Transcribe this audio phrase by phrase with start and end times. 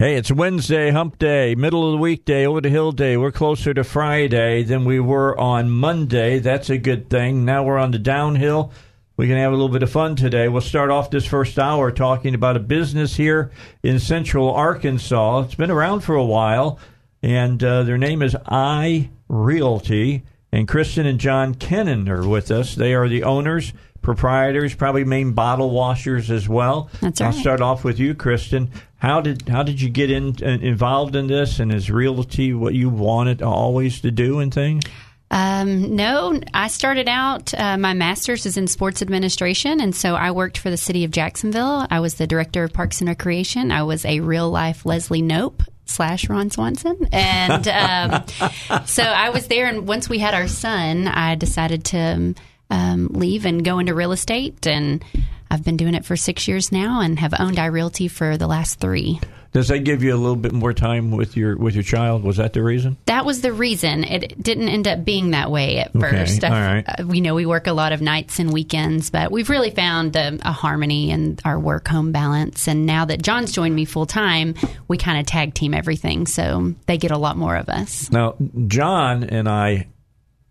[0.00, 3.16] Hey, it's Wednesday, hump day, middle of the weekday, over the hill day.
[3.16, 6.38] We're closer to Friday than we were on Monday.
[6.38, 7.44] That's a good thing.
[7.44, 8.70] Now we're on the downhill.
[9.16, 10.46] We can have a little bit of fun today.
[10.46, 13.50] We'll start off this first hour talking about a business here
[13.82, 15.40] in central Arkansas.
[15.40, 16.78] It's been around for a while,
[17.20, 20.22] and uh, their name is I Realty.
[20.52, 22.76] And Kristen and John Kennan are with us.
[22.76, 26.88] They are the owners, proprietors, probably main bottle washers as well.
[27.00, 27.26] That's right.
[27.26, 28.70] I'll start off with you, Kristen.
[28.98, 31.60] How did how did you get in, uh, involved in this?
[31.60, 34.84] And is realty what you wanted always to do and things?
[35.30, 39.80] Um, no, I started out, uh, my master's is in sports administration.
[39.80, 41.86] And so I worked for the city of Jacksonville.
[41.90, 43.70] I was the director of Parks and Recreation.
[43.70, 47.08] I was a real life Leslie Knope slash Ron Swanson.
[47.12, 48.24] And um,
[48.86, 49.66] so I was there.
[49.66, 52.34] And once we had our son, I decided to
[52.70, 54.66] um, leave and go into real estate.
[54.66, 55.04] And
[55.50, 58.80] I've been doing it for six years now and have owned iRealty for the last
[58.80, 59.20] three.
[59.50, 62.22] Does that give you a little bit more time with your with your child?
[62.22, 62.98] Was that the reason?
[63.06, 64.04] That was the reason.
[64.04, 66.44] It didn't end up being that way at Okay, first.
[66.44, 66.84] all right.
[66.86, 70.16] Uh, we know we work a lot of nights and weekends, but we've really found
[70.16, 72.68] a, a harmony in our work home balance.
[72.68, 74.54] And now that John's joined me full time,
[74.86, 76.26] we kind of tag team everything.
[76.26, 78.10] So they get a lot more of us.
[78.10, 78.34] Now,
[78.66, 79.88] John and I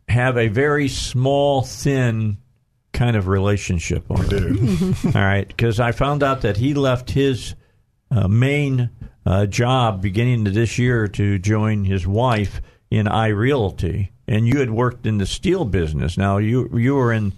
[0.09, 2.37] have a very small, thin
[2.97, 4.03] kind of relationship.
[4.09, 4.93] We do.
[5.05, 7.55] All right, because I found out that he left his
[8.11, 8.89] uh, main
[9.25, 14.71] uh, job beginning of this year to join his wife in iRealty, and you had
[14.71, 16.17] worked in the steel business.
[16.17, 17.33] Now you you were in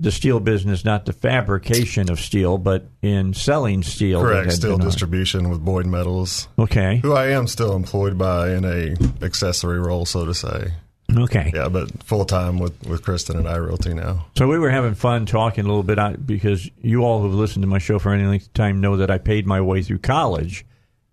[0.00, 4.20] the steel business, not the fabrication of steel, but in selling steel.
[4.20, 4.64] Correct.
[4.64, 4.80] on.
[4.80, 6.98] distribution with Boyd Metals, Okay.
[7.02, 10.72] who I am still employed by in a accessory role, so to say.
[11.16, 11.50] Okay.
[11.54, 14.26] Yeah, but full time with, with Kristen and iRealty now.
[14.36, 17.68] So we were having fun talking a little bit because you all who've listened to
[17.68, 20.64] my show for any length of time know that I paid my way through college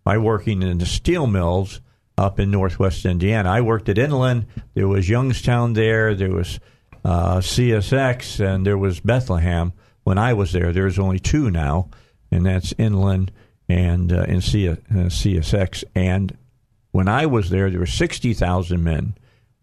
[0.04, 1.82] by working in the steel mills
[2.18, 3.50] up in northwest Indiana.
[3.50, 4.46] I worked at Inland.
[4.74, 6.16] There was Youngstown there.
[6.16, 6.60] There was
[7.06, 9.74] uh, CSX and there was Bethlehem
[10.04, 10.72] when I was there.
[10.74, 11.90] There's only two now,
[12.32, 13.32] and that's Inland
[13.68, 15.84] and uh, in C- uh, CSX.
[15.96, 16.38] And
[16.92, 19.16] when I was there, there were sixty thousand men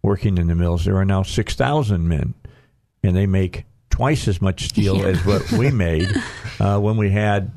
[0.07, 0.85] working in the mills.
[0.85, 2.33] There are now six thousand men
[3.03, 6.07] and they make twice as much steel as what we made
[6.59, 7.51] uh, when we had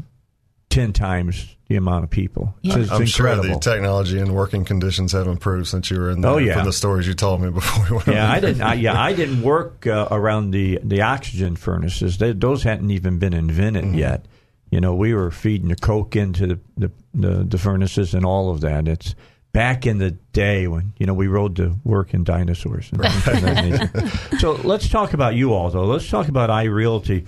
[0.68, 2.52] ten times the amount of people.
[2.64, 3.60] It's, it's I'm sure incredible.
[3.60, 6.54] the technology and working conditions have improved since you were in there Oh, yeah.
[6.54, 8.60] from the stories you told me before we went yeah, I didn't.
[8.62, 12.18] I, yeah, I didn't work uh, around the the oxygen furnaces.
[12.18, 13.98] They, those hadn't even been invented Mm-hmm.
[13.98, 14.26] yet.
[14.72, 18.50] You know, we were feeding the coke into the, the the the furnaces and all
[18.50, 18.86] of that.
[18.88, 19.14] It's
[19.52, 22.90] back in the day when you know we rode to work in dinosaurs.
[22.92, 24.36] And things of that nature.
[24.38, 25.84] so let's talk about you all though.
[25.84, 27.26] Let's talk about iRealty.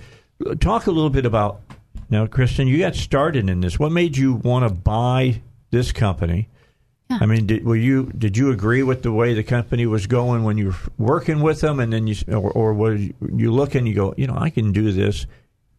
[0.59, 1.61] Talk a little bit about
[2.09, 2.67] now, Kristen.
[2.67, 3.79] You got started in this.
[3.79, 5.41] What made you want to buy
[5.71, 6.49] this company?
[7.09, 10.43] I mean, did, were you did you agree with the way the company was going
[10.43, 13.75] when you were working with them, and then you or, or were you, you look
[13.75, 15.27] and you go, you know, I can do this,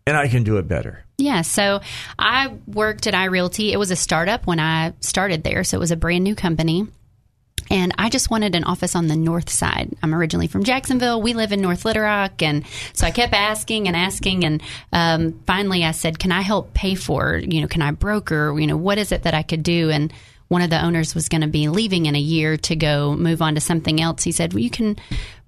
[0.07, 1.05] and I can do it better.
[1.17, 1.81] Yeah, so
[2.19, 3.73] I worked at iRealty.
[3.73, 6.87] It was a startup when I started there, so it was a brand new company.
[7.71, 9.95] And I just wanted an office on the north side.
[10.03, 11.23] I'm originally from Jacksonville.
[11.23, 12.43] We live in North Little Rock.
[12.43, 14.45] And so I kept asking and asking.
[14.45, 14.63] And
[14.93, 18.55] um, finally I said, Can I help pay for, you know, can I broker?
[18.59, 19.89] You know, what is it that I could do?
[19.89, 20.13] And
[20.49, 23.41] one of the owners was going to be leaving in a year to go move
[23.41, 24.23] on to something else.
[24.23, 24.97] He said, Well, you can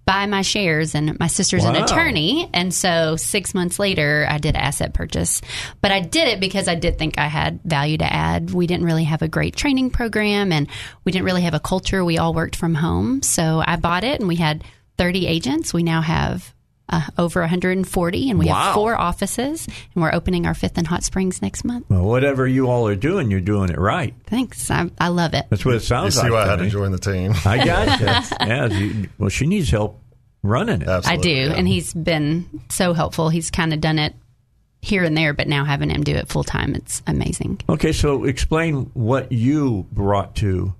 [0.06, 0.94] buy my shares.
[0.94, 2.49] And my sister's an attorney.
[2.55, 5.43] And so six months later, I did asset purchase.
[5.83, 8.53] But I did it because I did think I had value to add.
[8.53, 10.69] We didn't really have a great training program and
[11.04, 12.04] we didn't really have a culture.
[12.04, 13.21] We all worked from home.
[13.22, 14.65] So I bought it and we had
[14.97, 15.75] 30 agents.
[15.75, 16.54] We now have
[16.89, 18.54] uh, over 140 and we Wow.
[18.54, 21.86] have four offices and we're opening our fifth in Hot Springs next month.
[21.89, 24.15] Well, whatever you all are doing, you're doing it right.
[24.28, 24.71] Thanks.
[24.71, 25.47] I, I love it.
[25.51, 26.30] That's what it You sounds see like.
[26.30, 26.71] why I to had to me.
[26.71, 27.33] join the team.
[27.45, 28.01] I got
[28.41, 28.47] you.
[28.47, 29.07] yeah.
[29.19, 30.01] well, she needs help
[30.47, 30.89] running it.
[30.89, 31.31] I do.
[31.31, 31.53] yeah.
[31.54, 33.28] And he's been so helpful.
[33.28, 34.15] He's kind of done it
[34.83, 37.60] here and there, but now having him do it full time, it's amazing.
[37.69, 40.75] Okay, so explain what you brought to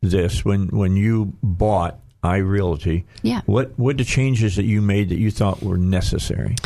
[0.00, 3.04] this when when you bought iRealty.
[3.22, 3.42] Yeah.
[3.46, 6.56] What what the changes that you made that you thought were necessary?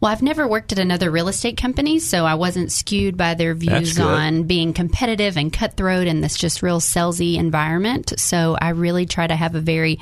[0.00, 3.52] Well, I've never worked at another real estate company, so I wasn't skewed by their
[3.54, 8.12] views on being competitive and cutthroat in this just real salesy environment.
[8.16, 9.98] So I really try to have a very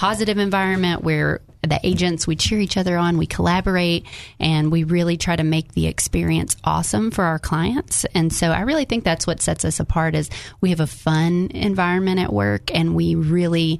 [0.00, 4.06] positive environment where the agents we cheer each other on, we collaborate,
[4.38, 8.06] and we really try to make the experience awesome for our clients.
[8.14, 10.30] And so I really think that's what sets us apart is
[10.62, 13.78] we have a fun environment at work and we really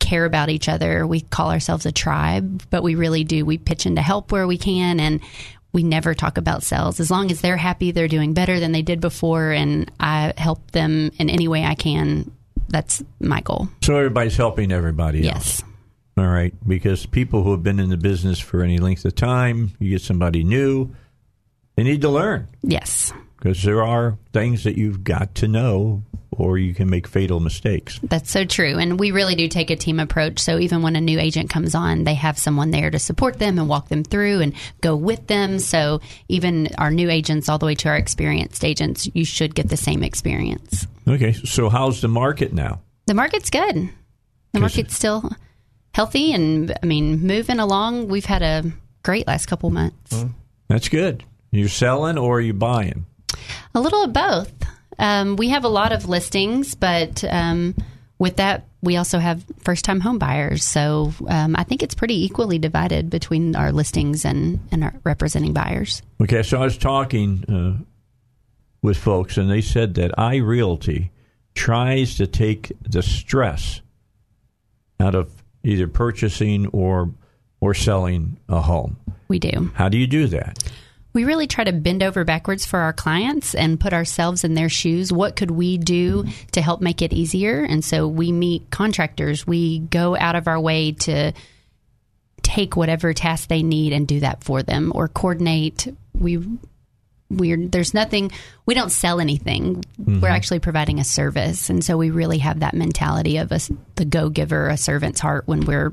[0.00, 1.06] care about each other.
[1.06, 3.46] We call ourselves a tribe, but we really do.
[3.46, 5.22] We pitch in to help where we can and
[5.72, 7.00] we never talk about sales.
[7.00, 10.72] As long as they're happy, they're doing better than they did before, and I help
[10.72, 12.30] them in any way I can.
[12.68, 13.68] That's my goal.
[13.82, 15.60] So everybody's helping everybody else.
[15.60, 15.62] Yes.
[16.16, 19.72] All right, because people who have been in the business for any length of time,
[19.80, 20.94] you get somebody new,
[21.74, 23.12] they need to learn Yes.
[23.36, 27.98] because there are things that you've got to know, or you can make fatal mistakes.
[28.04, 28.78] That's so true.
[28.78, 30.38] And we really do take a team approach.
[30.38, 33.58] So even when a new agent comes on, they have someone there to support them
[33.58, 34.52] and walk them through and
[34.82, 35.58] go with them.
[35.58, 39.68] So even our new agents, all the way to our experienced agents, you should get
[39.68, 40.86] the same experience.
[41.06, 42.80] Okay, so how's the market now?
[43.06, 43.90] The market's good.
[44.52, 45.30] The market's still
[45.92, 48.08] healthy and, I mean, moving along.
[48.08, 48.64] We've had a
[49.02, 50.24] great last couple months.
[50.68, 51.24] That's good.
[51.50, 53.06] You're selling or are you buying?
[53.74, 54.52] A little of both.
[54.98, 57.74] Um, we have a lot of listings, but um,
[58.18, 60.64] with that, we also have first time home buyers.
[60.64, 65.52] So um, I think it's pretty equally divided between our listings and, and our representing
[65.52, 66.02] buyers.
[66.20, 67.84] Okay, so I was talking uh,
[68.84, 71.08] with folks, and they said that iRealty
[71.54, 73.80] tries to take the stress
[75.00, 77.10] out of either purchasing or
[77.60, 78.98] or selling a home.
[79.26, 79.72] We do.
[79.74, 80.62] How do you do that?
[81.14, 84.68] We really try to bend over backwards for our clients and put ourselves in their
[84.68, 85.10] shoes.
[85.10, 87.64] What could we do to help make it easier?
[87.64, 89.46] And so we meet contractors.
[89.46, 91.32] We go out of our way to
[92.42, 95.86] take whatever task they need and do that for them or coordinate.
[96.12, 96.44] We
[97.30, 98.30] we're there's nothing
[98.66, 100.24] we don't sell anything we're mm-hmm.
[100.24, 103.60] actually providing a service and so we really have that mentality of a,
[103.96, 105.92] the go giver a servant's heart when we're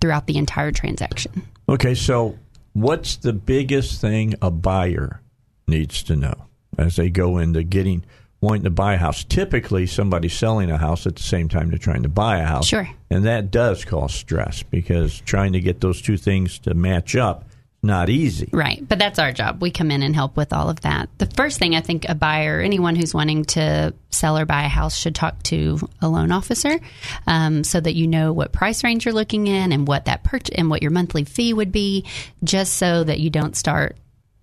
[0.00, 2.38] throughout the entire transaction Okay, so
[2.72, 5.20] what's the biggest thing a buyer
[5.66, 6.46] needs to know
[6.78, 8.04] as they go into getting
[8.40, 9.22] wanting to buy a house?
[9.24, 12.68] Typically, somebody's selling a house at the same time they're trying to buy a house.
[12.68, 12.88] Sure.
[13.10, 17.44] And that does cause stress because trying to get those two things to match up
[17.80, 18.48] not easy.
[18.52, 18.86] Right.
[18.86, 19.62] But that's our job.
[19.62, 21.10] We come in and help with all of that.
[21.18, 24.68] The first thing I think a buyer, anyone who's wanting to sell or buy a
[24.68, 26.80] house, should talk to a loan officer
[27.28, 30.56] um, so that you know what price range you're looking in and what that purchase
[30.56, 32.04] and what your monthly fee would be,
[32.42, 33.96] just so that you don't start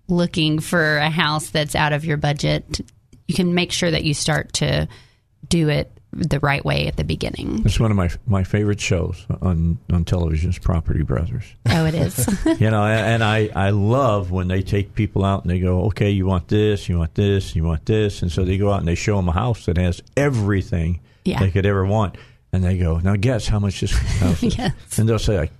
[0.08, 2.80] looking for a house that's out of your budget.
[3.28, 4.88] You can make sure that you start to
[5.46, 7.62] do it the right way at the beginning.
[7.64, 11.44] It's one of my my favorite shows on on television is Property Brothers.
[11.68, 12.26] Oh, it is.
[12.60, 16.10] you know, and I, I love when they take people out and they go, okay,
[16.10, 18.22] you want this, you want this, you want this.
[18.22, 21.40] And so they go out and they show them a house that has everything Yeah.
[21.40, 22.16] they could ever want.
[22.52, 24.56] And they go, now guess how much this house is.
[24.56, 24.98] Yes.
[24.98, 25.52] And they'll say like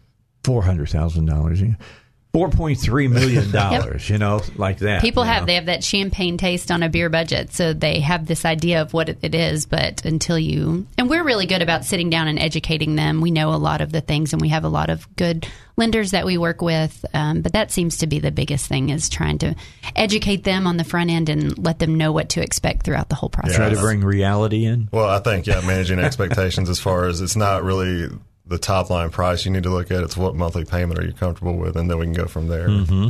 [2.36, 2.46] $400,000.
[2.46, 5.00] $4.3 million, you know, like that.
[5.00, 5.46] People have know?
[5.46, 8.92] they have that champagne taste on a beer budget, so they have this idea of
[8.92, 9.66] what it, it is.
[9.66, 13.20] But until you and we're really good about sitting down and educating them.
[13.20, 15.46] We know a lot of the things, and we have a lot of good
[15.76, 17.04] lenders that we work with.
[17.14, 19.54] Um, but that seems to be the biggest thing is trying to
[19.94, 23.14] educate them on the front end and let them know what to expect throughout the
[23.14, 23.56] whole process.
[23.56, 24.88] Try to bring reality in.
[24.92, 28.08] Well, I think yeah, managing expectations as far as it's not really
[28.46, 30.02] the top line price you need to look at.
[30.02, 32.68] It's what monthly payment are you comfortable with, and then we can go from there.
[32.68, 33.08] Mm-hmm.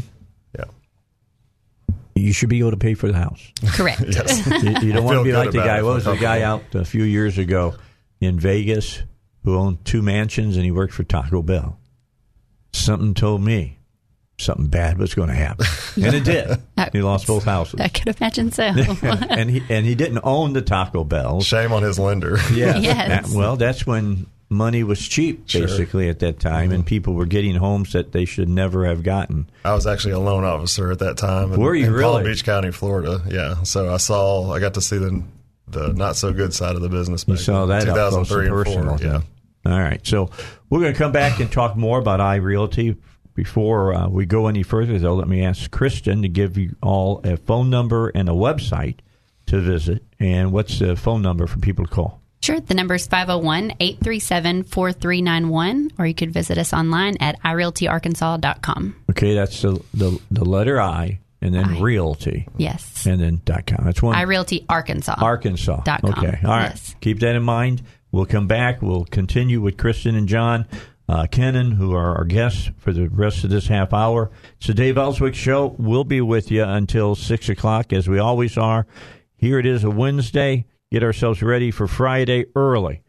[0.59, 0.64] Yeah.
[2.14, 3.52] You should be able to pay for the house.
[3.75, 4.00] Correct.
[4.09, 4.47] Yes.
[4.62, 5.83] You, you don't want to be like the guy.
[5.83, 7.75] What was the guy out a few years ago
[8.21, 9.02] in Vegas
[9.45, 11.78] who owned two mansions and he worked for Taco Bell?
[12.73, 13.78] Something told me
[14.38, 15.66] something bad was going to happen,
[16.02, 16.59] and it did.
[16.93, 18.64] He lost both houses, I could imagine so.
[18.64, 21.47] and he and he didn't own the Taco Bells.
[21.47, 22.37] Shame on his lender.
[22.52, 23.28] Yeah, Yes.
[23.31, 25.62] That- well, that's when money was cheap, Sure.
[25.67, 29.49] basically at that time, and people were getting homes that they should never have gotten.
[29.65, 31.53] I was actually a loan officer at that time.
[31.53, 32.23] In, Were you in Palm?
[32.25, 33.23] Beach County, Florida.
[33.29, 33.62] Yeah.
[33.62, 35.23] So I saw, I got to see the
[35.69, 37.25] the not so good side of the business.
[37.26, 38.99] You saw that up 2003 and and personal.
[38.99, 39.07] four.
[39.07, 39.21] Yeah.
[39.73, 40.07] All right.
[40.07, 40.31] So
[40.71, 42.97] we're going to come back and talk more about iRealty.
[43.35, 47.21] Before uh, we go any further, though, let me ask Kristen to give you all
[47.23, 49.00] a phone number and a website
[49.47, 50.03] to visit.
[50.19, 52.23] And what's the phone number for people to call?
[52.55, 58.97] The number is 501 837 4391, or you could visit us online at irealtyarkansas.com.
[59.11, 61.81] Okay, that's the the, the letter I, and then I.
[61.81, 63.05] Realty, Yes.
[63.07, 63.85] and then dot .com.
[63.85, 64.15] That's one.
[64.15, 65.17] iRealty Arkansas.
[65.19, 65.83] Arkansas.
[65.83, 66.12] Dot com.
[66.12, 66.38] Okay.
[66.45, 66.71] All right.
[66.71, 66.95] Yes.
[67.00, 67.83] Keep that in mind.
[68.12, 68.81] We'll come back.
[68.81, 70.67] We'll continue with Kristen and John
[71.09, 74.31] uh, Kennan, who are our guests for the rest of this half hour.
[74.59, 75.75] It's the Dave Elswick Show.
[75.79, 78.87] We'll be with you until 6 o'clock, as we always are.
[79.37, 80.65] Here it is, a Wednesday.
[80.90, 83.02] Get ourselves ready for Friday early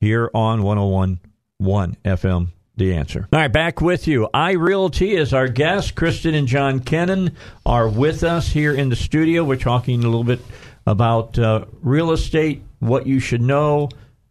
[0.00, 3.28] here on 101.1 FM the answer.
[3.32, 4.28] All right, back with you.
[4.34, 5.94] iRealty is our guest.
[5.94, 9.44] Kristen and John Kennan are with us here in the studio.
[9.44, 10.40] We're talking a little bit
[10.86, 13.88] about uh, real estate, what you should know,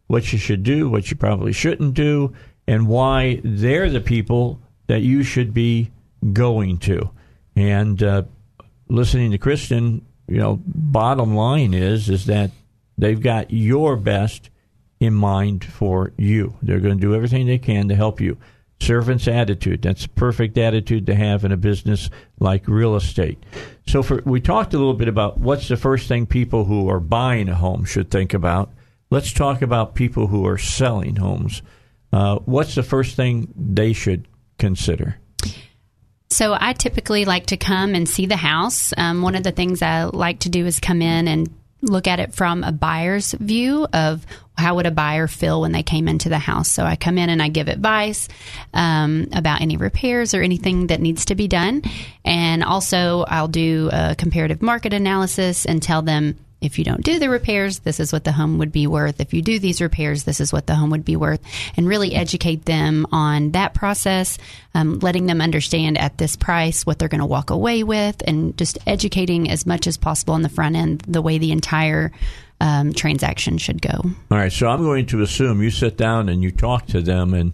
[0.07, 2.35] what you should do, what you probably shouldn't do,
[2.67, 5.91] and why they're the people that you should be
[6.33, 7.09] going to.
[7.55, 8.23] And uh,
[8.87, 12.51] listening to Kristen, you know, bottom line is is that
[13.03, 14.49] they've got your best
[14.99, 16.55] in mind for you.
[16.61, 18.37] They're going to do everything they can to help you.
[18.79, 19.81] Servant's attitude.
[19.81, 23.41] That's a perfect attitude to have in a business like real estate.
[23.87, 26.99] So for, we talked a little bit about what's the first thing people who are
[26.99, 28.71] buying a home should think about.
[29.09, 31.61] Let's talk about people who are selling homes.
[32.11, 35.17] Uh, what's the first thing they should consider?
[36.29, 38.91] So I typically like to come and see the house.
[38.97, 42.19] Um, one of the things I like to do is come in and look at
[42.19, 44.25] it from a buyer's view of
[44.57, 46.69] how would a buyer feel when they came into the house.
[46.69, 48.27] So I come in and I give advice
[48.73, 51.81] um, about any repairs or anything that needs to be done,
[52.23, 57.19] and also I'll do a comparative market analysis and tell them if you don't do
[57.19, 59.19] the repairs, this is what the home would be worth.
[59.19, 61.41] If you do these repairs, this is what the home would be worth.
[61.75, 64.37] And really educate them on that process,
[64.73, 68.57] um, letting them understand at this price what they're going to walk away with, and
[68.57, 72.11] just educating as much as possible on the front end the way the entire
[72.61, 74.01] um, transaction should go.
[74.31, 74.51] All right.
[74.51, 77.53] So I'm going to assume you sit down and you talk to them, and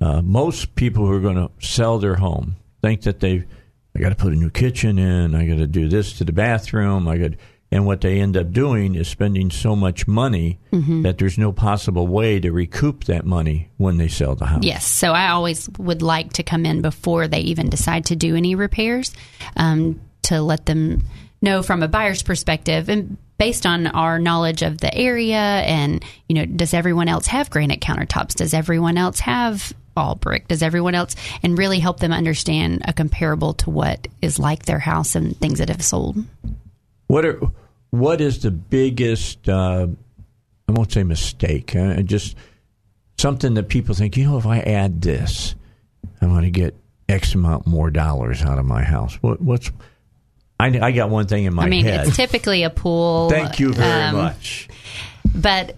[0.00, 3.44] uh, most people who are going to sell their home think that they,
[3.96, 6.32] I got to put a new kitchen in, I got to do this to the
[6.32, 7.32] bathroom, I got
[7.72, 11.02] and what they end up doing is spending so much money mm-hmm.
[11.02, 14.64] that there's no possible way to recoup that money when they sell the house.
[14.64, 14.86] Yes.
[14.86, 18.54] So I always would like to come in before they even decide to do any
[18.54, 19.14] repairs
[19.56, 21.04] um, to let them
[21.42, 26.34] know from a buyer's perspective and based on our knowledge of the area and you
[26.34, 30.94] know does everyone else have granite countertops does everyone else have all brick does everyone
[30.94, 35.34] else and really help them understand a comparable to what is like their house and
[35.38, 36.22] things that have sold
[37.06, 37.40] what are
[37.90, 39.48] what is the biggest?
[39.48, 39.88] Uh,
[40.68, 41.74] I won't say mistake.
[41.74, 42.36] Uh, just
[43.18, 44.16] something that people think.
[44.16, 45.54] You know, if I add this,
[46.20, 46.74] I'm going to get
[47.08, 49.14] X amount more dollars out of my house.
[49.16, 49.70] What, what's
[50.58, 51.66] I, I, got one thing in my head.
[51.66, 52.06] I mean, head.
[52.06, 53.30] it's typically a pool.
[53.30, 54.68] Thank you very um, much.
[55.34, 55.76] But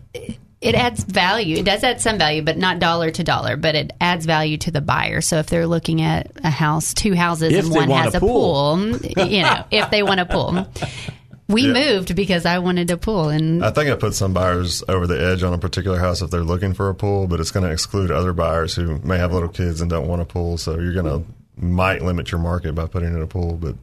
[0.60, 1.58] it adds value.
[1.58, 3.56] It does add some value, but not dollar to dollar.
[3.56, 5.20] But it adds value to the buyer.
[5.20, 8.76] So if they're looking at a house, two houses, if and one has a pool,
[8.76, 10.66] pool you know, if they want a pool,
[11.48, 11.72] we yeah.
[11.72, 15.20] moved because I wanted a pool, and I think I put some buyers over the
[15.20, 17.72] edge on a particular house if they're looking for a pool, but it's going to
[17.72, 20.58] exclude other buyers who may have little kids and don't want a pool.
[20.58, 21.24] So you're going to
[21.56, 23.76] might limit your market by putting in a pool, but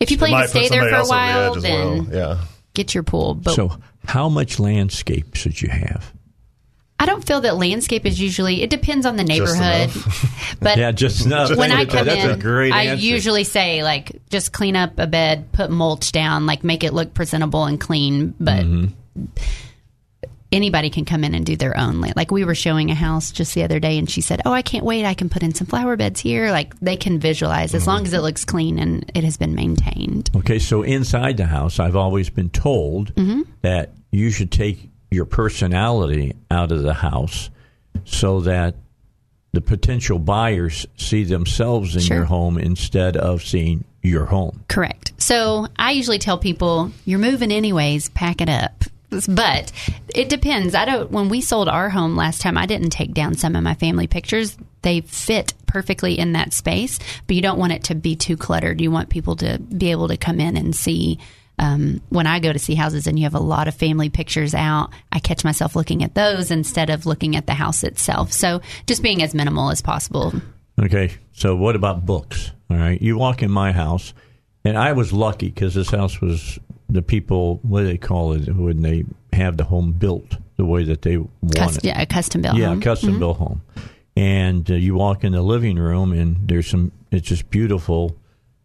[0.00, 2.14] if you plan to stay there for a while, the then well.
[2.14, 2.44] yeah,
[2.74, 3.34] get your pool.
[3.34, 6.12] But so, how much landscape should you have?
[7.00, 8.62] I don't feel that landscape is usually.
[8.62, 9.90] It depends on the neighborhood,
[10.60, 11.56] but yeah, just enough.
[11.56, 15.70] When I come That's in, I usually say like just clean up a bed, put
[15.70, 18.34] mulch down, like make it look presentable and clean.
[18.38, 19.24] But mm-hmm.
[20.52, 22.02] anybody can come in and do their own.
[22.02, 24.60] Like we were showing a house just the other day, and she said, "Oh, I
[24.60, 25.06] can't wait!
[25.06, 27.90] I can put in some flower beds here." Like they can visualize as mm-hmm.
[27.92, 30.28] long as it looks clean and it has been maintained.
[30.36, 33.40] Okay, so inside the house, I've always been told mm-hmm.
[33.62, 37.50] that you should take your personality out of the house
[38.04, 38.76] so that
[39.52, 42.18] the potential buyers see themselves in sure.
[42.18, 44.64] your home instead of seeing your home.
[44.68, 45.12] Correct.
[45.18, 48.84] So I usually tell people, you're moving anyways, pack it up.
[49.28, 49.72] But
[50.14, 50.74] it depends.
[50.76, 53.64] I don't when we sold our home last time, I didn't take down some of
[53.64, 54.56] my family pictures.
[54.82, 58.80] They fit perfectly in that space, but you don't want it to be too cluttered.
[58.80, 61.18] You want people to be able to come in and see
[61.60, 64.54] um, when I go to see houses and you have a lot of family pictures
[64.54, 68.32] out, I catch myself looking at those instead of looking at the house itself.
[68.32, 70.32] So just being as minimal as possible.
[70.82, 71.12] Okay.
[71.32, 72.50] So what about books?
[72.70, 73.00] All right.
[73.00, 74.14] You walk in my house,
[74.64, 78.48] and I was lucky because this house was the people, what do they call it
[78.48, 81.84] when they have the home built the way that they want custom, it?
[81.84, 82.60] Yeah, a custom built home.
[82.62, 82.80] yeah, home.
[82.80, 83.18] custom mm-hmm.
[83.18, 83.62] built home.
[84.16, 88.16] And uh, you walk in the living room, and there's some, it's just beautiful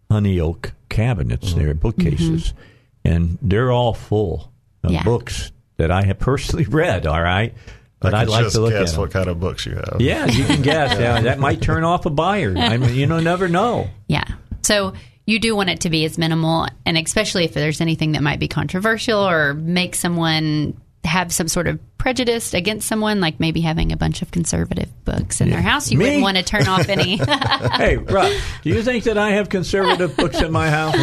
[0.09, 1.59] honey oak cabinets mm-hmm.
[1.59, 2.53] there, bookcases.
[2.53, 2.71] Mm-hmm
[3.05, 4.51] and they're all full
[4.83, 5.03] of yeah.
[5.03, 7.05] books that I have personally read.
[7.05, 7.53] All right.
[7.99, 9.97] But I'd like to look guess at what kind of books you have.
[9.99, 10.99] Yeah, you can guess.
[10.99, 12.55] yeah, that might turn off a buyer.
[12.55, 13.89] I mean, you know, never know.
[14.07, 14.25] Yeah.
[14.61, 14.93] So
[15.25, 18.39] you do want it to be as minimal, and especially if there's anything that might
[18.39, 23.91] be controversial or make someone have some sort of prejudice against someone, like maybe having
[23.91, 26.05] a bunch of conservative books in their house, you Me?
[26.05, 27.17] wouldn't want to turn off any.
[27.77, 28.31] hey, Rob,
[28.61, 30.95] do you think that I have conservative books in my house?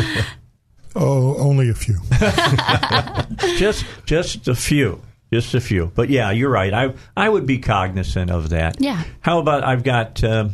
[0.94, 1.96] Oh, only a few.
[3.58, 5.00] just just a few
[5.32, 9.02] just a few but yeah you're right i i would be cognizant of that Yeah.
[9.20, 10.50] how about i've got uh,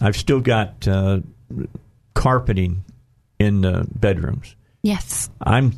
[0.00, 1.20] i've still got uh,
[2.14, 2.84] carpeting
[3.38, 5.30] in the bedrooms yes.
[5.40, 5.72] i'm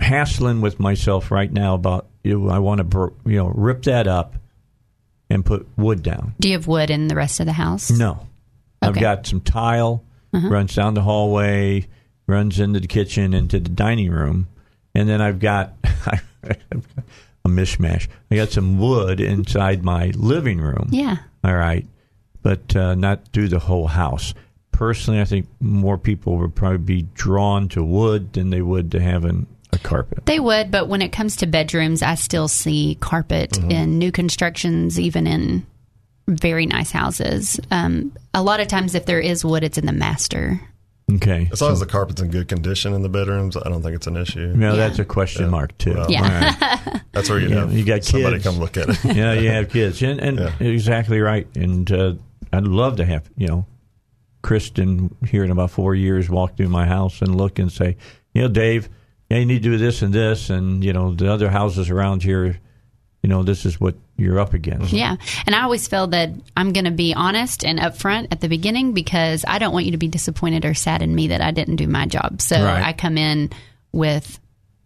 [0.00, 3.82] hassling with myself right now about you know, i want to br- you know rip
[3.82, 4.36] that up
[5.28, 7.90] and put wood down Do you have wood in the rest of the house?
[7.90, 8.26] no
[8.82, 8.88] Okay.
[8.88, 10.02] i've got some tile
[10.32, 11.86] runs down the hallway
[12.28, 14.46] runs into the kitchen into the dining room
[14.94, 15.72] and then i've got
[16.44, 21.16] a mishmash i got some wood inside my living room Yeah.
[21.42, 21.86] all right
[22.42, 24.34] but uh, not through the whole house
[24.70, 29.00] personally i think more people would probably be drawn to wood than they would to
[29.00, 33.50] having a carpet They would, but when it comes to bedrooms, I still see carpet
[33.50, 33.70] Mm-hmm.
[33.70, 35.66] in new constructions, even in
[36.26, 37.60] very nice houses.
[37.70, 40.58] Um, a lot of times, if there is wood, it's in the master.
[41.14, 43.94] Okay As long as the carpet's in good condition in the bedrooms, I don't think
[43.96, 44.52] it's an issue.
[44.56, 44.76] now Yeah.
[44.76, 46.22] that's a question mark too Well, Yeah.
[46.22, 47.02] All right.
[47.12, 48.44] That's where you Yeah, have you got somebody kids.
[48.44, 49.16] come look at it.
[49.16, 50.52] yeah, you have kids, and, and Yeah.
[50.60, 51.46] exactly right.
[51.56, 52.14] And uh,
[52.52, 53.66] I'd love to have you know,
[54.42, 57.96] Kristen here in about four years walk through my house and look and say,
[58.34, 58.88] you know, Dave,
[59.30, 62.22] yeah, you need to do this and this, and you know, the other houses around
[62.22, 62.58] here,
[63.22, 64.92] you know, this is what you're up against.
[64.92, 65.16] Yeah.
[65.46, 68.92] And I always feel that I'm going to be honest and upfront at the beginning
[68.94, 71.76] because I don't want you to be disappointed or sad in me that I didn't
[71.76, 72.40] do my job.
[72.40, 72.84] So Right.
[72.84, 73.50] I come in
[73.92, 74.38] with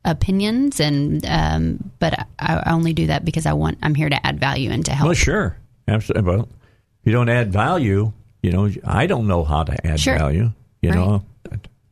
[0.04, 4.26] opinions and um, but I, I only do that because I want I'm here to
[4.26, 5.06] add value and to help.
[5.06, 6.28] Well, sure, absolutely.
[6.30, 8.12] Well, if you don't add value,
[8.42, 10.16] you know, I don't know how to add Sure.
[10.18, 10.52] value.
[10.80, 10.96] You Right.
[10.98, 11.24] know,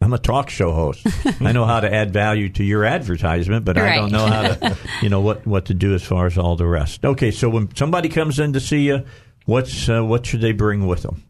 [0.02, 1.07] I'm a talk show host.
[1.40, 4.76] I know how to add value to your advertisement, but I don't know how to,
[5.02, 7.04] you know, what what to do as far as all the rest.
[7.04, 9.04] Okay, so when somebody comes in to see you,
[9.45, 11.23] what's uh, what should they bring with them?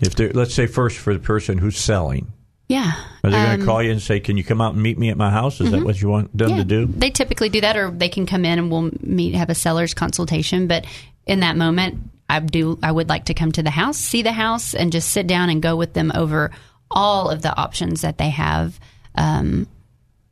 [0.00, 2.32] If they let's say first for the person who's selling,
[2.68, 2.92] Yeah.
[3.24, 4.96] are they going Um, to call you and say, "Can you come out and meet
[4.96, 6.86] me at my house?" Is that what you want them yeah, to do?
[6.86, 9.94] They typically do that, or they can come in and we'll meet, have a seller's
[9.94, 10.68] consultation.
[10.68, 10.86] But
[11.26, 12.78] in that moment, I do.
[12.84, 15.50] I would like to come to the house, see the house, and just sit down
[15.50, 16.52] and go with them over
[16.90, 18.78] all of the options that they have.
[19.14, 19.66] Um,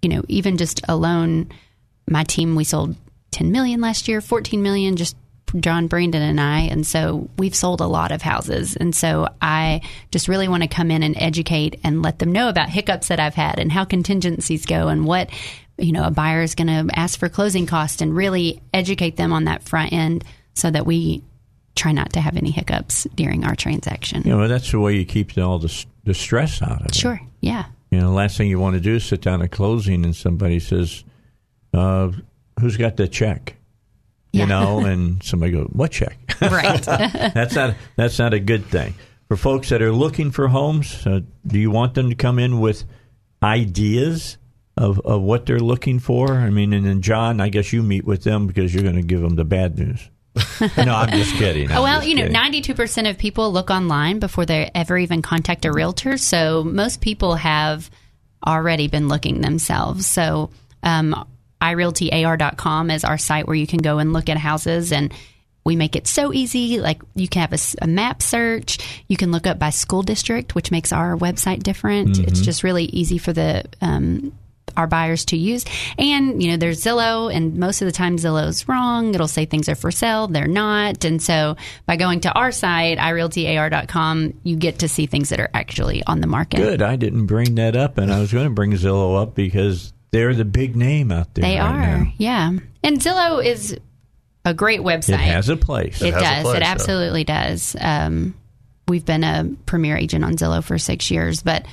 [0.03, 1.51] you know, even just alone,
[2.09, 2.97] my team we sold
[3.33, 5.16] 10 million last year, 14 million, just
[5.61, 6.61] John Brandon and I.
[6.62, 8.77] And so we've sold a lot of houses.
[8.77, 12.49] And so I just really want to come in and educate and let them know
[12.49, 15.31] about hiccups that I've had and how contingencies go and what,
[15.79, 19.33] you know, a buyer is going to ask for closing costs and really educate them
[19.33, 21.23] on that front end so that we
[21.75, 24.23] try not to have any hiccups during our transaction.
[24.25, 26.95] You know, that's the way you keep all the, the stress out of it.
[26.95, 27.21] Sure.
[27.40, 27.66] Yeah.
[27.90, 30.16] You know, the last thing you want to do is sit down at closing and
[30.16, 31.05] somebody says,
[31.75, 32.11] uh,
[32.61, 33.57] "Who's got the check?"
[34.33, 34.47] You Yeah.
[34.47, 36.83] know, and somebody goes, "What check?" Right.
[36.83, 38.95] that's not that's not a good thing
[39.29, 41.07] for folks that are looking for homes.
[41.07, 42.85] Uh, do you want them to come in with
[43.42, 44.38] ideas
[44.77, 46.33] of of what they're looking for?
[46.35, 49.03] I mean, and then John, I guess you meet with them because you're going to
[49.03, 50.11] give them the bad news.
[50.77, 51.70] no, I'm just kidding.
[51.70, 55.22] I'm well, just you know, ninety-two percent of people look online before they ever even
[55.22, 56.16] contact a realtor.
[56.16, 57.90] So most people have
[58.46, 60.07] already been looking themselves.
[60.07, 60.51] So
[60.83, 61.27] um,
[61.61, 65.12] irealtyar.com is our site where you can go and look at houses and.
[65.64, 66.79] We make it so easy.
[66.79, 68.79] Like you can have a map search.
[69.09, 72.20] You can look up by school district, which makes our website different.
[72.20, 74.33] It's just really easy for the um,
[74.77, 75.65] our buyers to use.
[75.99, 79.15] And, you know, there's Zillow, and most of the time Zillow's wrong.
[79.15, 81.05] It'll say things are for sale, they're not.
[81.05, 85.51] And so by going to our site, irealtyar.com, you get to see things that are
[85.55, 86.59] actually on the market.
[86.59, 86.83] Good.
[86.83, 90.35] I didn't bring that up, and I was going to bring Zillow up because they're
[90.35, 91.43] the big name out there.
[91.43, 92.12] They right are, now.
[92.17, 92.53] yeah.
[92.83, 93.77] And Zillow is
[94.45, 95.15] a great website.
[95.15, 96.01] It has a place.
[96.01, 96.43] It has a does.
[96.45, 96.71] place, it yeah.
[96.71, 97.77] absolutely does.
[97.81, 98.35] Um,
[98.89, 101.67] we've been a premier agent on Zillow for six years, but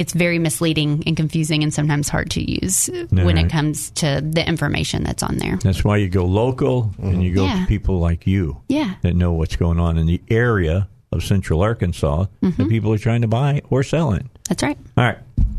[0.00, 3.44] it's very misleading and confusing and sometimes hard to use when Right.
[3.44, 5.58] it comes to the information that's on there.
[5.62, 7.60] That's why you go local and you go Yeah.
[7.60, 8.94] to people like you Yeah.
[9.02, 12.62] that know what's going on in the area of Central Arkansas Mm-hmm.
[12.62, 14.30] that people are trying to buy or sell in.
[14.48, 14.78] That's right.
[14.96, 15.18] All right.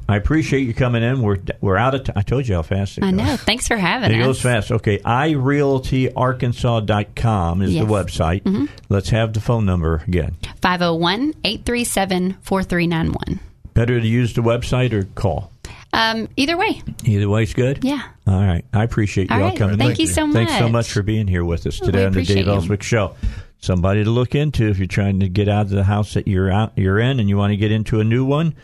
[0.09, 1.21] I appreciate you coming in.
[1.21, 2.15] We're we're out of time.
[2.17, 3.35] I told you how fast it I know.
[3.37, 4.25] Thanks for having It us.
[4.25, 4.71] goes fast.
[4.71, 4.97] Okay.
[4.99, 7.85] iRealtyArkansas.com is Yes.
[7.85, 8.41] the website.
[8.43, 8.65] Mm-hmm.
[8.89, 10.35] Let's have the phone number again.
[10.61, 13.39] 501 837 4391.
[13.73, 15.51] Better to use the website or call?
[15.93, 16.81] Um, Either way.
[17.05, 17.83] Either way is good.
[17.83, 18.01] Yeah.
[18.27, 18.63] All right.
[18.73, 19.57] I appreciate you All all right.
[19.57, 19.77] coming.
[19.77, 20.33] Thank you so much.
[20.35, 20.91] Thanks so much.
[20.91, 22.47] for being here with us Well, today on the Dave.
[22.47, 23.15] Elswick Show.
[23.59, 26.51] Somebody to look into if you're trying to get out of the house that you're
[26.51, 28.55] out you're in and you want to get into a new one.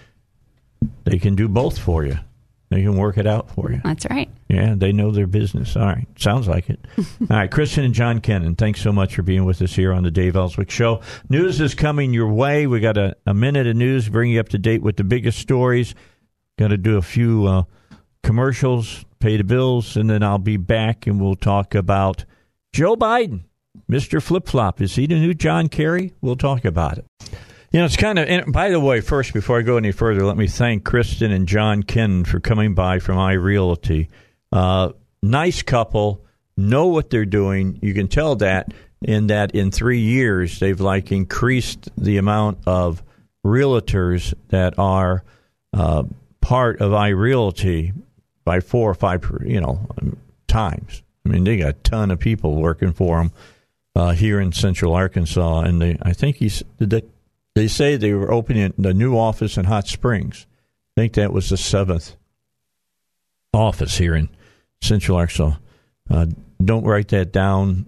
[1.03, 2.17] They can do both for you.
[2.69, 3.79] They can work it out for you.
[3.83, 4.29] That's right.
[4.49, 5.77] Yeah, they know their business.
[5.77, 6.07] All right.
[6.19, 6.83] Sounds like it.
[6.97, 7.49] All right.
[7.49, 10.35] Kristen and John Kennon, thanks so much for being with us here on the Dave
[10.35, 11.01] Elswick Show.
[11.29, 12.67] News is coming your way.
[12.67, 15.39] We got a, a minute of news, bring you up to date with the biggest
[15.39, 15.95] stories.
[16.59, 17.63] Got to do a few uh,
[18.23, 22.25] commercials, pay the bills, and then I'll be back and we'll talk about
[22.73, 23.43] Joe Biden,
[23.89, 24.21] Mr.
[24.21, 24.81] Flip Flop.
[24.81, 26.13] Is he the new John Kerry?
[26.19, 27.05] We'll talk about it.
[27.71, 28.51] You know, it's kind of.
[28.51, 31.83] By the way, first, before I go any further, let me thank Kristen and John
[31.83, 34.07] Ken for coming by from iRealty.
[34.51, 36.23] Uh, nice couple,
[36.55, 37.77] know what they're doing.
[37.81, 43.03] You can tell that in that in three years they've like increased the amount of
[43.45, 45.23] realtors that are
[45.73, 46.03] uh,
[46.39, 47.93] part of iRealty
[48.45, 49.85] by four or five, you know,
[50.47, 51.03] times.
[51.25, 53.31] I mean, they got a ton of people working for them
[53.93, 57.03] uh, here in Central Arkansas, and they, I think he's did they
[57.57, 60.45] they say they were opening the new office in Hot Springs.
[60.95, 62.15] I think that was the seventh
[63.51, 64.29] office here in
[64.79, 65.55] Central Arkansas.
[66.07, 66.27] Uh,
[66.63, 67.87] don't write that down,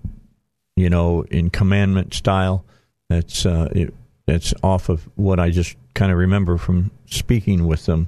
[0.76, 2.66] you know, in commandment style.
[3.10, 3.94] That's uh, it,
[4.26, 8.08] that's off of what I just kind of remember from speaking with them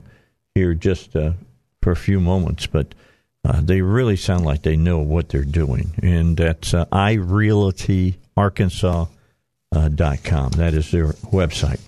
[0.56, 1.34] here just uh,
[1.84, 2.66] for a few moments.
[2.66, 2.96] But
[3.46, 9.06] uh, they really sound like they know what they're doing, and that's uh, iRealty Arkansas
[9.72, 9.90] uh,
[10.24, 10.52] .com.
[10.52, 11.80] That is their website.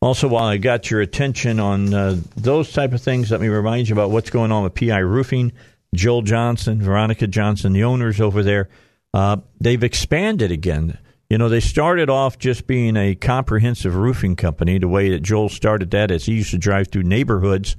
[0.00, 3.88] Also, while I got your attention on uh, those type of things, let me remind
[3.88, 5.52] you about what's going on with PI Roofing.
[5.94, 8.68] Joel Johnson, Veronica Johnson, the owners over there,
[9.14, 10.98] uh, they've expanded again.
[11.30, 14.78] You know, they started off just being a comprehensive roofing company.
[14.78, 17.76] The way that Joel started that is he used to drive through neighborhoods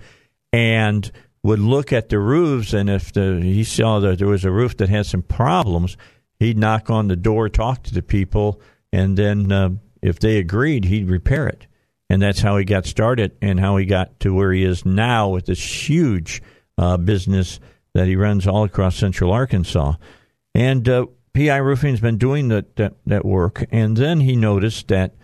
[0.51, 1.11] and
[1.43, 4.77] would look at the roofs, and if the, he saw that there was a roof
[4.77, 5.95] that had some problems,
[6.39, 8.59] he'd knock on the door, talk to the people,
[8.95, 9.69] and then uh,
[10.01, 11.67] if they agreed, he'd repair it.
[12.09, 15.27] And that's how he got started and how he got to where he is now
[15.29, 16.41] with this huge
[16.77, 17.59] uh, business
[17.93, 19.95] that he runs all across central Arkansas.
[20.53, 23.65] And uh, PI Roofing's been doing that, that, work.
[23.69, 25.15] And then he noticed that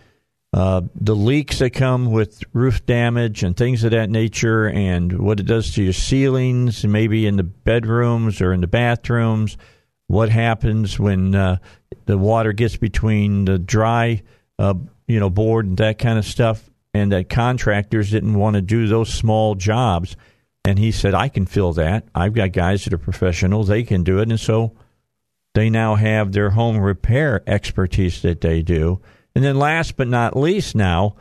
[0.52, 5.40] uh, the leaks that come with roof damage and things of that nature, and what
[5.40, 9.56] it does to your ceilings, maybe in the bedrooms or in the bathrooms,
[10.08, 11.56] what happens when uh,
[12.12, 14.22] the water gets between the dry,
[14.58, 14.74] uh,
[15.08, 18.86] you know, board and that kind of stuff, and that contractors didn't want to do
[18.86, 20.14] those small jobs.
[20.62, 22.04] And he said, I can fill that.
[22.14, 24.76] I've got guys that are professional; they can do it, and so
[25.54, 29.00] they now have their home repair expertise that they do.
[29.34, 31.16] And then, last but not least, now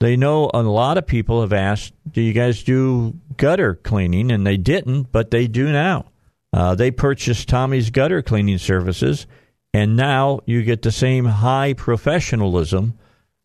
[0.00, 4.46] they know a lot of people have asked, "Do you guys do gutter cleaning?" And
[4.46, 6.10] they didn't, but they do now.
[6.52, 9.26] Uh, they purchased Tommy's gutter cleaning services
[9.76, 12.98] and now you get the same high professionalism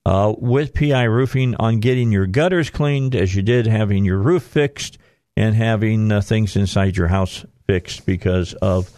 [0.05, 4.41] uh, with PI Roofing on getting your gutters cleaned as you did having your roof
[4.41, 4.97] fixed
[5.35, 8.89] and having uh, things inside your house fixed because of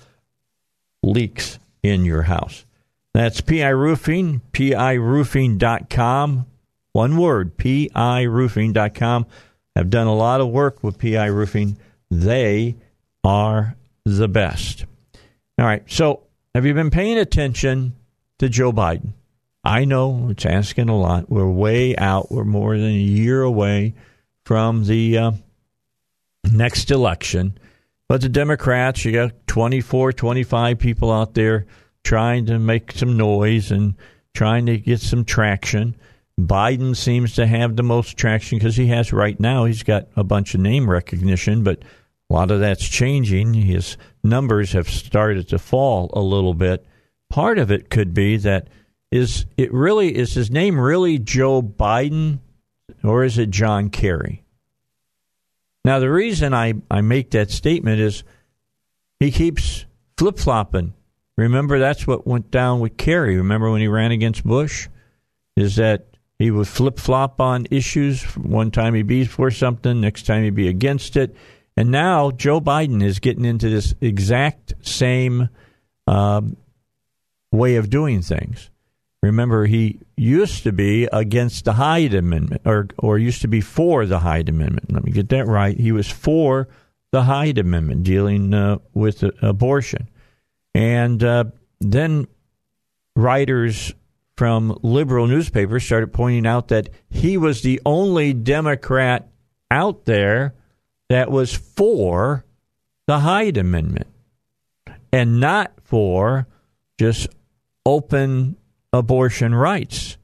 [1.02, 2.68] leaks in your house.
[3.16, 6.46] That's PI Roofing, piroofing.com.
[6.92, 9.26] One word, piroofing.com.
[9.76, 11.78] I've done a lot of work with PI Roofing.
[12.12, 12.76] They
[13.24, 14.86] are the best.
[15.58, 17.96] All right, so have you been paying attention
[18.40, 19.14] to Joe Biden?
[19.64, 21.30] I know it's asking a lot.
[21.30, 22.32] We're way out.
[22.32, 23.96] We're more than a year away
[24.46, 25.32] from the uh,
[26.52, 27.58] next election.
[28.10, 31.66] But the Democrats, you got 24, 25 people out there
[32.04, 33.96] trying to make some noise and
[34.34, 35.96] trying to get some traction.
[36.40, 40.24] Biden seems to have the most traction because he has right now, he's got a
[40.24, 41.84] bunch of name recognition, but
[42.34, 43.54] a lot of that's changing.
[43.54, 46.84] His numbers have started to fall a little bit.
[47.30, 48.70] Part of it could be that
[49.12, 52.40] is it really is his name really Joe Biden
[53.04, 54.44] or is it John Kerry?
[55.86, 58.24] Now the reason I, I make that statement is
[59.20, 59.86] he keeps
[60.18, 60.96] flip flopping.
[61.38, 63.38] Remember that's what went down with Kerry.
[63.38, 64.88] Remember when he ran against Bush?
[65.56, 66.08] Is that
[66.40, 68.24] he would flip flop on issues.
[68.36, 71.36] One time he'd be for something, next time he'd be against it.
[71.76, 75.50] And now Joe Biden is getting into this exact same
[76.08, 76.42] uh,
[77.52, 78.70] way of doing things.
[79.22, 84.06] Remember, he used to be against the Hyde Amendment, or or used to be for
[84.06, 84.92] the Hyde Amendment.
[84.92, 85.78] Let me get that right.
[85.78, 86.68] He was for
[87.12, 90.10] the Hyde Amendment dealing uh, with uh, abortion,
[90.76, 91.46] and uh,
[91.80, 92.28] then
[93.16, 93.94] writers
[94.36, 99.30] from liberal newspapers started pointing out that he was the only Democrat
[99.72, 100.54] out there
[101.14, 102.44] that was for
[103.06, 104.08] the Hyde Amendment
[105.12, 106.48] and not for
[107.00, 107.28] just
[107.86, 108.58] open
[108.92, 110.18] abortion rights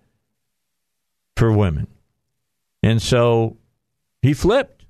[1.37, 1.87] for women.
[2.81, 3.57] And so
[4.21, 4.85] he flipped.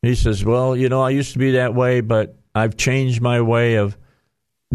[0.00, 3.40] He says, "Well, you know, I used to be that way, but I've changed my
[3.40, 3.96] way of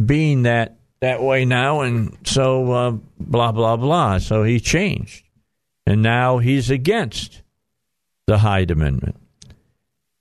[0.05, 5.25] being that that way now, and so uh, blah blah blah." So he changed,
[5.85, 7.41] and now he's against
[8.25, 9.17] the Hyde Amendment.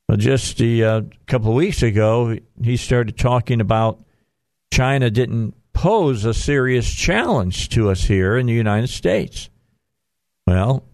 [0.09, 4.01] Well, just a uh, couple of weeks ago, he started talking about
[4.73, 9.51] China didn't pose a serious challenge to us here in the United States.
[10.47, 10.85] Well,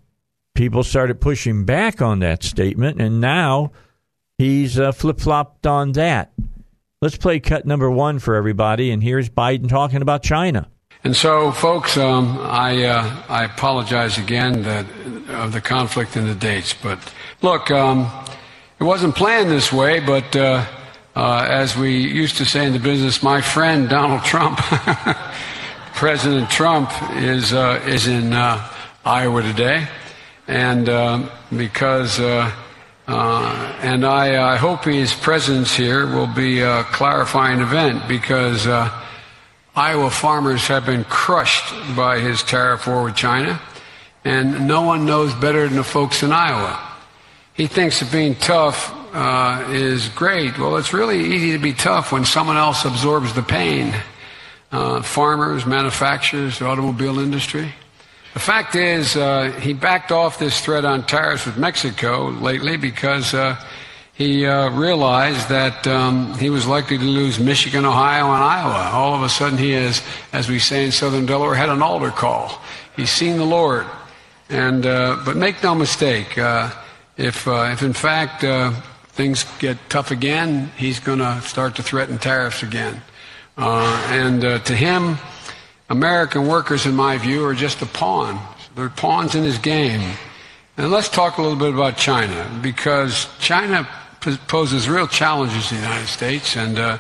[0.54, 3.72] people started pushing back on that statement, and now
[4.38, 6.32] he's uh, flip flopped on that.
[7.02, 10.68] Let's play cut number one for everybody, and here's Biden talking about China.
[11.04, 14.86] And so, folks, um, I uh, I apologize again that
[15.30, 16.98] of the conflict in the dates, but
[17.42, 18.08] look, um,
[18.82, 20.66] it wasn't planned this way, but uh,
[21.14, 24.58] uh, as we used to say in the business, my friend Donald Trump,
[25.94, 28.68] President Trump, is uh, is in uh,
[29.04, 29.86] Iowa today,
[30.48, 32.18] and uh, because.
[32.18, 32.50] Uh,
[33.06, 38.66] and I, I, hope his presence here will be a clarifying event because
[39.76, 43.60] Iowa farmers have been crushed by his tariff war with China,
[44.24, 46.91] and no one knows better than the folks in Iowa.
[47.54, 50.58] He thinks that being tough uh, is great.
[50.58, 53.94] Well, it's really easy to be tough when someone else absorbs the pain.
[54.70, 57.74] Uh, farmers, manufacturers, the automobile industry.
[58.32, 63.34] The fact is, uh, he backed off this threat on tariffs with Mexico lately because
[63.34, 63.62] uh,
[64.14, 68.96] he uh, realized that um, he was likely to lose Michigan, Ohio, and Iowa.
[68.96, 72.10] All of a sudden, he has, as we say in southern Delaware, had an altar
[72.10, 72.58] call.
[72.96, 73.84] He's seen the Lord.
[74.48, 76.38] And, uh, but make no mistake,
[77.16, 78.72] if, uh, if in fact uh,
[79.08, 83.02] things get tough again, he's going to start to threaten tariffs again.
[83.56, 85.18] Uh, and uh, to him,
[85.90, 88.40] American workers, in my view, are just a pawn.
[88.74, 90.16] They're pawns in his game.
[90.78, 93.86] And let's talk a little bit about China, because China
[94.48, 96.98] poses real challenges to the United States and uh,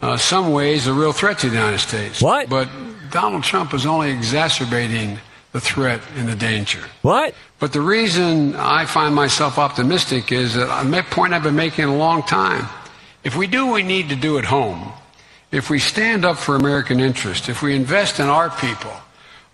[0.00, 2.22] uh, some ways a real threat to the United States.
[2.22, 2.48] What?
[2.48, 2.68] But
[3.10, 5.18] Donald Trump is only exacerbating
[5.52, 6.84] the threat and the danger.
[7.02, 7.34] What?
[7.60, 11.94] But the reason I find myself optimistic is that a point I've been making a
[11.94, 12.66] long time.
[13.22, 14.92] If we do what we need to do at home,
[15.52, 18.92] if we stand up for American interest, if we invest in our people,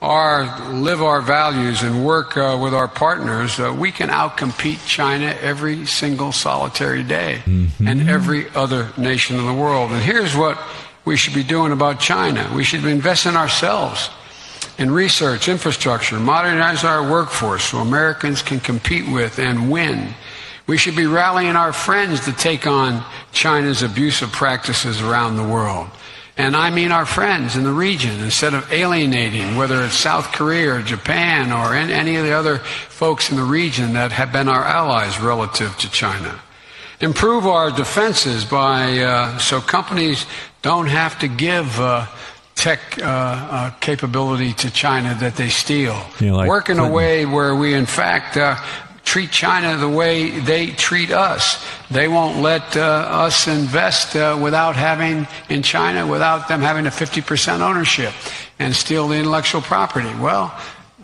[0.00, 5.36] our live our values and work uh, with our partners, uh, we can outcompete China
[5.40, 7.88] every single solitary day mm-hmm.
[7.88, 9.90] and every other nation in the world.
[9.90, 10.58] And here's what
[11.04, 12.52] we should be doing about China.
[12.54, 14.10] We should invest in ourselves
[14.78, 20.14] in research, infrastructure, modernize our workforce so Americans can compete with and win.
[20.66, 25.88] We should be rallying our friends to take on China's abusive practices around the world.
[26.38, 30.74] And I mean our friends in the region instead of alienating, whether it's South Korea
[30.74, 34.64] or Japan or any of the other folks in the region that have been our
[34.64, 36.38] allies relative to China.
[37.00, 40.26] Improve our defenses by uh, so companies
[40.60, 42.06] don't have to give uh,
[42.56, 45.94] tech uh, uh, capability to China that they steal.
[46.20, 46.92] Like Work in Clinton.
[46.92, 48.56] a way where we, in fact, uh,
[49.04, 51.64] treat China the way they treat us.
[51.90, 56.90] They won't let uh, us invest uh, without having in China, without them having a
[56.90, 58.12] 50% ownership
[58.58, 60.12] and steal the intellectual property.
[60.18, 60.52] Well,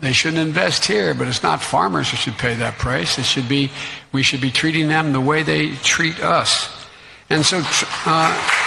[0.01, 3.17] they shouldn't invest here, but it's not farmers who should pay that price.
[3.17, 3.71] It should be
[4.11, 6.69] we should be treating them the way they treat us.
[7.29, 7.61] And so.
[8.05, 8.59] Uh,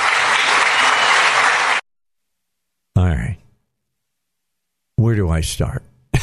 [2.97, 3.37] all right.
[4.97, 5.83] Where do I start?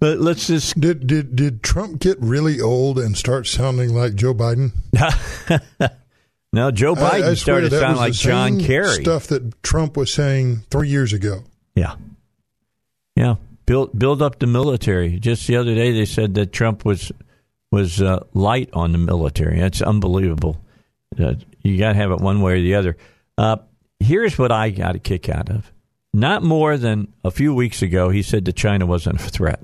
[0.00, 4.72] Let's just did did did Trump get really old and start sounding like Joe Biden?
[6.52, 9.02] no, Joe Biden I, I started to sound like John Kerry.
[9.02, 11.44] Stuff that Trump was saying three years ago.
[11.76, 11.94] Yeah,
[13.14, 13.36] yeah.
[13.66, 15.20] Build build up the military.
[15.20, 17.12] Just the other day, they said that Trump was
[17.70, 19.60] was uh, light on the military.
[19.60, 20.60] That's unbelievable.
[21.16, 22.96] Uh, you got to have it one way or the other.
[23.38, 23.58] Uh,
[24.02, 25.72] here's what I got a kick out of.
[26.12, 29.60] Not more than a few weeks ago, he said that China wasn't a threat.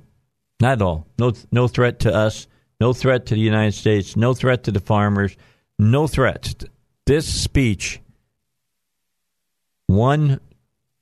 [0.61, 1.07] Not at all.
[1.19, 2.47] No, no threat to us.
[2.81, 4.17] No threat to the United States.
[4.17, 5.37] No threat to the farmers.
[5.79, 6.65] No threat.
[7.07, 8.01] This speech,
[9.87, 10.41] one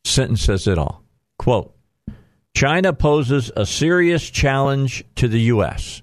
[0.04, 1.02] sentence says it all.
[1.38, 1.74] Quote
[2.54, 6.02] China poses a serious challenge to the U.S.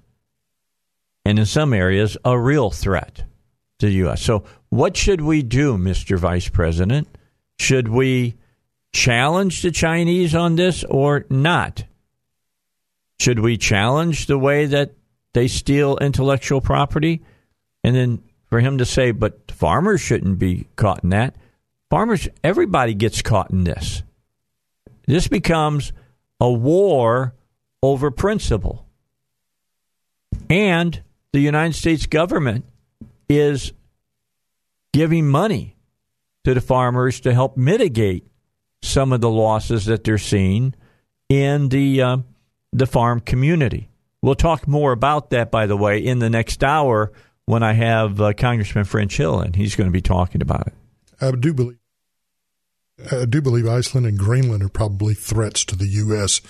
[1.26, 3.24] and in some areas, a real threat
[3.80, 4.22] to the U.S.
[4.22, 6.18] So, what should we do, Mr.
[6.18, 7.08] Vice President?
[7.60, 8.36] Should we
[8.92, 11.84] challenge the Chinese on this or not?
[13.20, 14.94] Should we challenge the way that
[15.34, 17.22] they steal intellectual property?
[17.84, 21.36] And then for him to say, but farmers shouldn't be caught in that.
[21.90, 24.04] Farmers, everybody gets caught in this.
[25.08, 25.94] This becomes
[26.40, 27.34] a war
[27.82, 28.86] over principle.
[30.50, 32.66] And the United States government
[33.28, 33.74] is
[34.92, 35.73] giving money
[36.44, 38.28] to the farmers to help mitigate
[38.82, 40.76] some of the losses that they're seeing
[41.30, 42.18] in the uh,
[42.72, 43.90] the farm community.
[44.22, 47.12] We'll talk more about that, by the way, in the next hour
[47.46, 50.74] when I have uh, Congressman French Hill, and he's going to be talking about it.
[51.20, 51.78] I do believe.
[53.12, 56.42] I do believe Iceland and Greenland are probably threats to the U.S.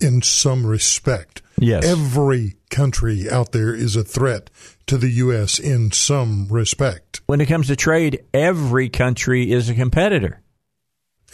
[0.00, 1.40] in some respect.
[1.58, 1.84] Yes.
[1.84, 4.50] Every country out there is a threat
[4.88, 5.58] to the U.S.
[5.58, 7.20] in some respect.
[7.26, 10.40] When it comes to trade, every country is a competitor.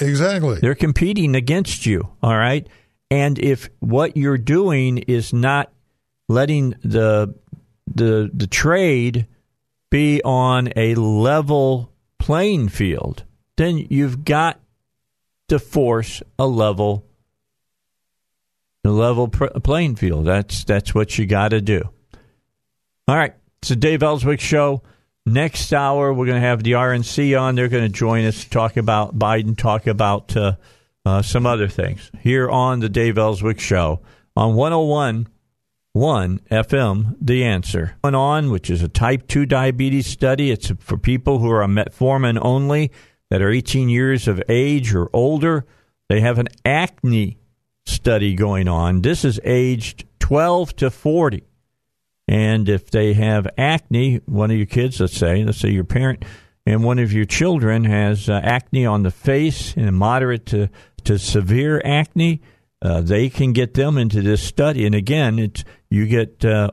[0.00, 0.58] Exactly.
[0.60, 2.68] They're competing against you, all right?
[3.10, 5.72] And if what you're doing is not
[6.28, 7.34] letting the
[7.86, 9.26] the the trade
[9.90, 13.24] be on a level playing field,
[13.56, 14.58] then you've got
[15.48, 17.06] to force a level
[18.84, 20.26] a level pr- playing field.
[20.26, 21.82] That's that's what you got to do.
[23.06, 24.82] All right, it's the Dave Elswick show.
[25.24, 27.54] Next hour, we're going to have the RNC on.
[27.54, 30.56] They're going to join us, to talk about Biden, talk about uh,
[31.06, 34.02] uh, some other things here on the Dave Elswick show
[34.36, 35.28] on 101
[35.94, 37.96] 1 FM, The Answer.
[38.04, 40.50] Went on, which is a type 2 diabetes study.
[40.50, 42.92] It's for people who are metformin only
[43.30, 45.64] that are 18 years of age or older.
[46.10, 47.38] They have an acne
[47.86, 49.00] study going on.
[49.00, 51.44] This is aged 12 to 40.
[52.26, 56.24] And if they have acne, one of your kids, let's say, let's say your parent,
[56.66, 60.70] and one of your children has uh, acne on the face and moderate to,
[61.04, 62.40] to severe acne,
[62.80, 64.86] uh, they can get them into this study.
[64.86, 66.70] And again, it's you get uh,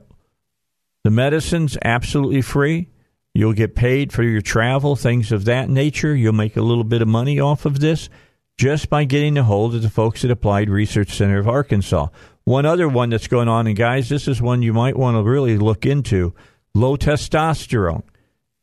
[1.04, 2.90] the medicines absolutely free.
[3.34, 6.16] You'll get paid for your travel, things of that nature.
[6.16, 8.10] You'll make a little bit of money off of this
[8.58, 12.08] just by getting a hold of the folks at Applied Research Center of Arkansas.
[12.44, 15.24] One other one that's going on, and guys, this is one you might want to
[15.24, 16.34] really look into
[16.74, 18.04] low testosterone,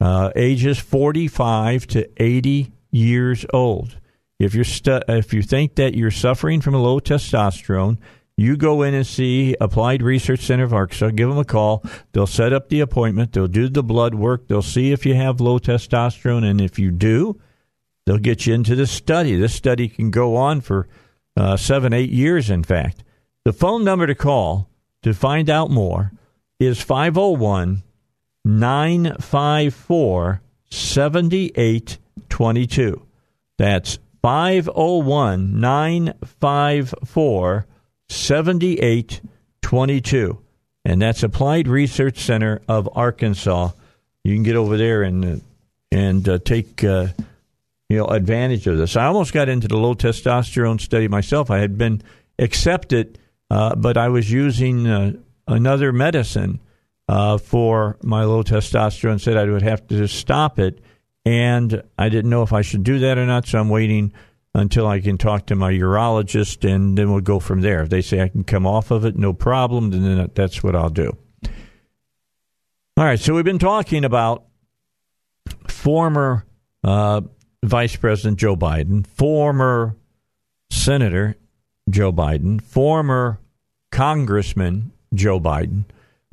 [0.00, 3.98] uh, ages 45 to 80 years old.
[4.38, 7.98] If you're stu- if you think that you're suffering from a low testosterone,
[8.36, 11.10] you go in and see Applied Research Center of Arkansas.
[11.10, 11.82] Give them a call.
[12.12, 13.32] They'll set up the appointment.
[13.32, 14.46] They'll do the blood work.
[14.46, 17.40] They'll see if you have low testosterone, and if you do,
[18.06, 19.34] they'll get you into this study.
[19.34, 20.86] This study can go on for
[21.36, 22.48] uh, seven, eight years.
[22.48, 23.02] In fact,
[23.44, 24.70] the phone number to call
[25.02, 26.12] to find out more
[26.58, 27.82] is 501
[28.44, 33.06] 954 7822.
[33.56, 37.66] That's 501 954
[38.08, 40.38] 7822.
[40.84, 43.70] And that's Applied Research Center of Arkansas.
[44.24, 45.42] You can get over there and
[45.90, 47.06] and uh, take uh,
[47.88, 48.96] you know advantage of this.
[48.96, 51.50] I almost got into the low testosterone study myself.
[51.50, 52.02] I had been
[52.38, 53.18] accepted,
[53.50, 55.12] uh, but I was using uh,
[55.46, 56.60] another medicine
[57.08, 59.12] uh, for my low testosterone.
[59.12, 60.80] And said I would have to stop it,
[61.24, 63.46] and I didn't know if I should do that or not.
[63.46, 64.12] So I'm waiting
[64.54, 67.82] until I can talk to my urologist, and then we'll go from there.
[67.82, 70.90] If they say I can come off of it, no problem, then that's what I'll
[70.90, 71.16] do.
[72.96, 74.44] All right, so we've been talking about
[75.68, 76.44] former
[76.82, 77.20] uh,
[77.62, 79.96] Vice President Joe Biden, former
[80.70, 81.36] Senator
[81.88, 83.38] Joe Biden, former
[83.90, 85.84] Congressman Joe Biden,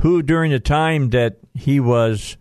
[0.01, 2.37] who during the time that he was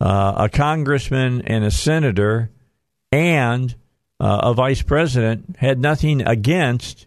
[0.00, 2.50] uh, a congressman and a senator
[3.12, 3.74] and
[4.18, 7.06] uh, a vice president had nothing against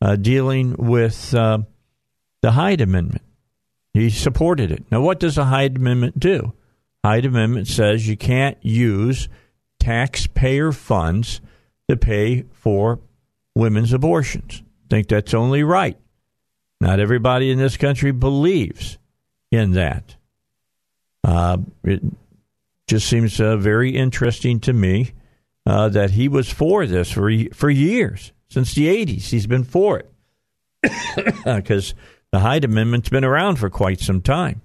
[0.00, 1.58] uh, dealing with uh,
[2.42, 3.22] the Hyde Amendment.
[3.92, 4.84] He supported it.
[4.90, 6.52] Now, what does the Hyde Amendment do?
[7.04, 9.28] Hyde Amendment says you can't use
[9.80, 11.40] taxpayer funds
[11.88, 13.00] to pay for
[13.54, 14.62] women's abortions.
[14.88, 15.98] Think that's only right.
[16.80, 18.98] Not everybody in this country believes
[19.50, 20.16] in that.
[21.24, 22.02] Uh, it
[22.86, 25.12] just seems uh, very interesting to me
[25.64, 29.30] uh, that he was for this for for years since the '80s.
[29.30, 30.12] He's been for it
[31.44, 31.94] because
[32.30, 34.60] the Hyde Amendment's been around for quite some time,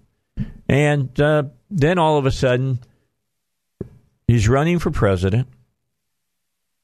[0.69, 2.79] and uh, then all of a sudden
[4.27, 5.47] he's running for president,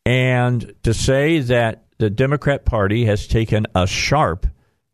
[0.06, 4.48] and to say that the Democrat Party has taken a sharp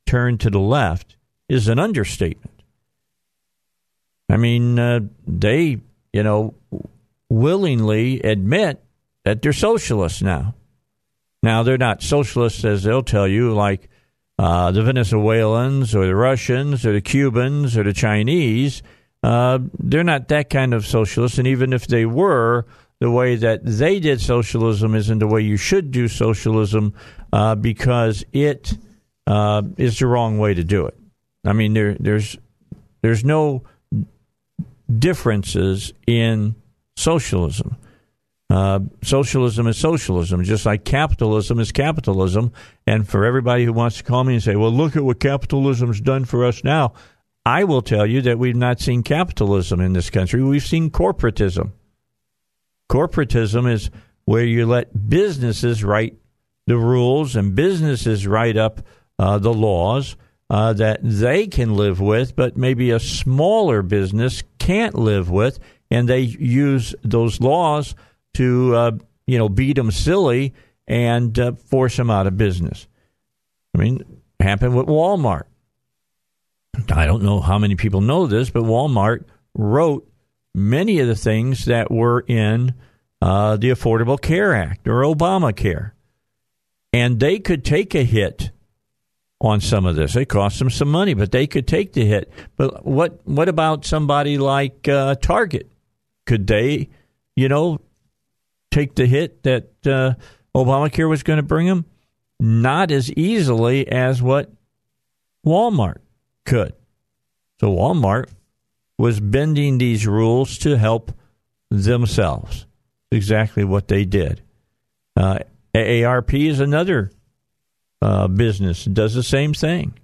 [0.06, 1.16] turn to the left
[1.50, 2.64] is an understatement.
[4.30, 5.80] I mean, uh, they,
[6.12, 6.56] you know,
[7.30, 8.82] willingly admit
[9.26, 10.56] that they're socialists now.
[11.42, 13.90] Now, they're not socialists as they'll tell you, like
[14.40, 18.82] uh, the Venezuelans or the Russians or the Cubans or the Chinese.
[19.22, 21.38] Uh, they're not that kind of socialists.
[21.38, 22.66] And even if they were,
[23.04, 26.94] the way that they did socialism isn't the way you should do socialism
[27.34, 28.78] uh, because it
[29.28, 30.98] uh, is the wrong way to do it.
[31.44, 32.38] I mean, there, there's
[33.02, 33.64] there's no
[34.88, 36.56] differences in
[36.96, 37.76] socialism.
[38.50, 42.54] Uh, socialism is socialism, just like capitalism is capitalism.
[42.88, 46.00] And for everybody who wants to call me and say, well, look at what capitalism's
[46.00, 46.94] done for us now,
[47.46, 50.42] I will tell you that we've not seen capitalism in this country.
[50.42, 51.74] We've seen corporatism.
[52.90, 53.90] Corporatism is
[54.26, 56.18] where you let businesses write
[56.68, 58.82] the rules and businesses write up
[59.20, 60.16] uh, the laws
[60.50, 65.60] uh, that they can live with, but maybe a smaller business can't live with,
[65.90, 67.96] and they use those laws
[68.36, 68.92] to uh,
[69.28, 70.54] you know beat them silly
[70.88, 72.88] and uh, force them out of business.
[73.76, 75.44] I mean, happened with Walmart.
[76.92, 79.26] I don't know how many people know this, but Walmart
[79.56, 80.08] wrote
[80.54, 82.74] many of the things that were in
[83.22, 85.92] uh, the Affordable Care Act or Obamacare.
[86.92, 88.52] And they could take a hit
[89.42, 90.16] on some of this.
[90.16, 92.32] It cost them some money, but they could take the hit.
[92.56, 95.72] But what what about somebody like uh, Target?
[96.26, 96.90] Could they,
[97.36, 97.82] you know,
[98.72, 100.14] take the hit that uh,
[100.56, 101.86] Obamacare was going to bring them?
[102.40, 104.52] Not as easily as what
[105.46, 105.98] Walmart
[106.46, 106.74] could.
[107.60, 108.30] So Walmart
[108.98, 111.12] was bending these rules to help
[111.70, 112.66] themselves.
[113.12, 114.42] Exactly what they did.
[115.16, 115.40] Uh,
[115.74, 117.12] AARP is another
[118.02, 119.98] uh, business does the same thing,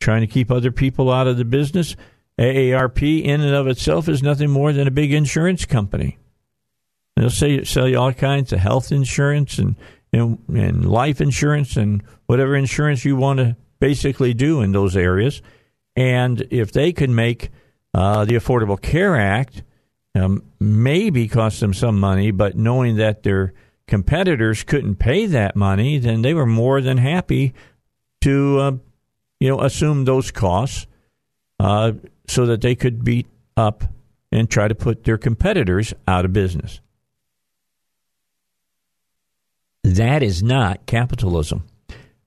[0.00, 1.96] trying to keep other people out of the business.
[2.38, 6.18] AARP, in and of itself, is nothing more than a big insurance company.
[7.16, 9.76] They'll say, sell you all kinds of health insurance and,
[10.12, 15.40] and, and life insurance and whatever insurance you want to basically do in those areas.
[15.94, 17.50] And if they can make
[17.96, 19.62] uh, the Affordable Care Act
[20.14, 23.54] um, maybe cost them some money, but knowing that they're
[23.88, 27.54] competitors couldn't pay that money, then they were more than happy
[28.20, 28.72] to, uh,
[29.40, 30.86] you know, assume those costs
[31.58, 31.92] uh,
[32.28, 33.26] so that they could beat
[33.56, 33.84] up
[34.30, 36.80] and try to put their competitors out of business.
[39.84, 41.64] That is not capitalism.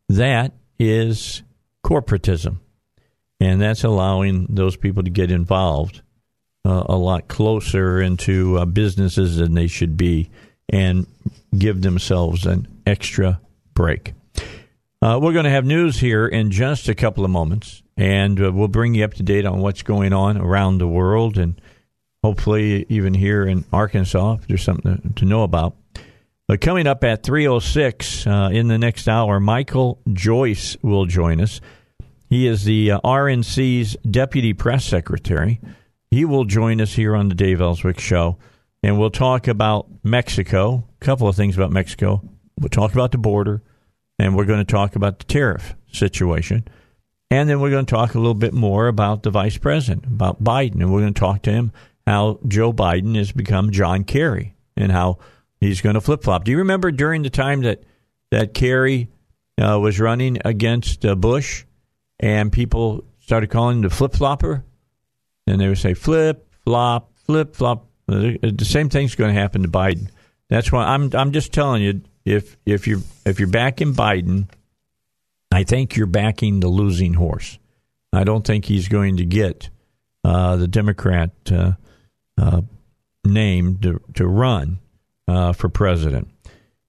[0.08, 1.44] That is
[1.86, 2.60] corporatism.
[3.40, 6.02] And that's allowing those people to get involved
[6.66, 10.30] uh, a lot closer into uh, businesses than they should be
[10.68, 11.08] and
[11.58, 13.40] give themselves an extra
[13.74, 14.14] break.
[15.02, 18.52] Uh, we're going to have news here in just a couple of moments, and uh,
[18.52, 21.60] we'll bring you up to date on what's going on around the world and
[22.24, 25.76] hopefully even here in Arkansas if there's something to, know about.
[26.48, 31.62] But coming up at 3.06 uh, in the next hour, Michael Joyce will join us.
[32.30, 35.60] He is the uh, RNC's deputy press secretary.
[36.12, 38.38] He will join us here on the Dave Elswick Show
[38.84, 40.88] and we'll talk about Mexico.
[41.02, 42.22] A couple of things about Mexico.
[42.60, 43.62] We'll talk about the border,
[44.18, 46.68] and we're going to talk about the tariff situation.
[47.32, 50.44] And then we're going to talk a little bit more about the vice president, about
[50.44, 51.72] Biden, and we're going to talk to him
[52.08, 55.20] how Joe Biden has become John Kerry and how
[55.60, 56.44] he's going to flip flop.
[56.44, 57.84] Do you remember during the time that
[58.32, 59.10] that Kerry
[59.62, 61.66] uh, was running against uh, Bush,
[62.20, 64.64] and people started calling him the flip flopper,
[65.48, 69.70] and they would say flip flop, flip flop, the same thing's going to happen to
[69.70, 70.10] Biden.
[70.50, 74.50] That's why I'm I'm just telling you if if you're if you're backing Biden,
[75.52, 77.60] I think you're backing the losing horse.
[78.12, 79.70] I don't think he's going to get
[80.24, 81.74] uh, the Democrat uh,
[82.38, 82.62] uh,
[83.24, 84.80] name to to run
[85.28, 86.30] uh, for president.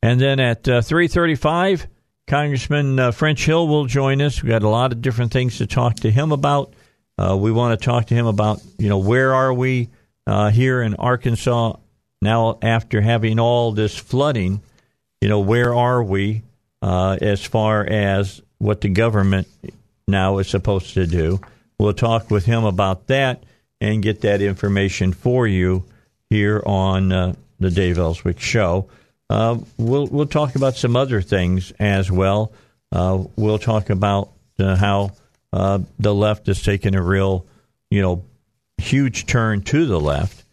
[0.03, 1.87] And then at uh, three thirty-five,
[2.31, 4.43] Congressman uh, French Hill will join us.
[4.43, 6.73] We got a lot of different things to talk to him about.
[7.19, 9.91] we want to talk to him about you know where are we
[10.27, 11.75] uh, here in Arkansas
[12.23, 14.63] now after having all this flooding.
[15.21, 16.43] You know, where are we
[16.81, 19.49] uh, as far as what the government
[20.07, 21.41] now is supposed to do?
[21.79, 23.43] We'll talk with him about that
[23.81, 25.85] and get that information for you
[26.29, 28.89] here on uh, the Dave Elswick Show.
[29.31, 32.53] Uh, we'll we'll talk about some other things as well.
[32.91, 35.13] Uh, we'll talk about uh, how
[35.53, 37.47] uh, the left has taken a real,
[37.93, 38.25] you know,
[38.79, 40.45] huge turn to the left,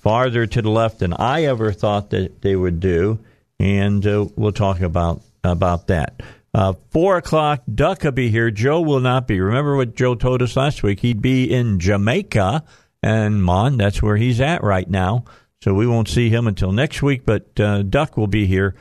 [0.00, 3.20] farther to the left than I ever thought that they would do,
[3.60, 6.20] and uh, we'll talk about about that.
[6.52, 8.50] Uh, Four o'clock, Duck will be here.
[8.50, 9.40] Joe will not be.
[9.40, 10.98] Remember what Joe told us last week?
[11.00, 12.64] He'd be in Jamaica,
[13.00, 15.24] and Mon, that's where he's at right now.
[15.62, 18.74] So we won't see him until next week, but uh, Duck will be here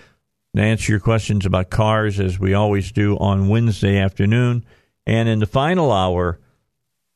[0.56, 4.66] to answer your questions about cars as we always do on Wednesday afternoon.
[5.08, 6.40] And in the final hour,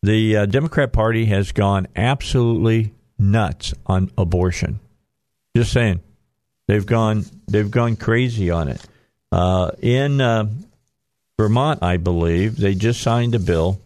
[0.02, 4.80] the uh, Democrat Party has gone absolutely nuts on abortion.
[5.56, 6.02] Just saying,
[6.68, 8.86] they've gone they've gone crazy on it.
[9.32, 10.46] Uh, in uh,
[11.38, 13.82] Vermont, I believe they just signed a bill,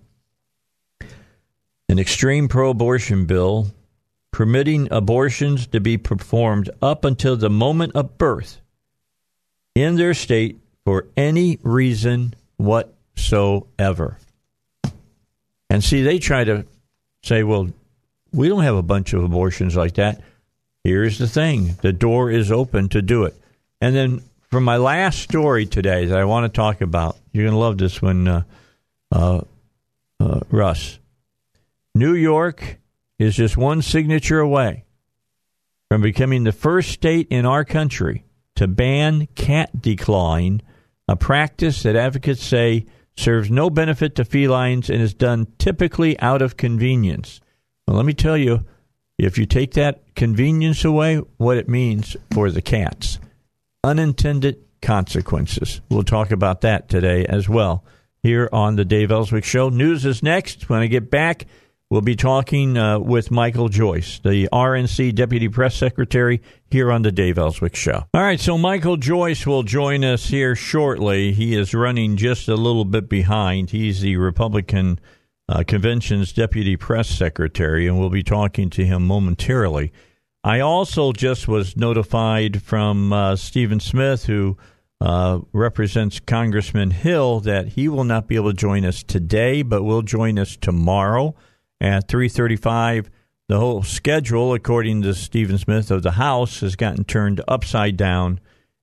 [1.89, 3.67] an extreme pro-abortion bill,
[4.41, 8.59] permitting abortions to be performed up until the moment of birth
[9.75, 14.17] in their state for any reason whatsoever.
[15.69, 16.65] And see, they try to
[17.21, 17.69] say, well,
[18.33, 20.19] we don't have a bunch of abortions like that.
[20.83, 23.35] Here's the thing the door is open to do it.
[23.79, 27.53] And then for my last story today that I want to talk about, you're going
[27.53, 28.41] to love this one, uh,
[29.11, 29.41] uh,
[30.19, 30.97] uh, Russ.
[31.93, 32.80] New York
[33.21, 34.83] is just one signature away
[35.89, 40.61] from becoming the first state in our country to ban cat declawing,
[41.07, 46.41] a practice that advocates say serves no benefit to felines and is done typically out
[46.41, 47.41] of convenience.
[47.87, 48.65] Well, let me tell you,
[49.17, 53.19] if you take that convenience away, what it means for the cats.
[53.83, 55.81] Unintended consequences.
[55.89, 57.83] We'll talk about that today as well
[58.23, 59.69] here on the Dave Elswick Show.
[59.69, 60.69] News is next.
[60.69, 61.45] When I get back,
[61.91, 67.11] We'll be talking uh, with Michael Joyce, the RNC Deputy Press Secretary, here on the
[67.11, 68.05] Dave Elswick Show.
[68.13, 71.33] All right, so Michael Joyce will join us here shortly.
[71.33, 73.71] He is running just a little bit behind.
[73.71, 75.01] He's the Republican
[75.49, 79.91] uh, Convention's Deputy Press Secretary, and we'll be talking to him momentarily.
[80.45, 84.55] I also just was notified from uh, Stephen Smith, who
[85.01, 89.83] uh, represents Congressman Hill, that he will not be able to join us today, but
[89.83, 91.35] will join us tomorrow
[91.81, 93.09] at 3:35.
[93.49, 98.39] The whole schedule, according to Stephen Smith of the House, has gotten turned upside down,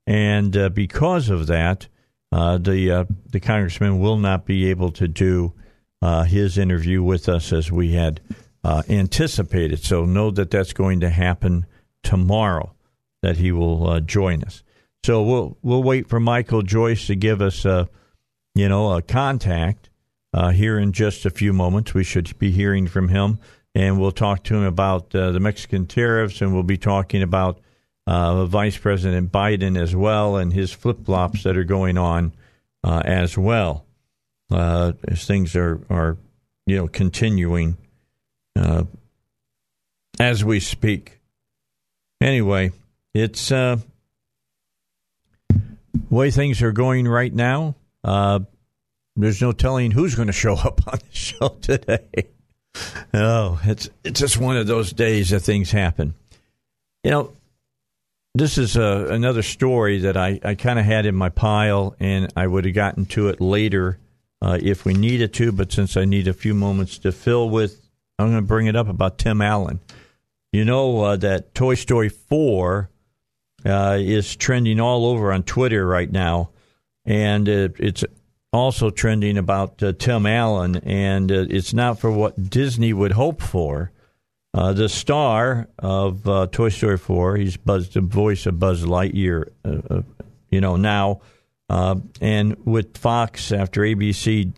[0.06, 1.88] and uh, because of that,
[2.32, 5.54] uh, the uh, the congressman will not be able to do
[6.02, 8.20] uh, his interview with us as we had
[8.62, 9.82] uh, anticipated.
[9.82, 11.64] So know that that's going to happen
[12.02, 12.74] tomorrow.
[13.22, 14.62] That he will uh, join us.
[15.04, 17.88] So we'll we'll wait for Michael Joyce to give us a
[18.54, 19.88] you know a contact
[20.32, 21.94] uh, here in just a few moments.
[21.94, 23.38] We should be hearing from him,
[23.74, 27.60] and we'll talk to him about uh, the Mexican tariffs, and we'll be talking about
[28.08, 32.32] uh, Vice President Biden as well and his flip flops that are going on
[32.82, 33.84] uh, as well
[34.50, 36.16] uh, as things are are
[36.66, 37.76] you know continuing
[38.56, 38.84] uh,
[40.18, 41.20] as we speak.
[42.20, 42.72] Anyway,
[43.12, 43.52] it's
[46.10, 47.74] way things are going right now.
[49.18, 52.28] There's no telling who's going to show up on the show today.
[53.12, 56.14] Oh, it's it's just one of those days that things happen.
[57.02, 57.32] You know,
[58.34, 61.96] this is a, uh, another story that I, I kind of had in my pile,
[61.98, 63.98] and I would have gotten to it later
[64.40, 65.50] uh, if we needed to.
[65.50, 67.80] But since I need a few moments to fill with,
[68.18, 69.80] I'm going to bring it up about Tim Allen.
[70.52, 72.88] You know uh, that Toy Story 4
[73.66, 76.50] uh, is trending all over on Twitter right now,
[77.04, 78.04] and it, it's
[78.52, 83.42] also trending about uh, Tim Allen, and uh, it's not for what Disney would hope
[83.42, 83.92] for.
[84.54, 89.50] Uh, the star of uh, Toy Story 4, he's Buzz, the voice of Buzz Lightyear,
[89.64, 90.02] uh, uh,
[90.50, 91.20] you know, now.
[91.68, 94.52] and with Fox, after ABC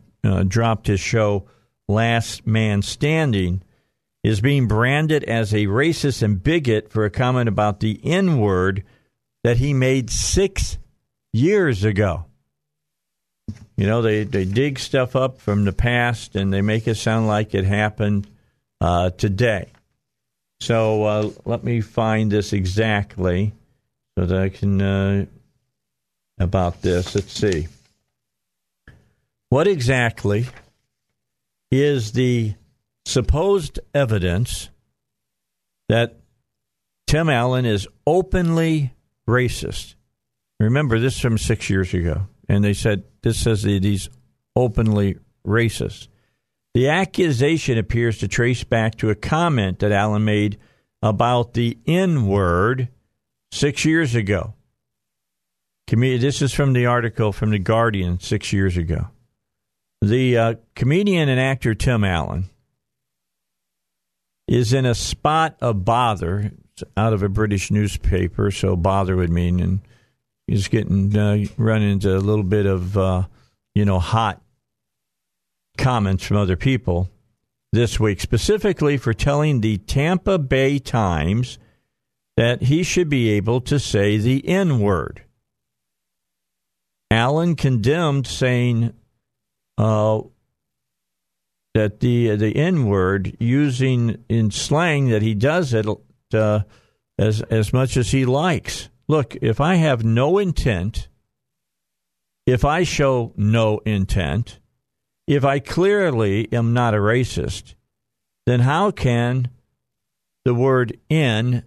[0.49, 1.49] dropped his show
[1.88, 3.62] Last Man Standing,
[4.22, 8.84] is being branded as a racist and bigot for a comment about the N word
[9.43, 10.78] that he made six
[11.32, 12.26] years ago.
[13.80, 17.26] You know, they, they dig stuff up from the past and they make it sound
[17.28, 18.28] like it happened
[18.78, 19.70] uh, today.
[20.60, 23.54] So uh, let me find this exactly
[24.18, 25.24] so that I can uh,
[26.38, 27.14] about this.
[27.14, 27.68] Let's see.
[29.48, 30.44] What exactly
[31.70, 32.56] is the
[33.06, 34.68] supposed evidence
[35.88, 36.16] that
[37.06, 38.92] Tim Allen is openly
[39.26, 39.94] racist?
[40.58, 44.11] Remember, this from six years ago and they said this says that he's
[44.57, 46.09] openly racist.
[46.74, 50.59] The accusation appears to trace back to a comment that Allen made
[51.01, 52.88] about the N word
[53.53, 54.55] six years ago.
[55.86, 59.09] This is from the article from The Guardian six years ago.
[60.03, 62.48] The uh, comedian and actor Tim Allen
[64.48, 66.53] is in a spot of bother
[66.96, 69.82] out of a British newspaper, so bother would mean in
[70.51, 73.26] He's getting uh, run into a little bit of uh,
[73.72, 74.42] you know hot
[75.78, 77.09] comments from other people
[77.70, 81.61] this week, specifically for telling the Tampa Bay Times
[82.36, 85.22] that he should be able to say the N word.
[87.12, 88.92] Allen condemned saying
[89.78, 90.20] uh,
[91.74, 95.86] that the the N word using in slang that he does it
[96.34, 96.62] uh,
[97.20, 101.08] as as much as he likes look, if I have no intent,
[102.46, 104.61] if I show no intent,
[105.26, 107.74] if I clearly am not a racist,
[108.46, 109.50] then how can
[110.44, 111.64] the word in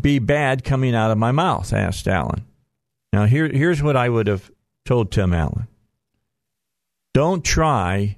[0.00, 1.72] be bad coming out of my mouth?
[1.72, 2.46] asked Allen.
[3.12, 4.50] Now, here, here's what I would have
[4.84, 5.66] told Tim Allen
[7.12, 8.16] Don't try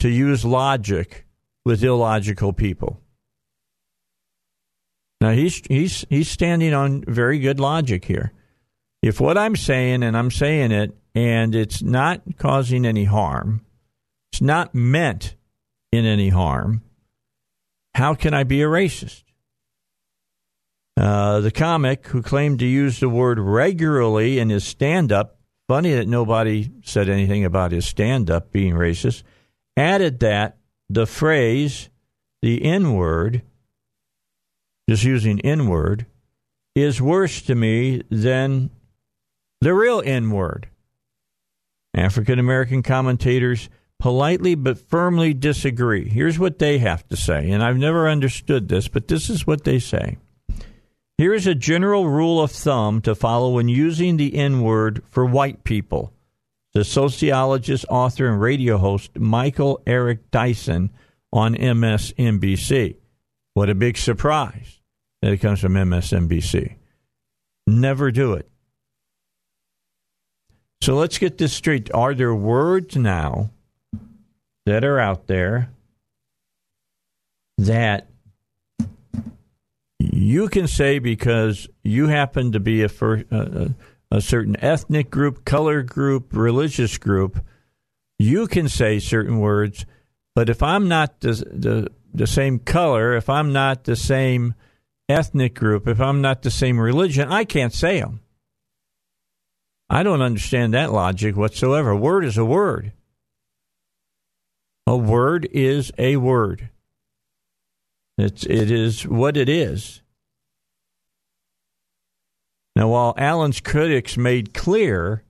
[0.00, 1.24] to use logic
[1.64, 3.00] with illogical people.
[5.24, 8.34] Now, he's, he's, he's standing on very good logic here.
[9.00, 13.64] If what I'm saying, and I'm saying it, and it's not causing any harm,
[14.30, 15.34] it's not meant
[15.90, 16.82] in any harm,
[17.94, 19.22] how can I be a racist?
[20.94, 25.94] Uh, the comic who claimed to use the word regularly in his stand up, funny
[25.94, 29.22] that nobody said anything about his stand up being racist,
[29.74, 30.58] added that
[30.90, 31.88] the phrase,
[32.42, 33.40] the N word,
[34.88, 36.06] just using N word,
[36.74, 38.70] is worse to me than
[39.60, 40.68] the real N word.
[41.96, 43.68] African American commentators
[44.00, 46.08] politely but firmly disagree.
[46.08, 49.64] Here's what they have to say, and I've never understood this, but this is what
[49.64, 50.18] they say.
[51.16, 55.24] Here is a general rule of thumb to follow when using the N word for
[55.24, 56.12] white people.
[56.72, 60.90] The sociologist, author, and radio host Michael Eric Dyson
[61.32, 62.96] on MSNBC.
[63.54, 64.80] What a big surprise
[65.22, 66.74] that it comes from MSNBC.
[67.66, 68.48] Never do it.
[70.82, 71.92] So let's get this straight.
[71.94, 73.50] Are there words now
[74.66, 75.70] that are out there
[77.56, 78.08] that
[79.98, 82.90] you can say because you happen to be a,
[83.30, 83.68] uh,
[84.10, 87.42] a certain ethnic group, color group, religious group,
[88.18, 89.86] you can say certain words.
[90.34, 94.54] But if I'm not the, the, the same color, if I'm not the same
[95.08, 98.20] ethnic group, if I'm not the same religion, I can't say them.
[99.90, 101.90] I don't understand that logic whatsoever.
[101.90, 102.92] A word is a word.
[104.86, 106.70] A word is a word.
[108.16, 110.00] It's it is what it is.
[112.76, 115.22] Now, while Allen's critics made clear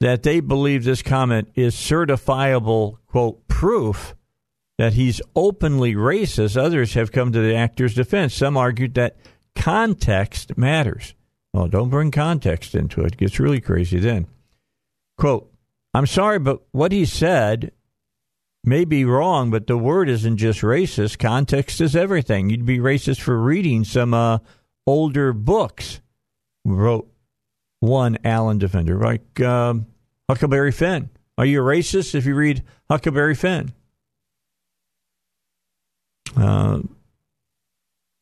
[0.00, 4.14] that they believe this comment is certifiable quote proof
[4.80, 8.32] that he's openly racist, others have come to the actor's defense.
[8.32, 9.18] Some argued that
[9.54, 11.12] context matters.
[11.52, 13.12] Well, don't bring context into it.
[13.12, 14.26] It gets really crazy then.
[15.18, 15.52] Quote,
[15.92, 17.72] I'm sorry, but what he said
[18.64, 21.18] may be wrong, but the word isn't just racist.
[21.18, 22.48] Context is everything.
[22.48, 24.38] You'd be racist for reading some uh,
[24.86, 26.00] older books,
[26.64, 27.06] wrote
[27.80, 29.88] one Allen defender, like um,
[30.26, 31.10] Huckleberry Finn.
[31.36, 33.74] Are you a racist if you read Huckleberry Finn?
[36.36, 36.80] Uh,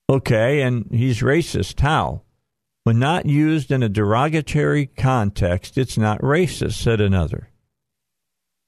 [0.09, 1.81] okay, and he's racist.
[1.81, 2.23] How?
[2.85, 7.51] When not used in a derogatory context, it's not racist, said another.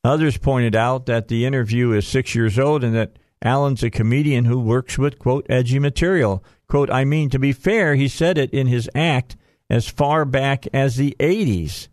[0.04, 4.44] Others pointed out that the interview is six years old and that Allen's a comedian
[4.44, 6.44] who works with, quote, edgy material.
[6.68, 9.36] Quote, I mean, to be fair, he said it in his act
[9.68, 11.88] as far back as the 80s.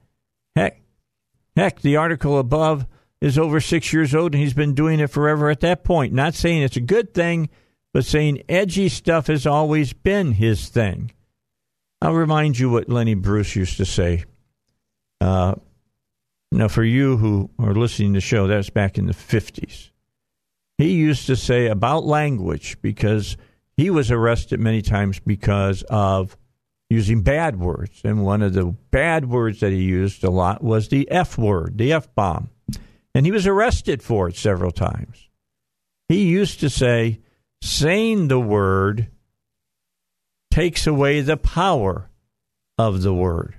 [0.56, 0.82] Heck,
[1.56, 2.86] heck, the article above
[3.22, 6.14] is over six years old and he's been doing it forever at that point.
[6.14, 7.50] Not saying it's a good thing,
[7.94, 11.12] but saying edgy stuff has always been his thing.
[12.02, 14.24] I'll remind you what Lenny Bruce used to say.
[15.20, 15.56] Uh,
[16.52, 19.90] now, for you who are listening to the show, that's back in the 50s.
[20.78, 23.36] He used to say about language because
[23.76, 26.38] he was arrested many times because of
[26.90, 28.02] using bad words.
[28.04, 31.78] And one of the bad words that he used a lot was the F word,
[31.78, 32.50] the F bomb.
[33.18, 35.28] And he was arrested for it several times.
[36.08, 37.20] He used to say,
[37.64, 39.08] saying the word
[40.52, 42.12] takes away the power
[42.78, 43.56] of the word.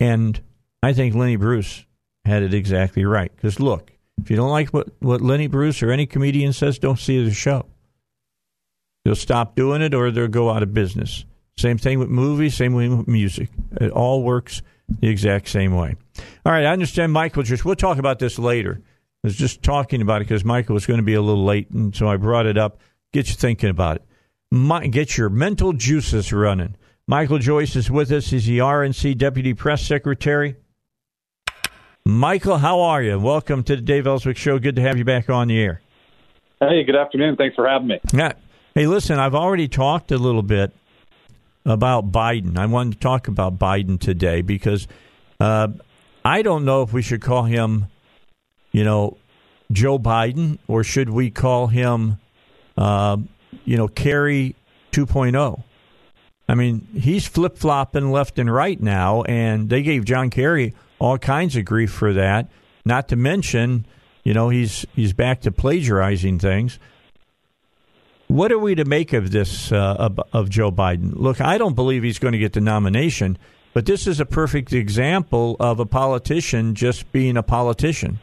[0.00, 0.38] And
[0.82, 1.86] I think Lenny Bruce
[2.26, 3.34] had it exactly right.
[3.34, 3.90] Because look,
[4.20, 7.32] if you don't like what, what Lenny Bruce or any comedian says, don't see the
[7.32, 7.64] show.
[9.02, 11.24] They'll stop doing it or they'll go out of business.
[11.56, 13.48] Same thing with movies, same way with music.
[13.80, 14.60] It all works
[15.00, 15.96] the exact same way.
[16.44, 18.80] All right, I understand Michael just, we'll talk about this later.
[18.80, 21.70] I was just talking about it because Michael was going to be a little late,
[21.70, 22.78] and so I brought it up.
[23.12, 24.02] Get you thinking about it.
[24.50, 26.76] My, get your mental juices running.
[27.06, 28.28] Michael Joyce is with us.
[28.28, 30.56] He's the RNC Deputy Press Secretary.
[32.04, 33.18] Michael, how are you?
[33.18, 34.58] Welcome to the Dave Elswick Show.
[34.58, 35.82] Good to have you back on the air.
[36.60, 37.36] Hey, good afternoon.
[37.36, 38.00] Thanks for having me.
[38.12, 38.32] Yeah.
[38.74, 40.72] Hey, listen, I've already talked a little bit
[41.64, 42.56] about Biden.
[42.56, 44.88] I wanted to talk about Biden today because
[45.40, 45.68] uh,
[46.28, 47.86] I don't know if we should call him,
[48.70, 49.16] you know,
[49.72, 52.18] Joe Biden or should we call him,
[52.76, 53.16] uh,
[53.64, 54.54] you know, Kerry
[54.92, 55.62] 2.0.
[56.46, 61.16] I mean, he's flip flopping left and right now, and they gave John Kerry all
[61.16, 62.50] kinds of grief for that.
[62.84, 63.86] Not to mention,
[64.22, 66.78] you know, he's he's back to plagiarizing things.
[68.26, 71.12] What are we to make of this uh, of, of Joe Biden?
[71.14, 73.38] Look, I don't believe he's going to get the nomination,
[73.74, 78.18] but this is a perfect example of a politician just being a politician.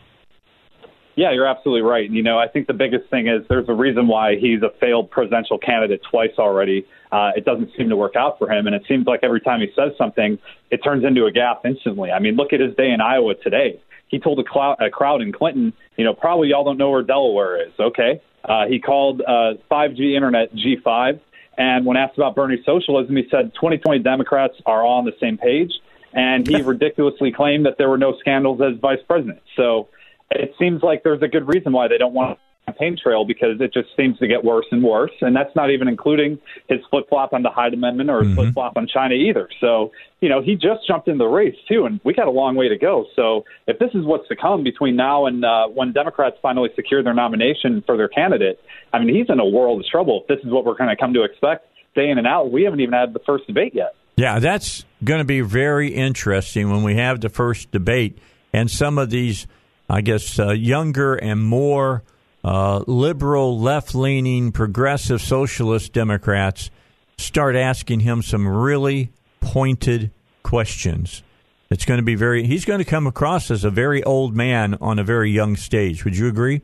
[1.15, 2.05] Yeah, you're absolutely right.
[2.05, 4.69] And you know, I think the biggest thing is there's a reason why he's a
[4.81, 6.85] failed presidential candidate twice already.
[7.11, 9.61] Uh, it doesn't seem to work out for him, and it seems like every time
[9.61, 10.37] he says something,
[10.71, 12.11] it turns into a gap instantly.
[12.11, 13.79] I mean, look at his day in Iowa today.
[14.09, 17.65] He told a, a crowd in Clinton, you know, probably y'all don't know where Delaware
[17.65, 17.73] is.
[17.79, 21.19] Okay, uh, he called uh, 5G internet G5,
[21.57, 25.37] and when asked about Bernie socialism, he said 2020 Democrats are all on the same
[25.37, 25.71] page,
[26.13, 29.41] and he ridiculously claimed that there were no scandals as vice president.
[29.55, 29.89] So
[30.31, 33.73] it seems like there's a good reason why they don't want campaign trail because it
[33.73, 35.11] just seems to get worse and worse.
[35.21, 38.35] And that's not even including his flip flop on the Hyde Amendment or his mm-hmm.
[38.35, 39.49] flip flop on China either.
[39.61, 39.91] So,
[40.21, 42.69] you know, he just jumped in the race too, and we got a long way
[42.69, 43.05] to go.
[43.15, 47.03] So, if this is what's to come between now and uh, when Democrats finally secure
[47.03, 48.59] their nomination for their candidate,
[48.93, 50.21] I mean, he's in a world of trouble.
[50.21, 52.63] If this is what we're going to come to expect day in and out, we
[52.63, 53.95] haven't even had the first debate yet.
[54.17, 58.17] Yeah, that's going to be very interesting when we have the first debate
[58.53, 59.45] and some of these
[59.89, 62.03] I guess, uh, younger and more
[62.45, 66.69] uh, liberal, left leaning, progressive socialist Democrats
[67.17, 69.09] start asking him some really
[69.41, 70.11] pointed
[70.43, 71.23] questions.
[71.71, 74.77] It's going to be very, he's going to come across as a very old man
[74.79, 76.05] on a very young stage.
[76.05, 76.61] Would you agree?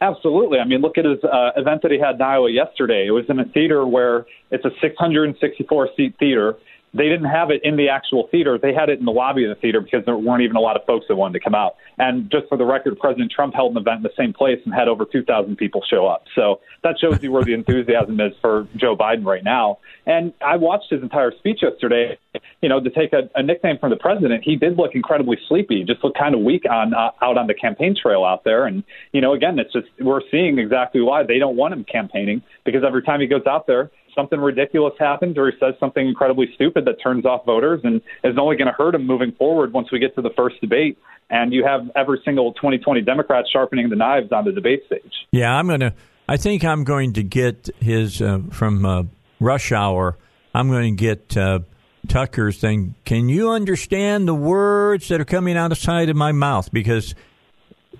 [0.00, 0.60] Absolutely.
[0.60, 3.08] I mean, look at his uh, event that he had in Iowa yesterday.
[3.08, 6.54] It was in a theater where it's a 664 seat theater
[6.96, 8.58] they didn't have it in the actual theater.
[8.60, 10.76] They had it in the lobby of the theater because there weren't even a lot
[10.76, 11.76] of folks that wanted to come out.
[11.98, 14.74] And just for the record, President Trump held an event in the same place and
[14.74, 16.24] had over 2,000 people show up.
[16.34, 19.78] So that shows you where the enthusiasm is for Joe Biden right now.
[20.06, 22.18] And I watched his entire speech yesterday.
[22.60, 25.84] You know, to take a, a nickname from the president, he did look incredibly sleepy.
[25.84, 28.66] Just looked kind of weak on uh, out on the campaign trail out there.
[28.66, 32.42] And you know, again, it's just we're seeing exactly why they don't want him campaigning
[32.64, 36.46] because every time he goes out there, something ridiculous happens or he says something incredibly
[36.54, 39.92] stupid that turns off voters and is only going to hurt him moving forward once
[39.92, 40.98] we get to the first debate.
[41.30, 45.12] And you have every single 2020 Democrat sharpening the knives on the debate stage.
[45.30, 45.92] Yeah, I'm going to.
[46.28, 49.04] I think I'm going to get his uh, from uh,
[49.38, 50.16] Rush Hour.
[50.54, 51.60] I'm going to get uh,
[52.08, 52.94] Tucker's thing.
[53.04, 56.72] Can you understand the words that are coming out of side of my mouth?
[56.72, 57.14] Because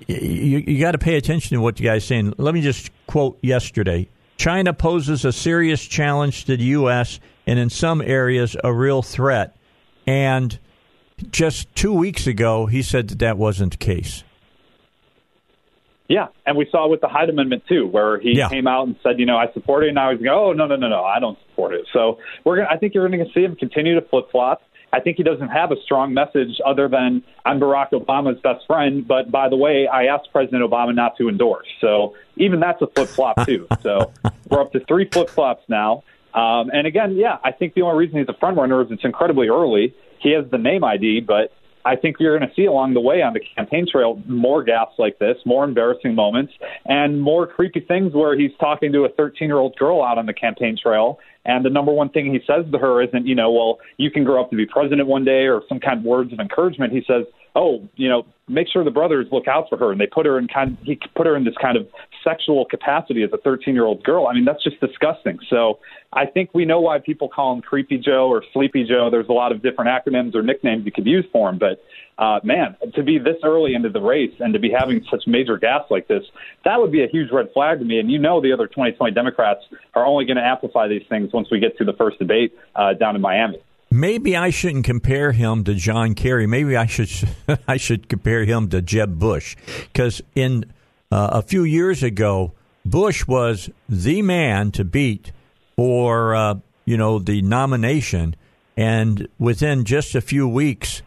[0.07, 2.35] you, you got to pay attention to what the guy's saying.
[2.39, 4.09] Let me just quote yesterday.
[4.37, 7.21] China poses a serious challenge to the U.S.
[7.47, 9.57] and in some areas a real threat.
[10.07, 10.59] And
[11.31, 14.23] just two weeks ago, he said that that wasn't the case.
[16.09, 18.49] Yeah, and we saw with the Hyde Amendment too, where he yeah.
[18.49, 20.67] came out and said, you know, I support it, and now he's going, oh no,
[20.67, 21.87] no, no, no, I don't support it.
[21.93, 24.63] So we're gonna, I think you're going to see him continue to flip flop.
[24.93, 29.07] I think he doesn't have a strong message other than I'm Barack Obama's best friend.
[29.07, 31.67] But by the way, I asked President Obama not to endorse.
[31.81, 33.67] So even that's a flip flop too.
[33.83, 34.13] so
[34.49, 36.03] we're up to three flip flops now.
[36.35, 39.05] Um, and again, yeah, I think the only reason he's a front runner is it's
[39.05, 39.95] incredibly early.
[40.21, 41.53] He has the name ID, but
[41.87, 44.95] I think you're going to see along the way on the campaign trail more gaps
[44.99, 46.53] like this, more embarrassing moments,
[46.85, 50.27] and more creepy things where he's talking to a 13 year old girl out on
[50.27, 51.21] the campaign trail.
[51.47, 54.25] And the number one thing he says to her isn't, you know, well, you can
[54.25, 56.93] grow up to be president one day or some kind of words of encouragement.
[56.93, 57.25] He says,
[57.57, 59.91] oh, you know, make sure the brothers look out for her.
[59.91, 61.89] And they put her in kind he put her in this kind of
[62.23, 64.29] sexual capacity as a 13 year old girl.
[64.29, 65.39] I mean, that's just disgusting.
[65.49, 65.81] So
[66.13, 69.09] I think we know why people call him Creepy Joe or Sleepy Joe.
[69.11, 71.59] There's a lot of different acronyms or nicknames you could use for him.
[71.59, 71.83] But
[72.23, 75.57] uh, man, to be this early into the race and to be having such major
[75.57, 76.23] gaps like this,
[76.65, 77.99] that would be a huge red flag to me.
[77.99, 79.61] And you know, the other 2020 Democrats
[79.95, 82.93] are only going to amplify these things once we get to the first debate uh,
[82.95, 83.59] down in Miami.
[83.91, 86.47] Maybe I shouldn't compare him to John Kerry.
[86.47, 87.11] Maybe I should
[87.69, 89.57] I should compare him to Jeb Bush
[89.93, 90.65] because in
[91.11, 92.53] uh, a few years ago,
[92.85, 95.33] Bush was the man to beat
[95.77, 98.37] for uh, you know the nomination,
[98.77, 101.03] and within just a few weeks,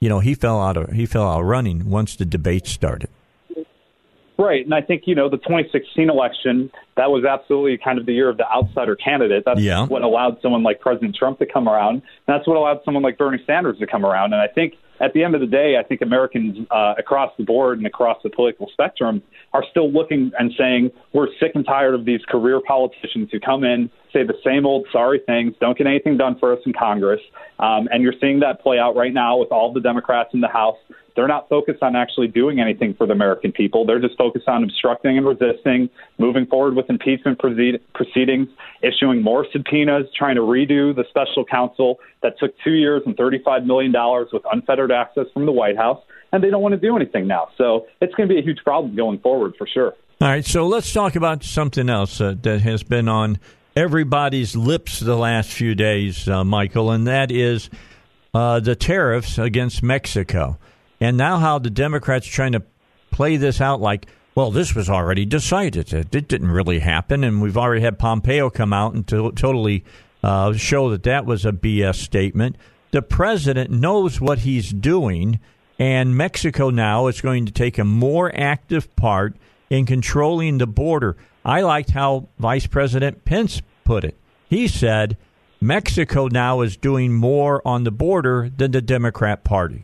[0.00, 3.10] you know he fell out of he fell out running once the debate started.
[4.40, 8.12] Right, and I think you know the 2016 election that was absolutely kind of the
[8.12, 9.42] year of the outsider candidate.
[9.44, 9.84] That's yeah.
[9.86, 12.02] what allowed someone like President Trump to come around.
[12.28, 14.32] That's what allowed someone like Bernie Sanders to come around.
[14.32, 17.44] And I think at the end of the day, I think Americans uh, across the
[17.44, 19.22] board and across the political spectrum
[19.52, 23.64] are still looking and saying we're sick and tired of these career politicians who come
[23.64, 27.20] in, say the same old sorry things, don't get anything done for us in Congress.
[27.58, 30.48] Um, and you're seeing that play out right now with all the Democrats in the
[30.48, 30.78] House
[31.18, 33.84] they're not focused on actually doing anything for the American people.
[33.84, 38.48] They're just focused on obstructing and resisting, moving forward with impeachment proceedings,
[38.82, 43.66] issuing more subpoenas, trying to redo the special counsel that took two years and $35
[43.66, 43.92] million
[44.32, 46.00] with unfettered access from the White House.
[46.30, 47.48] And they don't want to do anything now.
[47.58, 49.94] So it's going to be a huge problem going forward for sure.
[50.20, 53.40] All right, so let's talk about something else uh, that has been on
[53.74, 57.70] everybody's lips the last few days, uh, Michael, and that is
[58.32, 60.58] uh, the tariffs against Mexico.
[61.00, 62.62] And now, how the Democrats trying to
[63.10, 65.92] play this out like, well, this was already decided.
[65.92, 69.84] It, it didn't really happen, and we've already had Pompeo come out and to, totally
[70.22, 72.56] uh, show that that was a BS statement.
[72.90, 75.40] The president knows what he's doing,
[75.78, 79.36] and Mexico now is going to take a more active part
[79.70, 81.16] in controlling the border.
[81.44, 84.16] I liked how Vice President Pence put it.
[84.48, 85.16] He said
[85.60, 89.82] Mexico now is doing more on the border than the Democrat Party.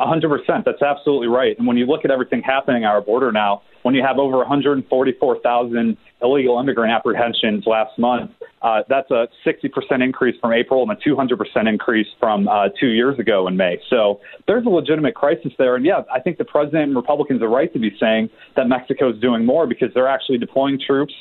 [0.00, 0.64] 100%.
[0.64, 1.56] That's absolutely right.
[1.58, 4.38] And when you look at everything happening at our border now, when you have over
[4.38, 8.30] 144,000 illegal immigrant apprehensions last month,
[8.62, 13.18] uh, that's a 60% increase from April and a 200% increase from uh, two years
[13.18, 13.78] ago in May.
[13.90, 15.76] So there's a legitimate crisis there.
[15.76, 19.12] And yeah, I think the president and Republicans are right to be saying that Mexico
[19.12, 21.12] is doing more because they're actually deploying troops,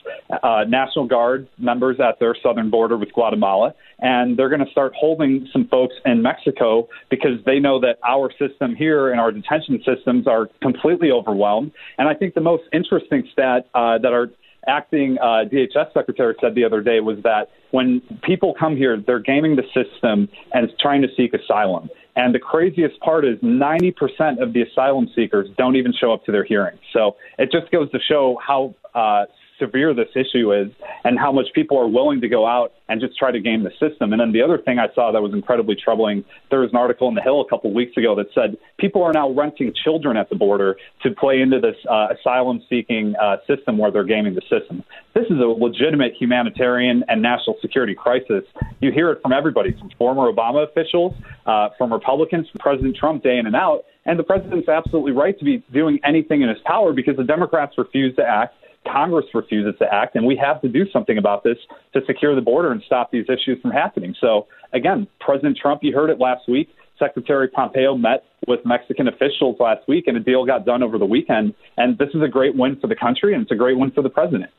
[0.42, 3.74] uh, National Guard members at their southern border with Guatemala.
[4.00, 8.32] And they're going to start holding some folks in Mexico because they know that our
[8.40, 11.72] system here and our detention systems are completely overwhelmed.
[11.98, 14.28] And I think the most interesting stat uh, that our
[14.68, 19.20] acting uh, DHS secretary said the other day was that when people come here, they're
[19.20, 21.90] gaming the system and trying to seek asylum.
[22.16, 26.32] And the craziest part is 90% of the asylum seekers don't even show up to
[26.32, 26.80] their hearings.
[26.94, 29.26] So it just goes to show how uh,
[29.60, 30.72] severe this issue is
[31.04, 33.72] and how much people are willing to go out and just try to game the
[33.72, 34.12] system.
[34.14, 37.08] And then the other thing I saw that was incredibly troubling there was an article
[37.08, 40.18] in The Hill a couple of weeks ago that said people are now renting children
[40.18, 44.36] at the border to play into this uh, asylum seeking uh, system where they're gaming
[44.36, 44.84] the system.
[45.14, 48.44] This is a legitimate humanitarian and national security crisis.
[48.82, 51.14] You hear it from everybody, from former Obama officials,
[51.46, 53.86] uh, from Republicans, from President Trump day in and out.
[54.06, 57.78] And the president's absolutely right to be doing anything in his power because the Democrats
[57.78, 58.56] refuse to act
[58.92, 61.58] Congress refuses to act, and we have to do something about this
[61.94, 64.16] to secure the border and stop these issues from happening.
[64.20, 66.70] So, again, President Trump, you heard it last week.
[67.00, 71.06] Secretary Pompeo met with Mexican officials last week, and a deal got done over the
[71.06, 71.54] weekend.
[71.78, 74.02] And this is a great win for the country, and it's a great win for
[74.02, 74.52] the president.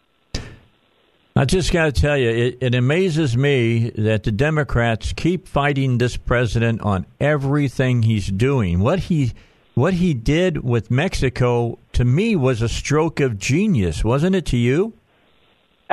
[1.37, 5.99] I just got to tell you, it, it, amazes me that the Democrats keep fighting
[5.99, 8.79] this president on everything he's doing.
[8.79, 9.33] What he
[9.75, 14.57] what he did with Mexico to me was a stroke of genius, wasn't it to
[14.57, 14.95] you?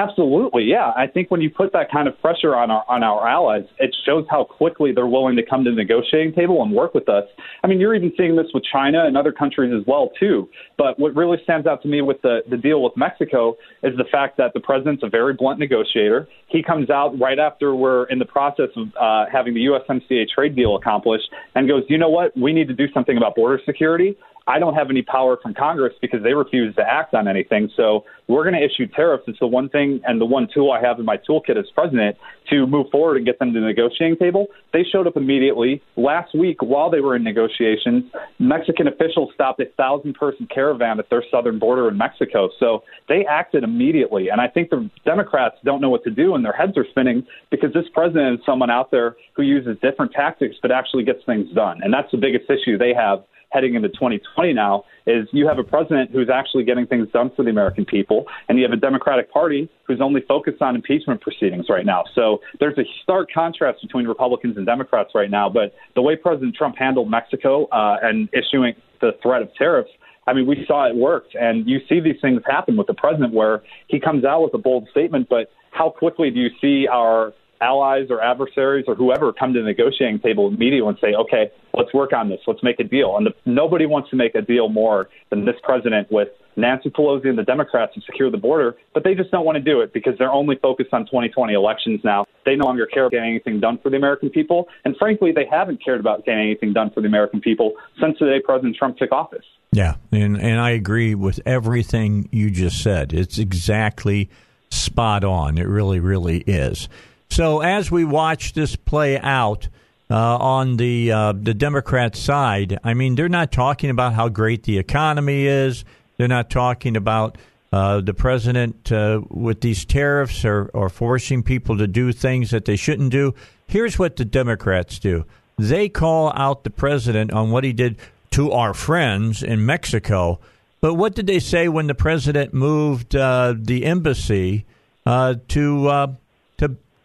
[0.02, 0.92] Absolutely, yeah.
[0.96, 3.96] I think when you put that kind of pressure on our on our allies, it
[4.06, 7.26] shows how quickly they're willing to come to the negotiating table and work with us.
[7.64, 10.50] I mean, you're even seeing this with China and other countries as well too.
[10.78, 14.06] But what really stands out to me with the the deal with Mexico is the
[14.12, 16.28] fact that the president's a very blunt negotiator.
[16.48, 20.56] He comes out right after we're in the process of uh, having the USMCA trade
[20.56, 24.18] deal accomplished and goes, you know what, we need to do something about border security.
[24.48, 27.70] I don't have any power from Congress because they refuse to act on anything.
[27.78, 29.24] So we're going to issue tariffs.
[29.28, 32.18] It's the one thing and the one tool I have in my toolkit as president
[32.50, 34.48] to move forward and get them to the negotiating table.
[34.74, 35.82] They showed up immediately.
[35.96, 38.06] Last week, while they were in negotiations,
[38.40, 42.50] Mexican officials stopped a thousand person caravan at their southern border in Mexico.
[42.60, 44.30] So they acted immediately.
[44.30, 47.28] And I think the Democrats don't know what to do and their heads are spinning
[47.52, 51.48] because this president is someone out there who uses different tactics but actually gets things
[51.54, 51.80] done.
[51.84, 55.64] And that's the biggest issue they have heading into 2020 now is you have a
[55.64, 59.32] president who's actually getting things done for the American people, and you have a Democratic
[59.32, 62.04] Party who's only focused on impeachment proceedings right now.
[62.16, 65.50] So there's a stark contrast between Republicans and Democrats right now.
[65.50, 69.92] But the way President Trump handled Mexico uh, and issuing the threat of tariffs,
[70.28, 71.36] I mean, we saw it worked.
[71.36, 74.60] And you see these things happen with the president where he comes out with a
[74.60, 79.54] bold statement, but how quickly do you see our allies or adversaries or whoever come
[79.54, 82.84] to the negotiating table immediately and say, okay, let's work on this, let's make a
[82.84, 83.16] deal.
[83.18, 87.28] And the, nobody wants to make a deal more than this president with Nancy Pelosi
[87.28, 89.94] and the Democrats to secure the border, but they just don't want to do it
[89.94, 92.26] because they're only focused on 2020 elections now.
[92.46, 94.68] They no longer care about getting anything done for the American people.
[94.84, 98.26] And frankly, they haven't cared about getting anything done for the American people since the
[98.26, 99.46] day President Trump took office.
[99.72, 103.14] Yeah, and, and I agree with everything you just said.
[103.14, 104.30] It's exactly
[104.70, 105.58] spot on.
[105.58, 106.90] It really, really is.
[107.32, 109.70] So as we watch this play out
[110.10, 114.64] uh, on the uh, the Democrat side, I mean, they're not talking about how great
[114.64, 115.86] the economy is.
[116.18, 117.38] They're not talking about
[117.72, 122.66] uh, the president uh, with these tariffs or, or forcing people to do things that
[122.66, 123.34] they shouldn't do.
[123.66, 125.24] Here's what the Democrats do:
[125.58, 127.98] they call out the president on what he did
[128.32, 130.42] to our friends in Mexico.
[130.82, 134.66] But what did they say when the president moved uh, the embassy
[135.06, 136.18] uh, to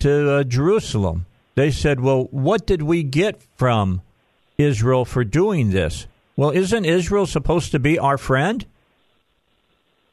[0.06, 1.26] to uh, Jerusalem.
[1.56, 4.02] They said, Well, what did we get from
[4.56, 6.06] Israel for doing this?
[6.36, 8.64] Well, isn't Israel supposed to be our friend?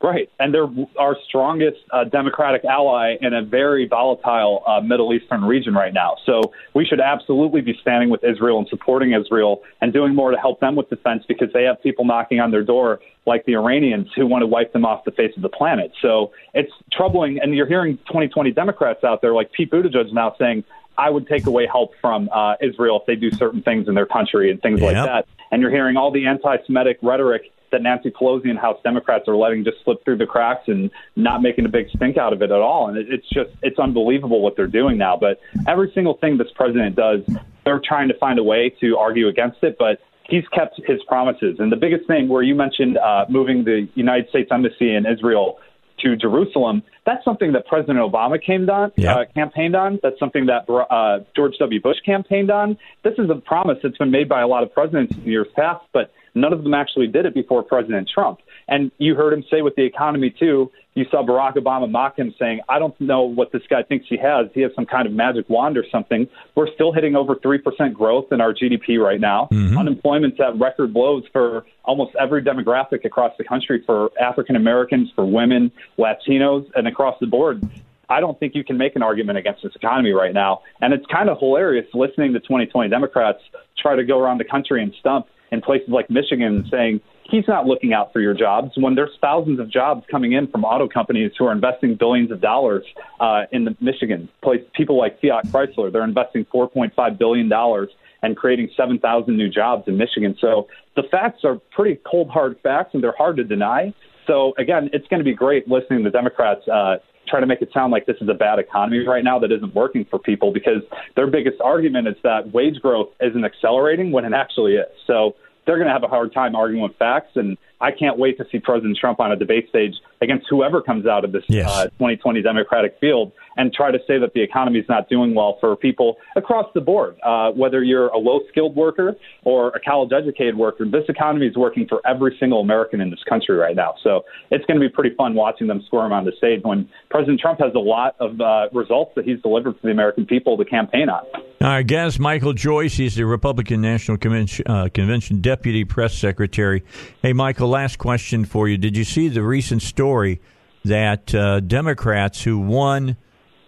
[0.03, 0.67] Right, and they're
[0.99, 6.17] our strongest uh, democratic ally in a very volatile uh, Middle Eastern region right now.
[6.25, 10.37] So we should absolutely be standing with Israel and supporting Israel and doing more to
[10.37, 14.09] help them with defense because they have people knocking on their door like the Iranians
[14.13, 15.93] who want to wipe them off the face of the planet.
[16.01, 20.65] So it's troubling, and you're hearing 2020 Democrats out there like Pete Buttigieg now saying,
[20.97, 24.05] I would take away help from uh, Israel if they do certain things in their
[24.05, 24.93] country and things yep.
[24.93, 25.27] like that.
[25.49, 29.65] And you're hearing all the anti-Semitic rhetoric that Nancy Pelosi and House Democrats are letting
[29.65, 32.61] just slip through the cracks and not making a big stink out of it at
[32.61, 32.87] all.
[32.87, 35.17] And it's just it's unbelievable what they're doing now.
[35.17, 37.19] But every single thing this president does,
[37.65, 39.75] they're trying to find a way to argue against it.
[39.77, 39.99] But
[40.29, 41.57] he's kept his promises.
[41.59, 45.59] And the biggest thing, where you mentioned uh, moving the United States Embassy in Israel
[45.99, 49.15] to Jerusalem, that's something that President Obama came on, yeah.
[49.15, 49.99] uh, campaigned on.
[50.01, 51.81] That's something that uh, George W.
[51.81, 52.77] Bush campaigned on.
[53.03, 55.85] This is a promise that's been made by a lot of presidents in years past,
[55.93, 58.39] but None of them actually did it before President Trump.
[58.67, 62.33] And you heard him say with the economy, too, you saw Barack Obama mock him
[62.39, 64.47] saying, I don't know what this guy thinks he has.
[64.53, 66.27] He has some kind of magic wand or something.
[66.55, 69.47] We're still hitting over 3% growth in our GDP right now.
[69.51, 69.77] Mm-hmm.
[69.77, 75.25] Unemployment's at record lows for almost every demographic across the country for African Americans, for
[75.25, 77.67] women, Latinos, and across the board.
[78.09, 80.61] I don't think you can make an argument against this economy right now.
[80.81, 83.39] And it's kind of hilarious listening to 2020 Democrats
[83.77, 86.99] try to go around the country and stump in places like Michigan saying
[87.29, 90.65] he's not looking out for your jobs when there's thousands of jobs coming in from
[90.65, 92.83] auto companies who are investing billions of dollars
[93.19, 94.27] uh, in the Michigan.
[94.41, 97.89] Place people like Fiat Chrysler, they're investing 4.5 billion dollars
[98.23, 100.35] and creating 7,000 new jobs in Michigan.
[100.41, 103.93] So the facts are pretty cold hard facts and they're hard to deny.
[104.25, 106.95] So again, it's going to be great listening to the Democrats uh,
[107.27, 109.73] try to make it sound like this is a bad economy right now that isn't
[109.73, 110.81] working for people because
[111.15, 114.87] their biggest argument is that wage growth isn't accelerating when it actually is.
[115.07, 115.35] So
[115.65, 117.31] they're going to have a hard time arguing with facts.
[117.35, 121.05] And I can't wait to see President Trump on a debate stage against whoever comes
[121.05, 121.69] out of this yes.
[121.69, 125.57] uh, 2020 Democratic field and try to say that the economy is not doing well
[125.59, 130.11] for people across the board, uh, whether you're a low skilled worker or a college
[130.11, 130.85] educated worker.
[130.85, 133.95] This economy is working for every single American in this country right now.
[134.03, 137.39] So it's going to be pretty fun watching them squirm on the stage when President
[137.39, 140.65] Trump has a lot of uh, results that he's delivered for the American people to
[140.65, 141.23] campaign on.
[141.61, 146.83] Our guest, Michael Joyce, he's the Republican National Convention, uh, Convention Deputy Press Secretary.
[147.21, 148.77] Hey, Michael, last question for you.
[148.77, 150.41] Did you see the recent story
[150.83, 153.15] that uh, Democrats who won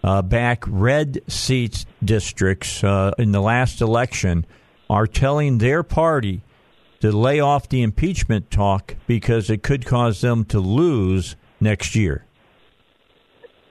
[0.06, 4.46] uh, back red seats districts uh, in the last election
[4.88, 6.44] are telling their party
[7.00, 12.24] to lay off the impeachment talk because it could cause them to lose next year.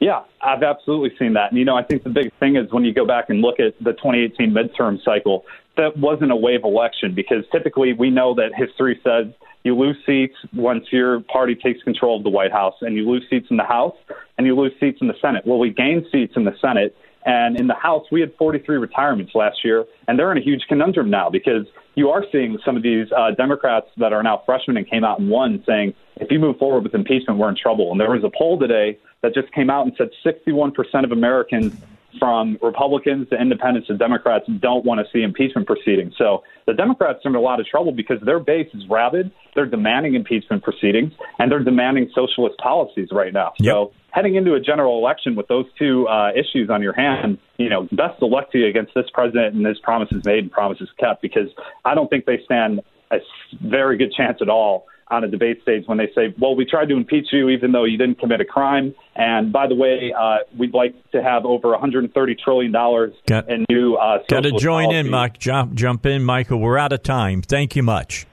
[0.01, 1.53] Yeah, I've absolutely seen that.
[1.53, 3.61] And, you know, I think the big thing is when you go back and look
[3.61, 5.45] at the 2018 midterm cycle,
[5.77, 9.33] that wasn't a wave election because typically we know that history says
[9.65, 13.25] you lose seats once your party takes control of the White House, and you lose
[13.31, 13.97] seats in the House,
[14.37, 15.47] and you lose seats in the Senate.
[15.47, 16.95] Well, we gained seats in the Senate,
[17.25, 20.65] and in the House, we had 43 retirements last year, and they're in a huge
[20.69, 24.77] conundrum now because you are seeing some of these uh, Democrats that are now freshmen
[24.77, 27.91] and came out and won saying, if you move forward with impeachment, we're in trouble.
[27.91, 31.75] And there was a poll today that just came out and said 61% of Americans
[32.19, 36.15] from Republicans to independents to Democrats don't want to see impeachment proceedings.
[36.17, 39.31] So the Democrats are in a lot of trouble because their base is rabid.
[39.55, 43.53] They're demanding impeachment proceedings and they're demanding socialist policies right now.
[43.59, 43.73] Yep.
[43.73, 47.69] So heading into a general election with those two uh, issues on your hands, you
[47.69, 50.89] know, best of luck to you against this president and his promises made and promises
[50.99, 51.49] kept because
[51.85, 53.19] I don't think they stand a
[53.63, 56.89] very good chance at all on a debate stage when they say, well, we tried
[56.89, 58.95] to impeach you even though you didn't commit a crime.
[59.15, 63.95] And by the way, uh, we'd like to have over $130 trillion got, in new
[63.97, 64.99] uh, Got to join policy.
[64.99, 65.39] in, Mike.
[65.39, 66.59] Jump, jump in, Michael.
[66.59, 67.43] We're out of time.
[67.43, 68.27] Thank you much.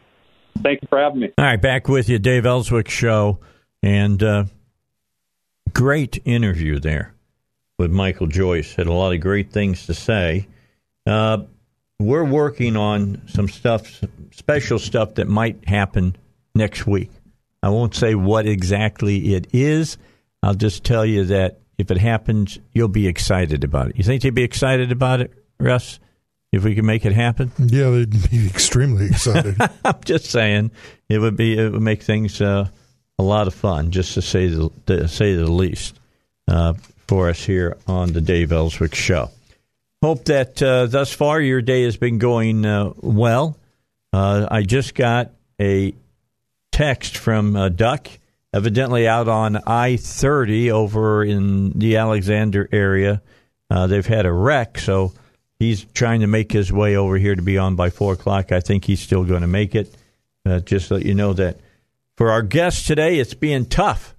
[0.61, 1.32] Thank you for having me.
[1.38, 3.39] All right, back with you, Dave Elswick Show.
[3.84, 4.45] And uh,
[5.74, 7.13] great interview there
[7.78, 8.76] with Michael Joyce.
[8.76, 10.47] Had a lot of great things to say.
[11.05, 11.39] Uh,
[11.99, 14.01] we're working on some stuff,
[14.32, 16.15] special stuff that might happen
[16.56, 17.12] next week.
[17.64, 19.97] I won't say what exactly it is.
[20.41, 23.97] I'll just tell you that if it happens, you'll be excited about it.
[23.97, 25.99] You think they'd be excited about it, Russ?
[26.52, 27.52] If we can make it happen?
[27.58, 29.56] Yeah, they'd be extremely excited.
[29.86, 30.72] I'm just saying
[31.08, 32.68] it would be it would make things uh,
[33.18, 35.97] a lot of fun, just to say the to say the least,
[36.49, 36.74] uh,
[37.08, 39.30] for us here on the Dave Elswick Show.
[40.04, 43.58] Hope that uh, thus far your day has been going uh, well.
[44.12, 45.32] Uh, I just got
[45.62, 45.93] a
[46.82, 48.08] text from uh, Duck,
[48.52, 53.22] evidently out on I 30 over in the Alexander area.
[53.70, 55.14] Uh, they've had a wreck, so
[55.60, 58.52] he's trying to make his way over here to be on by 4 o'clock.
[58.52, 59.94] I think he's still going to make it.
[60.44, 61.60] Uh, just let you know that
[62.18, 64.16] for our guest today, it's being tough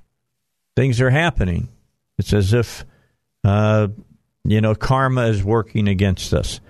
[0.76, 1.68] things are happening.
[2.16, 2.84] It's as if,
[3.42, 3.88] uh,
[4.44, 6.60] you know, karma is working against us.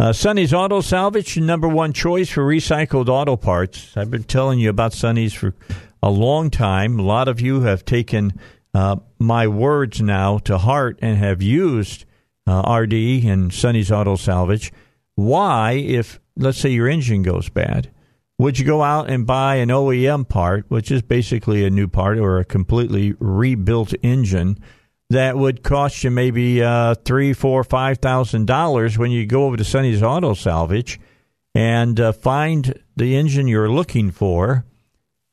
[0.00, 3.94] Uh, Sonny's Auto Salvage, number one choice for recycled auto parts.
[3.98, 5.54] I've been telling you about Sonny's for
[6.02, 6.98] a long time.
[6.98, 8.32] A lot of you have taken
[8.72, 12.06] uh, my words now to heart and have used
[12.46, 12.94] uh, RD
[13.26, 14.72] and Sonny's Auto Salvage.
[15.16, 17.90] Why, if let's say your engine goes bad,
[18.38, 22.16] would you go out and buy an OEM part, which is basically a new part
[22.16, 24.56] or a completely rebuilt engine?
[25.10, 29.56] That would cost you maybe uh, three, four, five thousand dollars when you go over
[29.56, 31.00] to Sonny's Auto Salvage
[31.54, 34.64] and uh, find the engine you're looking for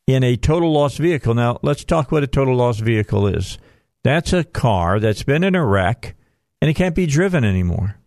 [0.08, 1.36] in a total loss vehicle.
[1.36, 3.60] Now, let's talk what a total loss vehicle is.
[4.04, 6.16] That's a car that's been in a wreck
[6.60, 7.98] and it can't be driven anymore.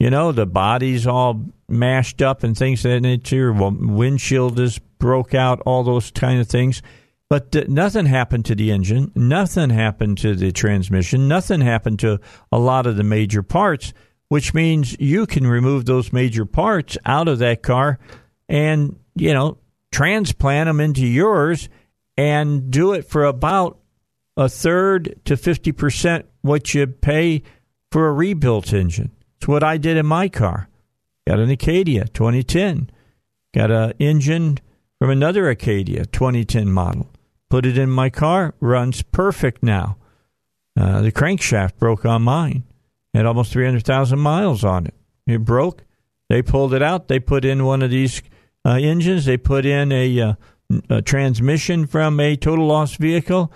[0.00, 3.52] You know, the body's all mashed up and things of that nature.
[3.52, 6.82] Windshield is broke out, all those kind of things
[7.28, 12.20] but uh, nothing happened to the engine, nothing happened to the transmission, nothing happened to
[12.52, 13.92] a lot of the major parts,
[14.28, 17.98] which means you can remove those major parts out of that car
[18.48, 19.58] and, you know,
[19.92, 21.68] transplant them into yours
[22.16, 23.78] and do it for about
[24.36, 27.42] a third to 50% what you pay
[27.90, 29.12] for a rebuilt engine.
[29.36, 30.68] It's what I did in my car.
[31.26, 32.90] Got an Acadia 2010.
[33.54, 34.58] Got an engine
[34.98, 37.10] from another Acadia 2010 model.
[37.50, 39.96] Put it in my car, runs perfect now.
[40.76, 42.64] Uh, the crankshaft broke on mine.
[43.12, 44.94] Had almost 300,000 miles on it.
[45.26, 45.84] It broke.
[46.28, 47.08] They pulled it out.
[47.08, 48.22] They put in one of these
[48.64, 49.24] uh, engines.
[49.24, 50.34] They put in a, uh,
[50.90, 53.52] a, transmission from a total loss vehicle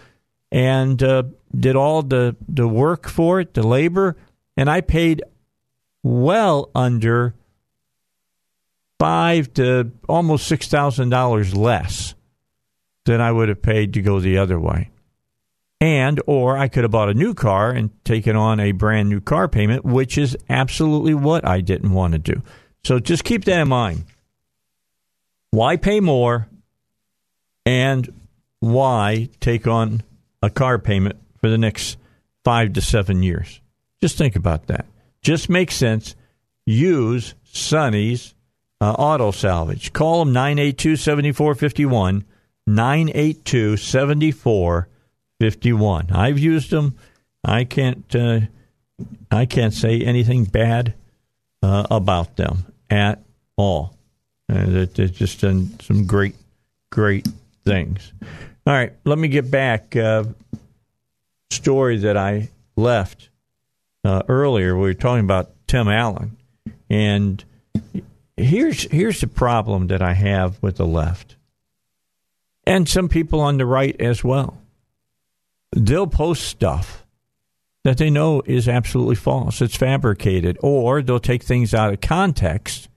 [0.52, 1.24] and uh,
[1.58, 4.16] did all the, the work for it, the labor.
[4.56, 5.22] And I paid
[6.02, 7.34] well under
[8.98, 12.14] five to almost $6,000 less
[13.04, 14.90] than I would have paid to go the other way.
[15.80, 19.20] And, or I could have bought a new car and taken on a brand new
[19.20, 22.42] car payment, which is absolutely what I didn't want to do.
[22.84, 24.04] So just keep that in mind.
[25.50, 26.48] Why pay more
[27.64, 28.12] and
[28.60, 30.02] why take on
[30.42, 31.96] a car payment for the next
[32.44, 33.60] five to seven years?
[34.00, 34.86] Just think about that.
[35.22, 36.16] Just makes sense.
[36.66, 38.34] Use Sonny's
[38.80, 39.92] uh, Auto Salvage.
[39.92, 42.24] Call them 982 7451.
[42.66, 46.10] 982 7451.
[46.10, 46.96] I've used them.
[47.44, 48.40] I can't uh,
[49.30, 50.94] I can't say anything bad
[51.62, 53.22] uh, about them at
[53.56, 53.96] all.
[54.50, 56.34] Uh, they've just done some great,
[56.90, 57.28] great
[57.64, 58.12] things.
[58.66, 59.94] All right, let me get back.
[59.94, 60.24] Uh,
[61.50, 63.28] story that I left
[64.04, 64.74] uh, earlier.
[64.74, 66.36] We were talking about Tim Allen,
[66.88, 67.44] and
[68.38, 71.36] here's here's the problem that I have with the left
[72.68, 74.58] and some people on the right as well.
[75.72, 77.06] They'll post stuff
[77.84, 82.88] that they know is absolutely false, it's fabricated, or they'll take things out of context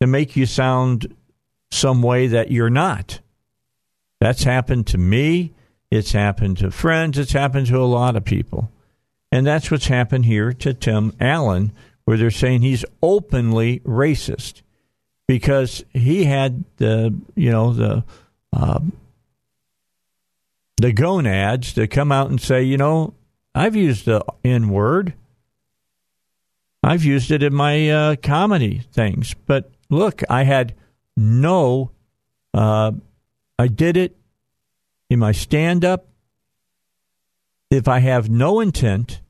[0.00, 1.16] to make you sound
[1.72, 3.18] some way that you're not.
[4.20, 5.52] That's happened to me.
[5.90, 7.18] It's happened to friends.
[7.18, 8.70] It's happened to a lot of people.
[9.32, 11.72] And that's what's happened here to Tim Allen,
[12.04, 14.62] where they're saying he's openly racist
[15.26, 18.04] because he had the, you know, the
[18.52, 18.80] uh,
[20.76, 23.14] the gonads to come out and say, you know,
[23.54, 25.14] I've used the N word.
[26.82, 29.34] I've used it in my uh, comedy things.
[29.46, 30.74] But look, I had
[31.16, 31.92] no,
[32.52, 32.92] uh,
[33.58, 34.16] I did it
[35.08, 36.08] in my stand up.
[37.70, 39.21] If I have no intent,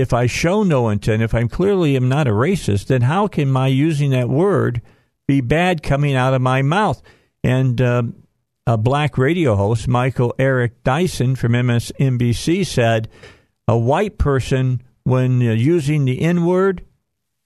[0.00, 3.50] if I show no intent, if I'm clearly am not a racist, then how can
[3.50, 4.82] my using that word
[5.26, 7.02] be bad coming out of my mouth?
[7.44, 8.22] And um,
[8.66, 13.08] a black radio host, Michael Eric Dyson from MSNBC, said,
[13.66, 16.84] A white person, when using the N word,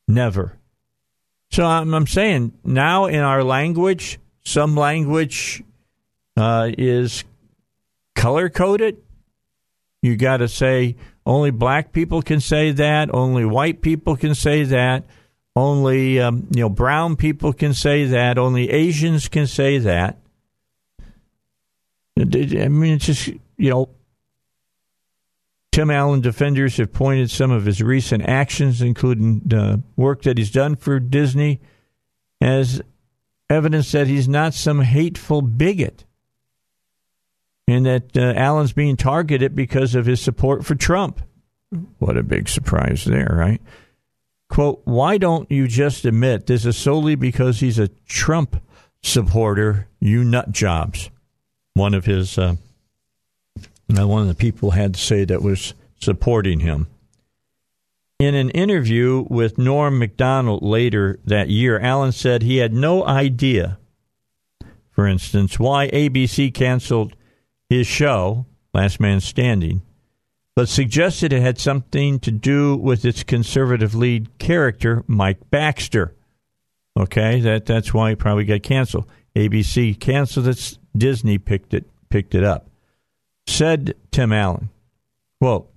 [0.08, 0.58] never.
[1.50, 5.62] So I'm, I'm, saying now in our language, some language
[6.36, 7.24] uh, is
[8.16, 8.96] color coded.
[10.00, 14.64] You got to say only black people can say that, only white people can say
[14.64, 15.04] that,
[15.54, 20.18] only um, you know brown people can say that, only Asians can say that.
[22.18, 22.24] I
[22.68, 23.88] mean, it's just, you know,
[25.72, 30.50] Tim Allen defenders have pointed some of his recent actions, including the work that he's
[30.50, 31.60] done for Disney,
[32.40, 32.82] as
[33.48, 36.04] evidence that he's not some hateful bigot
[37.72, 41.20] and that uh, Allen's being targeted because of his support for Trump.
[41.98, 43.60] What a big surprise there, right?
[44.48, 48.62] Quote, why don't you just admit this is solely because he's a Trump
[49.02, 51.10] supporter, you nut jobs?
[51.74, 52.54] one of his uh,
[53.88, 56.86] one of the people had to say that was supporting him.
[58.18, 63.78] In an interview with Norm Macdonald later that year, Allen said he had no idea,
[64.90, 67.16] for instance, why ABC canceled
[67.72, 68.44] his show,
[68.74, 69.82] Last Man Standing,
[70.54, 76.14] but suggested it had something to do with its conservative lead character, Mike Baxter.
[76.98, 79.06] Okay, that that's why it probably got canceled.
[79.34, 80.78] ABC canceled it.
[80.94, 82.68] Disney picked it picked it up.
[83.46, 84.68] Said Tim Allen,
[85.40, 85.70] quote,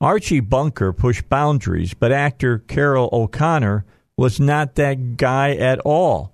[0.00, 3.84] Archie Bunker pushed boundaries, but actor Carroll O'Connor
[4.16, 6.31] was not that guy at all.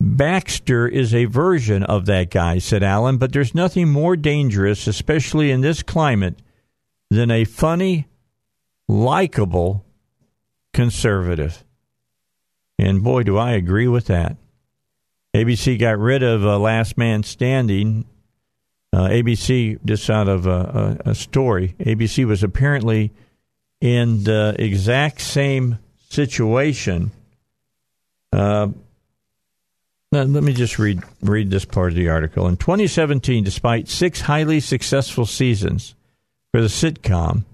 [0.00, 5.50] Baxter is a version of that guy, said Allen, but there's nothing more dangerous, especially
[5.50, 6.40] in this climate,
[7.10, 8.06] than a funny,
[8.88, 9.84] likable
[10.72, 11.64] conservative.
[12.78, 14.38] And boy, do I agree with that.
[15.34, 18.06] ABC got rid of uh, Last Man Standing.
[18.92, 23.12] Uh, ABC, just out of a, a, a, story, ABC was apparently
[23.80, 25.78] in the exact same
[26.08, 27.12] situation.
[28.32, 28.68] Uh,
[30.12, 32.48] now, let me just read read this part of the article.
[32.48, 35.94] In 2017, despite six highly successful seasons
[36.52, 37.44] for the sitcom,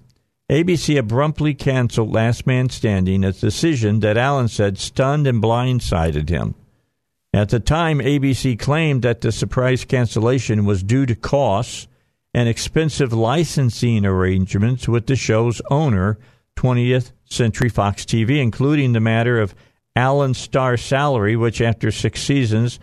[0.49, 6.55] ABC abruptly canceled Last Man Standing, a decision that Allen said stunned and blindsided him.
[7.33, 11.87] At the time, ABC claimed that the surprise cancellation was due to costs
[12.33, 16.17] and expensive licensing arrangements with the show's owner,
[16.55, 19.53] 20th Century Fox TV, including the matter of
[19.97, 22.79] Allen's star salary, which after six seasons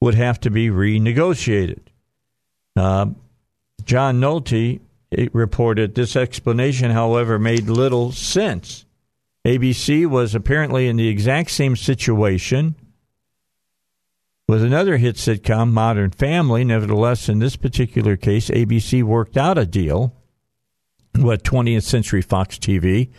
[0.00, 1.80] would have to be renegotiated.
[2.74, 3.06] Uh,
[3.84, 4.80] John Nolte
[5.32, 8.86] reported this explanation, however, made little sense.
[9.46, 12.74] ABC was apparently in the exact same situation
[14.48, 16.64] with another hit sitcom, Modern Family.
[16.64, 20.14] Nevertheless, in this particular case, ABC worked out a deal
[21.14, 23.10] with 20th Century Fox TV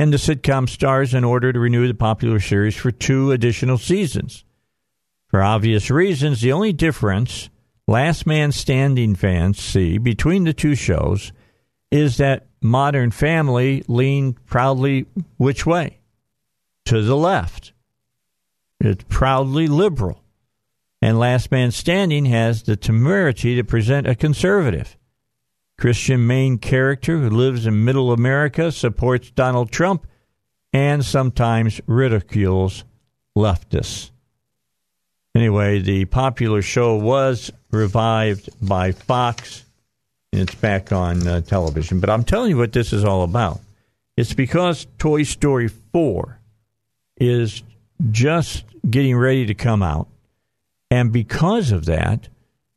[0.00, 4.44] and the sitcom stars in order to renew the popular series for two additional seasons.
[5.28, 7.50] For obvious reasons, the only difference
[7.86, 11.32] Last Man Standing fans see between the two shows
[11.90, 15.04] is that Modern Family leaned proudly
[15.36, 15.98] which way?
[16.86, 17.74] To the left.
[18.80, 20.24] It's proudly liberal.
[21.02, 24.96] And Last Man Standing has the temerity to present a conservative.
[25.80, 30.06] Christian main character who lives in middle America, supports Donald Trump,
[30.72, 32.84] and sometimes ridicules
[33.36, 34.10] leftists.
[35.34, 39.64] Anyway, the popular show was revived by Fox
[40.32, 41.98] and it's back on uh, television.
[41.98, 43.60] But I'm telling you what this is all about.
[44.16, 46.38] It's because Toy Story 4
[47.16, 47.62] is
[48.10, 50.08] just getting ready to come out.
[50.90, 52.28] And because of that,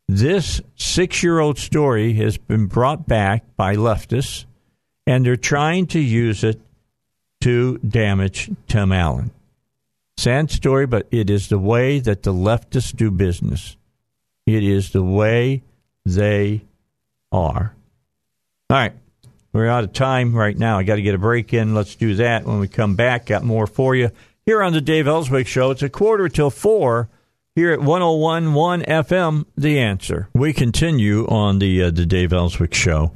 [0.08, 4.46] this six year old story has been brought back by leftists,
[5.08, 6.60] and they're trying to use it
[7.42, 9.32] to damage Tim Allen.
[10.18, 13.76] Sad story, but it is the way that the leftists do business.
[14.46, 15.64] It is the way
[16.06, 16.62] they
[17.32, 17.74] are.
[18.70, 18.94] All right.
[19.52, 20.80] We're out of time right now.
[20.80, 21.76] I got to get a break in.
[21.76, 23.28] Let's do that when we come back.
[23.28, 24.10] Got more for you
[24.46, 25.72] here on the Dave Elswick Show.
[25.72, 27.08] It's a quarter till four
[27.56, 30.28] here at 1011 FM, The Answer.
[30.34, 33.12] We continue on the, uh, the Dave Elswick Show.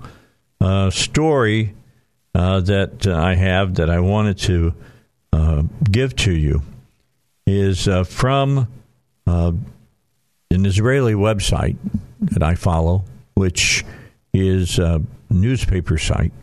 [0.62, 1.74] Uh, story
[2.36, 4.74] uh, that I have that I wanted to
[5.34, 6.62] uh, give to you
[7.46, 8.68] is uh, from
[9.26, 9.52] uh,
[10.52, 11.78] an Israeli website
[12.20, 13.86] that I follow, which
[14.34, 16.34] is a newspaper site,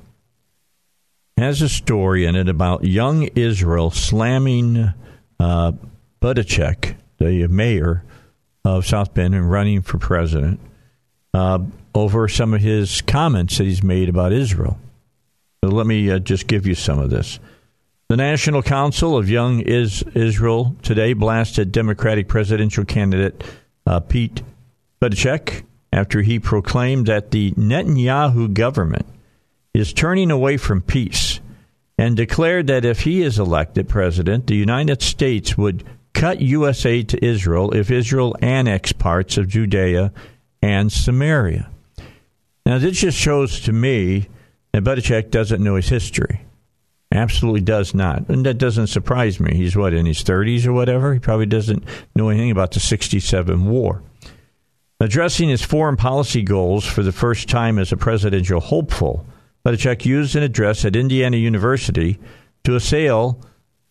[1.37, 4.93] has a story in it about young Israel slamming
[5.41, 5.73] uh,
[6.21, 8.03] Buttigieg, the mayor
[8.65, 10.61] of South Bend, and running for president
[11.35, 11.59] uh,
[11.95, 14.79] over some of his comments that he's made about Israel.
[15.63, 17.39] So let me uh, just give you some of this.
[18.09, 23.43] The National Council of Young Is- Israel today blasted Democratic presidential candidate
[23.87, 24.43] uh, Pete
[25.01, 29.07] Buttigieg after he proclaimed that the Netanyahu government
[29.73, 31.41] is turning away from peace
[31.97, 35.85] and declared that if he is elected president, the United States would
[36.15, 40.13] cut USA to Israel if Israel annexed parts of Judea
[40.63, 41.69] and Samaria.
[42.65, 44.29] Now, this just shows to me
[44.73, 46.41] that Buttigieg doesn't know his history.
[47.13, 48.29] Absolutely does not.
[48.29, 49.55] And that doesn't surprise me.
[49.55, 51.13] He's what, in his 30s or whatever?
[51.13, 51.85] He probably doesn't
[52.17, 54.03] know anything about the 67 war.
[55.01, 59.27] Addressing his foreign policy goals for the first time as a presidential hopeful,
[59.65, 62.19] Buttigieg used an address at Indiana University
[62.65, 63.41] to assail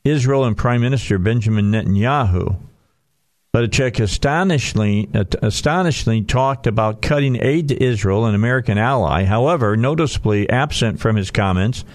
[0.05, 2.57] Israel and Prime Minister Benjamin Netanyahu.
[3.53, 5.09] but Budacek astonishingly,
[5.41, 9.23] astonishingly talked about cutting aid to Israel, an American ally.
[9.23, 11.85] However, noticeably absent from his comments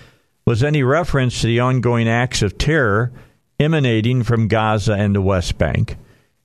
[0.46, 3.12] was any reference to the ongoing acts of terror
[3.60, 5.98] emanating from Gaza and the West Bank,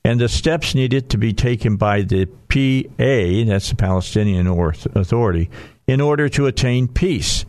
[0.04, 5.50] and the steps needed to be taken by the PA, that's the Palestinian Authority,
[5.88, 7.46] in order to attain peace.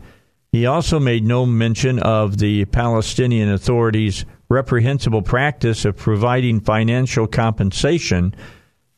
[0.55, 8.33] He also made no mention of the Palestinian Authority's reprehensible practice of providing financial compensation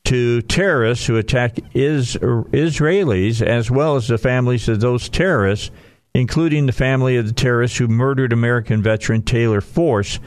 [0.04, 5.72] to terrorists who attack is, Israelis as well as the families of those terrorists,
[6.14, 10.20] including the family of the terrorist who murdered American veteran Taylor Force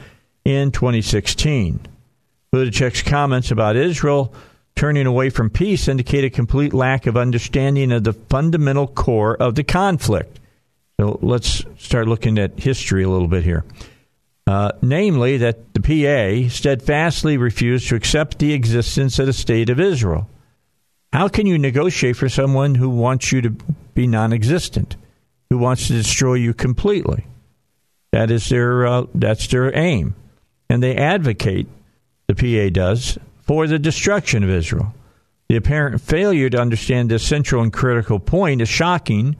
[0.44, 1.80] in 2016.
[2.54, 4.34] Budacek's comments about Israel
[4.76, 9.54] turning away from peace indicate a complete lack of understanding of the fundamental core of
[9.54, 10.40] the conflict.
[11.00, 13.64] So let's start looking at history a little bit here.
[14.46, 19.78] Uh, namely, that the PA steadfastly refused to accept the existence of the state of
[19.78, 20.28] Israel.
[21.12, 23.50] How can you negotiate for someone who wants you to
[23.94, 24.96] be non existent,
[25.50, 27.26] who wants to destroy you completely?
[28.12, 30.14] That is their, uh, that's their aim.
[30.68, 31.68] And they advocate,
[32.26, 34.94] the PA does, for the destruction of Israel.
[35.48, 39.36] The apparent failure to understand this central and critical point is shocking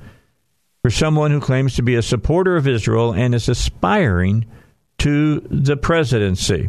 [0.83, 4.45] for someone who claims to be a supporter of Israel and is aspiring
[4.99, 6.69] to the presidency.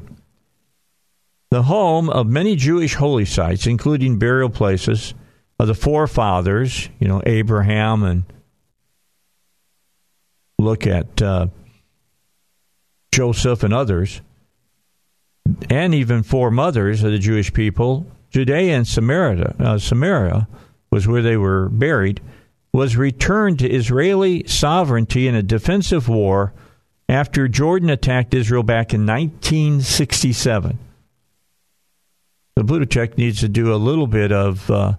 [1.50, 5.14] The home of many Jewish holy sites, including burial places
[5.60, 8.24] of the forefathers, you know, Abraham and
[10.60, 11.48] look at uh,
[13.14, 14.22] Joseph and others,
[15.70, 20.48] and even foremothers of the Jewish people, Judea and Samaria, uh, Samaria
[20.92, 22.22] was where they were buried
[22.74, 26.54] was returned to Israeli sovereignty in a defensive war
[27.08, 30.80] after Jordan attacked Israel back in 1967.
[32.56, 34.94] The Budacek needs to do a little bit of uh,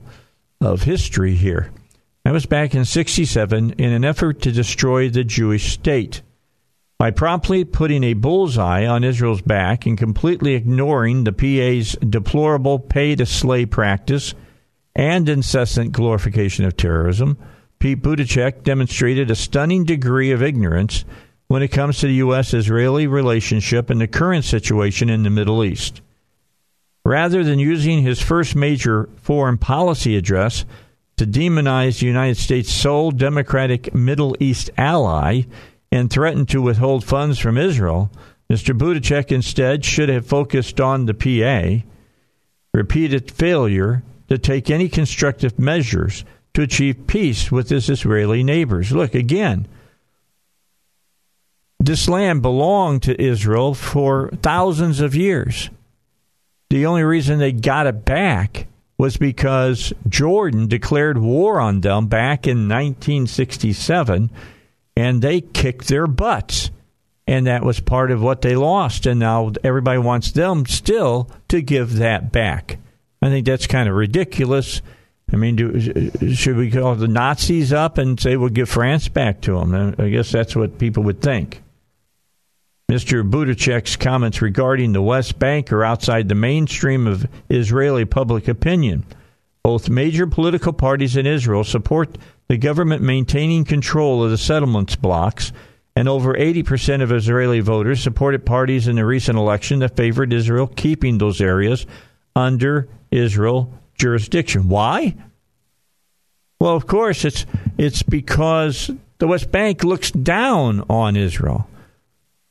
[0.60, 1.70] of history here.
[2.24, 6.22] That was back in 67 in an effort to destroy the Jewish state
[6.98, 13.14] by promptly putting a bullseye on Israel's back and completely ignoring the PA's deplorable pay
[13.16, 14.34] to slay practice
[14.94, 17.36] and incessant glorification of terrorism.
[17.84, 21.04] Pete Buttigieg demonstrated a stunning degree of ignorance
[21.48, 22.54] when it comes to the U.S.
[22.54, 26.00] Israeli relationship and the current situation in the Middle East.
[27.04, 30.64] Rather than using his first major foreign policy address
[31.18, 35.42] to demonize the United States' sole democratic Middle East ally
[35.92, 38.10] and threaten to withhold funds from Israel,
[38.50, 38.74] Mr.
[38.74, 41.86] Buttigieg instead should have focused on the PA,
[42.72, 46.24] repeated failure to take any constructive measures
[46.54, 48.92] to achieve peace with his Israeli neighbors.
[48.92, 49.66] Look, again,
[51.78, 55.68] this land belonged to Israel for thousands of years.
[56.70, 58.66] The only reason they got it back
[58.96, 64.30] was because Jordan declared war on them back in 1967
[64.96, 66.70] and they kicked their butts.
[67.26, 69.06] And that was part of what they lost.
[69.06, 72.78] And now everybody wants them still to give that back.
[73.22, 74.82] I think that's kind of ridiculous.
[75.34, 79.40] I mean, do, should we call the Nazis up and say we'll give France back
[79.40, 79.74] to them?
[79.74, 81.60] Uh, I guess that's what people would think.
[82.88, 83.28] Mr.
[83.28, 89.04] Buttigieg's comments regarding the West Bank are outside the mainstream of Israeli public opinion.
[89.64, 92.16] Both major political parties in Israel support
[92.46, 95.52] the government maintaining control of the settlements blocks,
[95.96, 100.68] and over 80% of Israeli voters supported parties in the recent election that favored Israel
[100.68, 101.86] keeping those areas
[102.36, 104.68] under Israel jurisdiction.
[104.68, 105.14] Why?
[106.60, 107.46] Well, of course, it's
[107.76, 111.68] it's because the West Bank looks down on Israel.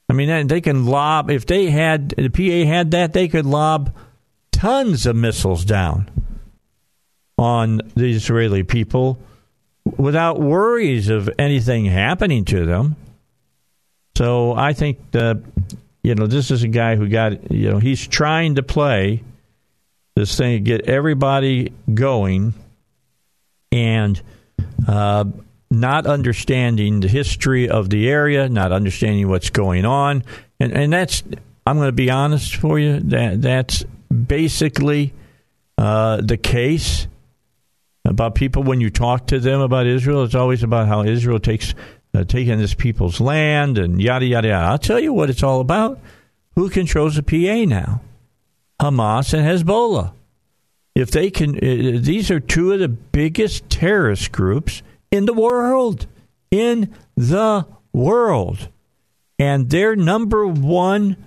[0.09, 3.95] I mean, they can lob if they had the PA had that, they could lob
[4.51, 6.09] tons of missiles down
[7.37, 9.17] on the Israeli people
[9.97, 12.95] without worries of anything happening to them.
[14.17, 15.41] So I think that
[16.03, 19.23] you know this is a guy who got you know he's trying to play
[20.15, 22.53] this thing, get everybody going,
[23.71, 24.21] and
[24.87, 25.25] uh,
[25.71, 30.23] not understanding the history of the area, not understanding what's going on,
[30.59, 31.23] and and that's
[31.65, 35.13] I'm going to be honest for you that that's basically
[35.77, 37.07] uh, the case
[38.05, 40.23] about people when you talk to them about Israel.
[40.23, 41.73] It's always about how Israel takes
[42.13, 44.65] uh, taking this people's land and yada yada yada.
[44.65, 45.99] I'll tell you what it's all about.
[46.55, 48.01] Who controls the PA now?
[48.79, 50.13] Hamas and Hezbollah.
[50.95, 56.05] If they can, uh, these are two of the biggest terrorist groups in the world.
[56.51, 58.69] In the world.
[59.39, 61.17] And their number one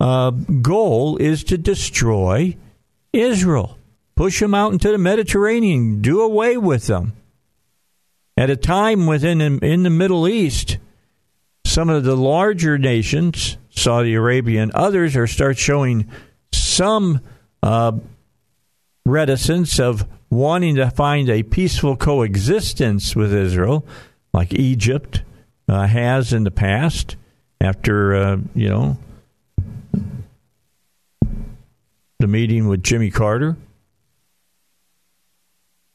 [0.00, 2.56] uh, goal is to destroy
[3.12, 3.78] Israel.
[4.14, 6.00] Push them out into the Mediterranean.
[6.00, 7.14] Do away with them.
[8.36, 10.78] At a time within in the Middle East,
[11.64, 16.08] some of the larger nations, Saudi Arabia and others, are start showing
[16.78, 17.20] some
[17.60, 17.90] uh,
[19.04, 23.84] reticence of wanting to find a peaceful coexistence with Israel,
[24.32, 25.22] like Egypt
[25.68, 27.16] uh, has in the past.
[27.60, 28.96] After uh, you know
[32.20, 33.56] the meeting with Jimmy Carter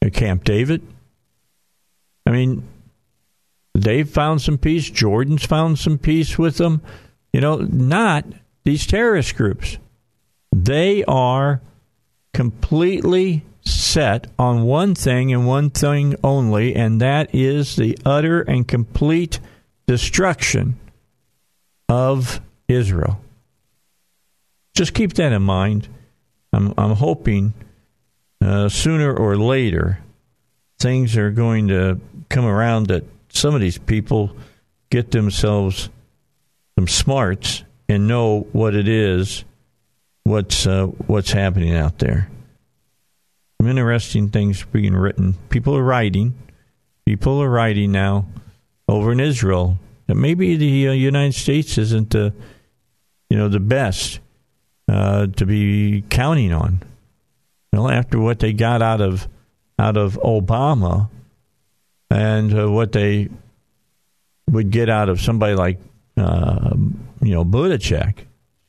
[0.02, 0.82] at Camp David.
[2.26, 2.68] I mean,
[3.74, 4.90] they've found some peace.
[4.90, 6.82] Jordan's found some peace with them.
[7.32, 8.26] You know, not
[8.64, 9.78] these terrorist groups.
[10.54, 11.60] They are
[12.32, 18.68] completely set on one thing and one thing only, and that is the utter and
[18.68, 19.40] complete
[19.88, 20.78] destruction
[21.88, 23.20] of Israel.
[24.76, 25.88] Just keep that in mind.
[26.52, 27.52] I'm, I'm hoping
[28.40, 29.98] uh, sooner or later
[30.78, 34.36] things are going to come around that some of these people
[34.88, 35.90] get themselves
[36.78, 39.44] some smarts and know what it is,
[40.24, 42.28] what's uh, what's happening out there.
[43.60, 45.34] Some interesting things being written.
[45.48, 46.34] People are writing.
[47.06, 48.26] People are writing now
[48.88, 52.32] over in Israel that maybe the uh, United States isn't the
[53.30, 54.20] you know the best
[54.88, 56.82] uh, to be counting on.
[57.72, 59.28] Well, after what they got out of
[59.78, 61.10] out of Obama
[62.10, 63.28] and uh, what they
[64.50, 65.78] would get out of somebody like
[66.16, 66.70] uh,
[67.20, 68.18] you know Buttigieg,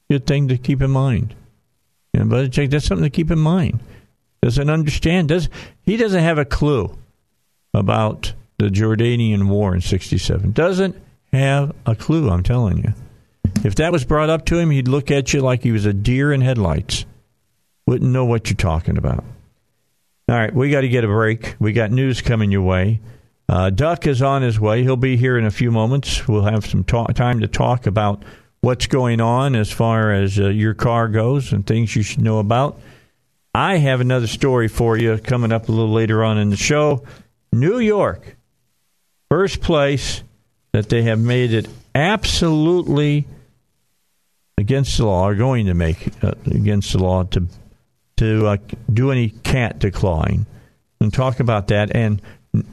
[0.09, 1.35] good thing to keep in mind.
[2.15, 3.81] You know, Buttigieg, that's something to keep in mind.
[4.41, 5.27] Doesn't understand.
[5.27, 5.49] Does
[5.83, 6.97] he doesn't have a clue
[7.73, 10.53] about the Jordanian war in '67?
[10.53, 10.95] Doesn't
[11.33, 12.29] have a clue.
[12.29, 12.93] I'm telling you.
[13.65, 15.91] If that was brought up to him, he'd look at you like he was a
[15.91, 17.05] deer in headlights.
[17.85, 19.25] Wouldn't know what you're talking about.
[20.29, 21.55] All right, we got to get a break.
[21.59, 23.01] We got news coming your way.
[23.49, 24.83] Uh, Duck is on his way.
[24.83, 26.29] He'll be here in a few moments.
[26.29, 28.23] We'll have some time to talk about
[28.65, 32.39] what's going on as far as uh, your car goes and things you should know
[32.39, 32.79] about.
[33.53, 37.03] I have another story for you coming up a little later on in the show.
[37.53, 38.35] New York,
[39.29, 40.23] first place
[40.71, 43.27] that they have made it absolutely
[44.57, 47.47] against the law, are going to make uh, against the law to
[48.17, 48.57] to uh,
[48.91, 50.47] do any cat declawing,
[50.99, 51.95] and talk about that.
[51.95, 52.19] And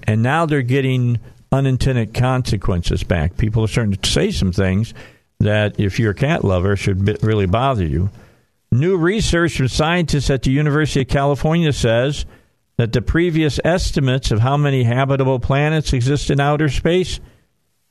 [0.04, 1.20] and now they're getting
[1.52, 3.36] unintended consequences back.
[3.36, 4.94] People are starting to say some things
[5.42, 8.10] that, if you're a cat lover, should really bother you.
[8.70, 12.24] New research from scientists at the University of California says
[12.78, 17.20] that the previous estimates of how many habitable planets exist in outer space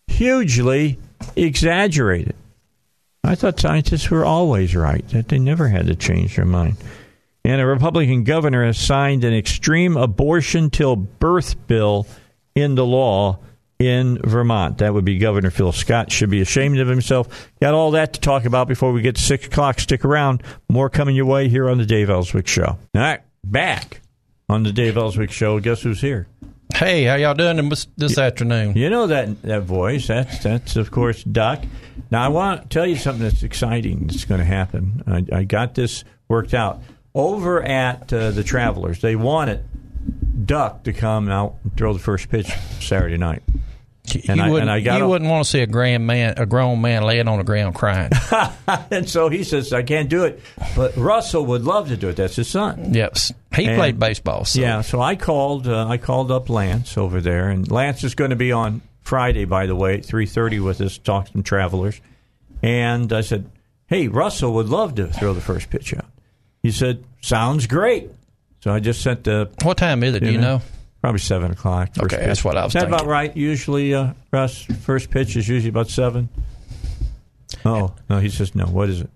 [0.08, 0.98] hugely
[1.36, 2.36] exaggerated.
[3.24, 6.78] I thought scientists were always right, that they never had to change their mind.
[7.46, 12.08] And a Republican governor has signed an extreme abortion till birth bill
[12.56, 13.40] into law
[13.82, 14.78] in Vermont.
[14.78, 16.12] That would be Governor Phil Scott.
[16.12, 17.50] Should be ashamed of himself.
[17.60, 19.80] Got all that to talk about before we get to 6 o'clock.
[19.80, 20.44] Stick around.
[20.70, 22.64] More coming your way here on the Dave Elswick Show.
[22.68, 24.02] All right, back
[24.48, 25.60] on the Dave Elswick Show.
[25.60, 26.28] Guess who's here?
[26.76, 28.78] Hey, how y'all doing this, this afternoon?
[28.78, 30.08] You know that that voice.
[30.08, 31.64] That's that's of course Duck.
[32.12, 35.04] Now I want to tell you something that's exciting that's going to happen.
[35.06, 36.82] I, I, got this worked out
[37.14, 39.02] over at uh, the Travelers.
[39.02, 39.66] They wanted
[40.46, 42.50] Duck to come out and throw the first pitch
[42.80, 43.44] Saturday night.
[44.28, 46.34] And you I, wouldn't, and I got you wouldn't want to see a grand man,
[46.38, 48.12] a grown man laying on the ground crying.
[48.92, 50.42] and so he says, "I can't do it."
[50.76, 52.16] But Russell would love to do it.
[52.16, 52.94] That's his son.
[52.94, 54.46] Yes, he and, played baseball.
[54.46, 54.60] So.
[54.60, 55.68] Yeah, so I called.
[55.68, 59.46] Uh, I called up Lance over there, and Lance is going to be on Friday,
[59.46, 62.02] by the way, at three thirty with us, talk some travelers.
[62.64, 63.50] And I said,
[63.86, 66.06] "Hey, Russell would love to throw the first pitch out."
[66.64, 68.10] He said, "Sounds great."
[68.62, 69.50] So I just sent the.
[69.64, 70.22] What time is it?
[70.22, 70.62] Do you know?
[71.02, 71.90] Probably seven o'clock.
[71.98, 72.26] Okay, pitch.
[72.26, 72.76] that's what I was.
[72.76, 73.36] Is that about right?
[73.36, 76.30] Usually, uh, Russ, first pitch is usually about seven.
[77.66, 78.66] Oh no, he says no.
[78.66, 79.10] What is it?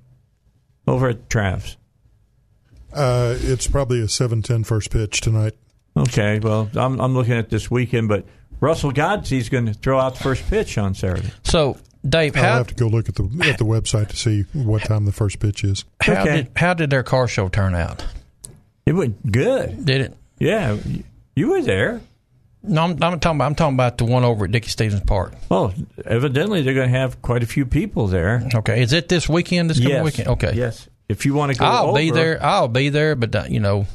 [0.87, 1.77] Over at Travs.
[2.93, 5.53] Uh, it's probably a 7-10 first pitch tonight.
[5.97, 8.25] Okay, well, I'm I'm looking at this weekend, but
[8.59, 11.31] Russell Godsey's going to throw out the first pitch on Saturday.
[11.43, 14.83] So, Dave, I'll have to go look at the at the website to see what
[14.83, 15.85] time the first pitch is.
[16.01, 16.35] How okay.
[16.35, 18.05] did how did their car show turn out?
[18.85, 19.85] It went good.
[19.85, 20.17] Did it?
[20.37, 20.77] Yeah.
[21.35, 22.01] You were there.
[22.63, 25.33] No, I'm, I'm, talking about I'm talking about the one over at Dickey-Stephens Park.
[25.51, 25.73] Oh,
[26.05, 28.47] evidently they're going to have quite a few people there.
[28.55, 29.69] Okay, is it this weekend?
[29.69, 30.05] This coming yes.
[30.05, 30.27] weekend?
[30.29, 30.89] Okay, yes.
[31.07, 32.43] If you want to go, I'll over, be there.
[32.43, 33.85] I'll be there, but uh, you know,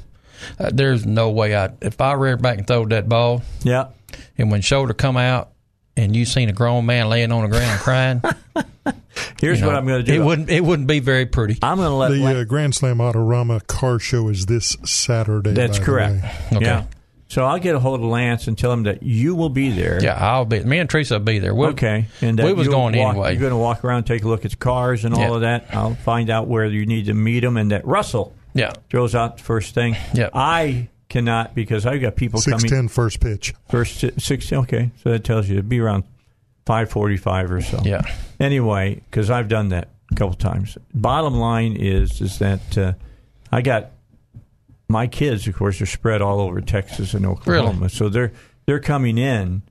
[0.58, 3.42] uh, there's no way I if I rear back and throw that ball.
[3.64, 3.88] Yeah.
[4.38, 5.50] And when shoulder come out,
[5.96, 8.22] and you seen a grown man laying on the ground crying,
[9.40, 10.20] Here's You know, what I'm going to do.
[10.20, 10.50] It wouldn't.
[10.50, 11.58] It wouldn't be very pretty.
[11.62, 12.10] I'm going to let.
[12.10, 15.52] The let- uh, Grand Slam Autorama car show is this Saturday.
[15.52, 16.22] that's by the correct.
[16.22, 16.32] way.
[16.52, 16.64] Okay.
[16.66, 16.84] Yeah.
[17.30, 20.02] So I'll get a hold of Lance and tell him that you will be there.
[20.02, 20.64] Yeah, I'll be.
[20.64, 21.54] Me and Teresa will be there.
[21.54, 22.06] We'll, Okay.
[22.20, 23.30] And that we was going walk, anyway.
[23.32, 25.34] You're going to walk around, take a look at the cars and all Yeah.
[25.36, 25.66] of that.
[25.72, 28.72] I'll find out where you need to meet them, and that Russell Yeah.
[28.90, 29.96] throws out the first thing.
[30.12, 30.28] Yeah.
[30.34, 32.68] I cannot because I've got people Six coming.
[32.70, 33.54] ten first pitch.
[33.68, 34.52] First si- six.
[34.52, 36.02] Okay, so that tells you it'd be around
[36.66, 37.80] five forty-five or so.
[37.84, 38.02] Yeah.
[38.40, 40.76] Anyway, because I've done that a couple times.
[40.94, 42.92] Bottom line is is that uh,
[43.52, 43.90] I got
[44.90, 45.46] my kids.
[45.46, 48.32] Of course, are spread all over Texas and Oklahoma, so they're
[48.66, 49.62] they're coming in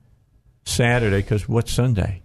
[0.64, 2.22] Saturday because what's Sunday?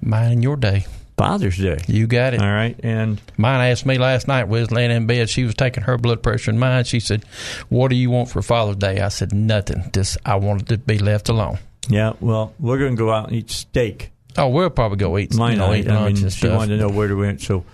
[0.00, 0.86] Mine and your day.
[1.16, 1.78] Father's Day.
[1.86, 2.40] You got it.
[2.40, 4.48] All right, and Mine asked me last night.
[4.48, 5.28] Was laying in bed.
[5.28, 6.84] She was taking her blood pressure and mine.
[6.84, 7.24] She said,
[7.68, 9.90] "What do you want for Father's Day?" I said, "Nothing.
[9.92, 11.58] Just I wanted to be left alone."
[11.88, 14.10] yeah, well, we're going to go out and eat steak.
[14.38, 15.34] Oh, we'll probably go eat.
[15.34, 16.56] Mine, you know, eat I mean, she stuff.
[16.56, 17.40] wanted to know where to went.
[17.42, 17.64] So,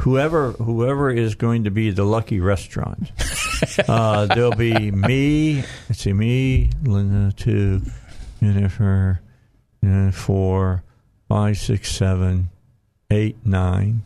[0.00, 3.10] whoever whoever is going to be the lucky restaurant,
[3.88, 5.64] uh, there'll be me.
[5.88, 7.82] Let's see, me, Linda, two,
[8.42, 9.20] Jennifer,
[9.86, 10.82] uh, four,
[11.28, 12.50] five, six, seven,
[13.10, 14.02] eight, nine,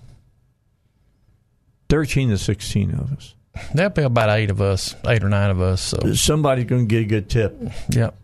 [1.89, 3.35] thirteen to sixteen of us.
[3.73, 5.81] There'll be about eight of us, eight or nine of us.
[5.81, 7.57] So, Somebody's going to get a good tip,
[7.89, 8.17] yep.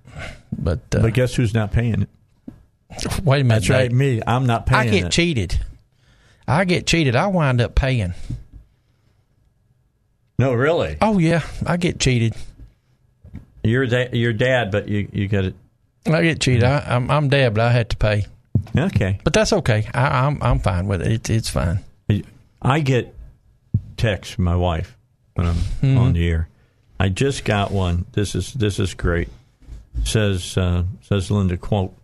[0.53, 2.09] But, uh, but guess who's not paying it?
[3.25, 3.61] wait a minute.
[3.61, 4.21] That's right, me.
[4.27, 5.13] I'm not paying I get it.
[5.13, 5.61] cheated.
[6.51, 7.14] I get cheated.
[7.14, 8.14] I wind up paying.
[10.39, 10.97] no, really.
[11.01, 12.35] Oh yeah, I get cheated.
[13.62, 15.55] You're da- your dad, but you you got it.
[16.06, 16.64] I get cheated.
[16.64, 18.27] I, I'm I'm dead, but I had to pay.
[18.77, 19.20] Okay.
[19.22, 19.89] But that's okay.
[19.94, 21.12] I, I'm I'm fine with it.
[21.12, 21.81] It's it's fine.
[22.62, 23.14] I get
[23.97, 24.97] texts from my wife
[25.35, 26.48] when I'm on the air.
[26.98, 28.06] I just got one.
[28.12, 29.28] This is this is great.
[30.05, 31.94] Says uh, says Linda quote.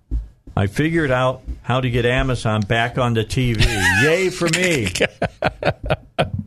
[0.56, 3.64] I figured out how to get Amazon back on the TV.
[4.02, 4.88] Yay for me!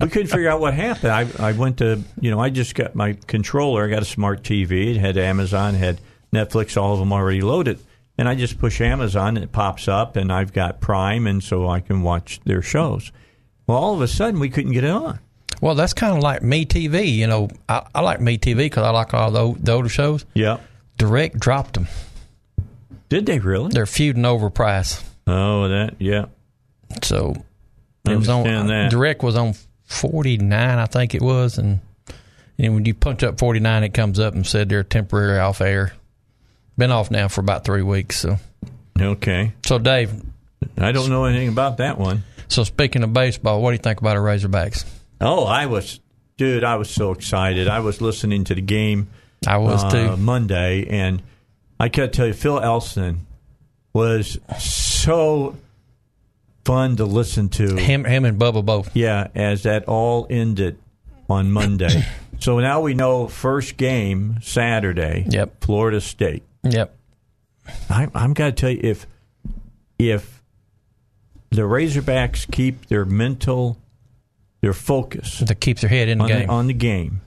[0.02, 1.12] we couldn't figure out what happened.
[1.12, 3.86] I I went to you know I just got my controller.
[3.86, 4.96] I got a smart TV.
[4.96, 6.02] It had Amazon, had
[6.34, 7.80] Netflix, all of them already loaded.
[8.18, 11.70] And I just push Amazon and it pops up, and I've got Prime, and so
[11.70, 13.14] I can watch their shows.
[13.66, 15.20] Well, all of a sudden, we couldn't get it on.
[15.62, 17.14] Well, that's kind of like Me TV.
[17.14, 20.26] You know, I, I like Me TV because I like all the, the older shows.
[20.34, 20.60] Yeah.
[20.98, 21.88] Direct dropped them.
[23.10, 23.70] Did they really?
[23.72, 25.04] They're feuding over price.
[25.28, 26.26] Oh, that yeah.
[27.04, 27.36] So
[28.06, 28.90] it was on that.
[28.92, 29.54] Direct was on
[29.86, 31.80] forty nine, I think it was, and
[32.58, 35.62] and when you punch up forty nine, it comes up and said they're temporary off
[35.62, 35.94] air.
[36.78, 38.18] Been off now for about three weeks.
[38.20, 38.38] So
[39.00, 39.54] Okay.
[39.66, 40.14] so Dave.
[40.78, 42.24] I don't know anything about that one.
[42.48, 44.86] So speaking of baseball, what do you think about the Razorbacks?
[45.22, 46.00] Oh, I was,
[46.38, 47.68] dude, I was so excited.
[47.68, 49.10] I was listening to the game.
[49.48, 50.18] I was uh, too.
[50.18, 51.22] Monday, and
[51.80, 53.26] I got to tell you, Phil Elson
[53.94, 55.56] was so
[56.66, 57.76] fun to listen to.
[57.78, 58.96] Him, him, and Bubba both.
[58.96, 60.78] Yeah, as that all ended
[61.30, 62.06] on Monday.
[62.40, 65.26] so now we know first game Saturday.
[65.30, 65.64] Yep.
[65.64, 66.44] Florida State.
[66.64, 66.96] Yep.
[67.90, 69.08] I, I'm got to tell you, if
[69.98, 70.44] if
[71.50, 73.78] the Razorbacks keep their mental,
[74.62, 76.48] their focus To keep their head in the on game.
[76.48, 77.22] the, on the game,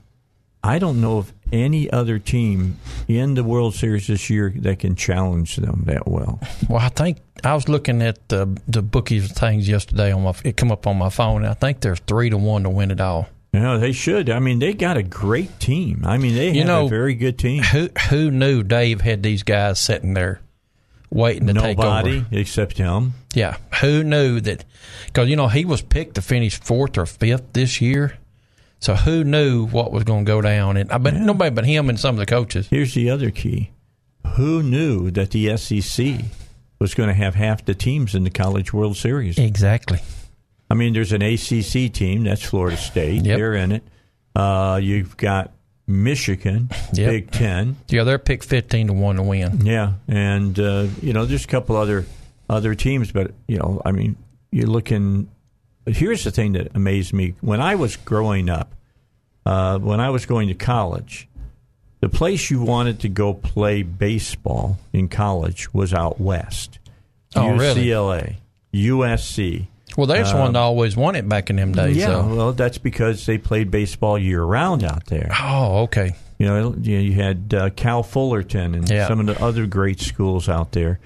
[0.63, 2.77] I don't know of any other team
[3.07, 6.41] in the World Series this year that can challenge them that well.
[6.67, 10.33] Well, I think I was looking at the the bookies things yesterday on my.
[10.43, 11.43] It come up on my phone.
[11.43, 13.29] And I think they're three to one to win it all.
[13.53, 14.31] Yeah, they should.
[14.31, 16.03] I mean, they got a great team.
[16.05, 17.61] I mean, they You have know, a very good team.
[17.61, 20.41] Who who knew Dave had these guys sitting there
[21.11, 22.09] waiting to take over?
[22.09, 23.13] Nobody except him.
[23.35, 24.65] Yeah, who knew that?
[25.05, 28.17] Because you know he was picked to finish fourth or fifth this year.
[28.83, 30.75] So who knew what was going to go down?
[30.75, 32.67] And I bet nobody but him and some of the coaches.
[32.67, 33.71] Here's the other key:
[34.35, 36.17] Who knew that the SEC
[36.79, 39.37] was going to have half the teams in the College World Series?
[39.39, 39.99] Exactly.
[40.69, 43.23] I mean, there's an ACC team that's Florida State.
[43.25, 43.37] Yep.
[43.37, 43.83] They're in it.
[44.35, 45.53] Uh, you've got
[45.87, 47.09] Michigan, Yep.
[47.09, 47.77] Big Ten.
[47.87, 49.65] Yeah, they're picked fifteen to one to win.
[49.65, 52.05] Yeah, and uh, you know, there's a couple other
[52.49, 54.17] other teams, but you know, I mean,
[54.51, 55.29] you're looking.
[55.85, 58.73] But here's the thing that amazed me when I was growing up.
[59.45, 61.27] Uh, when I was going to college,
[61.99, 66.79] the place you wanted to go play baseball in college was out west.
[67.35, 67.87] Oh, really?
[67.87, 68.35] UCLA,
[68.73, 69.67] USC.
[69.97, 71.97] Well, there's Um, one that always won it back in them days.
[71.97, 72.35] Yeah, so.
[72.35, 75.29] well, that's because they played baseball year round out there.
[75.39, 76.15] Oh, okay.
[76.39, 79.07] You know, you you had uh, Cal Fullerton and Yeah.
[79.07, 80.99] some of the other great schools out there.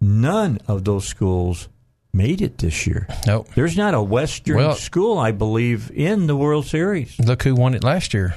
[0.00, 1.68] None of those schools
[2.16, 3.06] made it this year.
[3.26, 3.48] Nope.
[3.54, 7.18] There's not a Western Well- school, I believe, in the World Series.
[7.18, 8.34] Look who won it last year,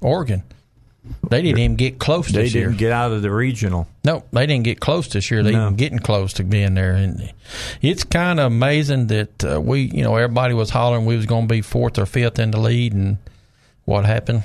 [0.00, 0.42] Oregon.
[1.30, 2.64] They didn't even get close They this year.
[2.64, 3.88] They didn't get out of the regional.
[4.04, 5.42] No, they didn't get close this year.
[5.42, 5.70] They No.
[5.70, 7.32] getting close to being there, and
[7.80, 11.48] it's kind of amazing that uh, we, you know, everybody was hollering we was going
[11.48, 13.16] to be fourth or fifth in the lead, and
[13.86, 14.42] what happened?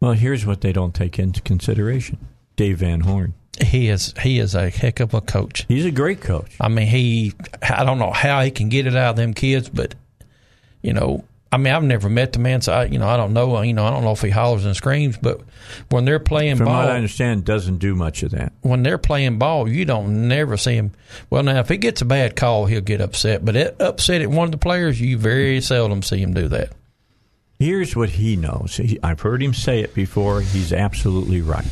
[0.00, 2.18] Well, here's what they don't take into consideration:
[2.56, 3.32] Dave Van Horn.
[3.62, 5.64] He is he is a heck of a coach.
[5.68, 6.56] He's a great coach.
[6.60, 9.68] I mean, he I don't know how he can get it out of them kids,
[9.68, 9.94] but
[10.82, 11.24] you know,
[11.54, 13.62] I mean, I've never met the man, so I, you know, I don't know.
[13.62, 15.40] You know, I don't know if he hollers and screams, but
[15.88, 18.52] when they're playing From ball, what I understand, doesn't do much of that.
[18.62, 20.90] when they're playing ball, you don't never see him.
[21.30, 23.44] Well, now if he gets a bad call, he'll get upset.
[23.44, 26.72] But it, upset at one of the players, you very seldom see him do that.
[27.60, 28.76] Here's what he knows.
[28.76, 30.40] He, I've heard him say it before.
[30.40, 31.64] He's absolutely right.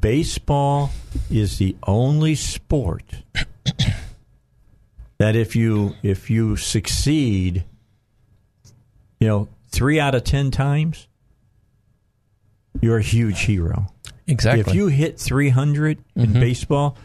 [0.00, 0.90] Baseball
[1.30, 3.02] is the only sport
[5.18, 7.64] that if you if you succeed,
[9.20, 11.06] you know, three out of ten times,
[12.80, 13.86] you're a huge hero.
[14.26, 14.60] Exactly.
[14.62, 16.40] If you hit 300 in Mhm.
[16.40, 16.96] baseball,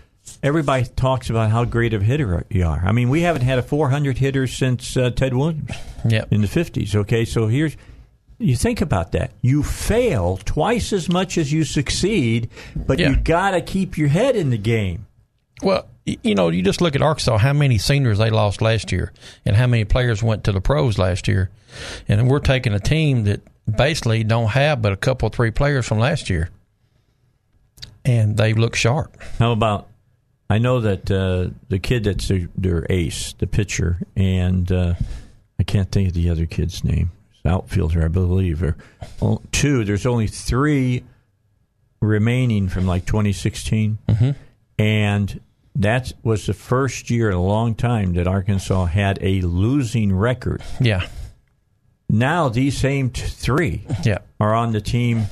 [0.42, 2.82] everybody talks about how great of a hitter you are.
[2.86, 5.72] I mean, we haven't had a 400 hitter since uh, Ted Williams
[6.08, 6.32] Yep.
[6.32, 6.96] in the 50s.
[6.96, 7.76] Okay, so here's
[8.40, 9.32] you think about that.
[9.42, 13.10] You fail twice as much as you succeed, but Yeah.
[13.10, 15.06] you got to keep your head in the game.
[15.62, 19.12] Well, you know, you just look at Arkansas, how many seniors they lost last year,
[19.46, 21.50] and how many players went to the pros last year.
[22.08, 26.00] And we're taking a team that basically don't have but a couple, three players from
[26.00, 26.50] last year.
[28.06, 29.22] And they look sharp.
[29.38, 29.88] How about?
[30.50, 34.96] I know that uh, the kid that's their, their ace, the pitcher, and uh,
[35.60, 37.12] I can't think of the other kid's name.
[37.46, 38.62] Outfielder, I believe.
[38.64, 39.84] Or two.
[39.86, 41.04] There's only three
[42.02, 44.36] remaining from like 2016, Mhm.
[44.78, 45.40] and
[45.76, 50.62] that was the first year in a long time that Arkansas had a losing record.
[50.80, 51.06] Yeah.
[52.10, 54.20] Now these same t- three Yeah.
[54.40, 55.28] are on the team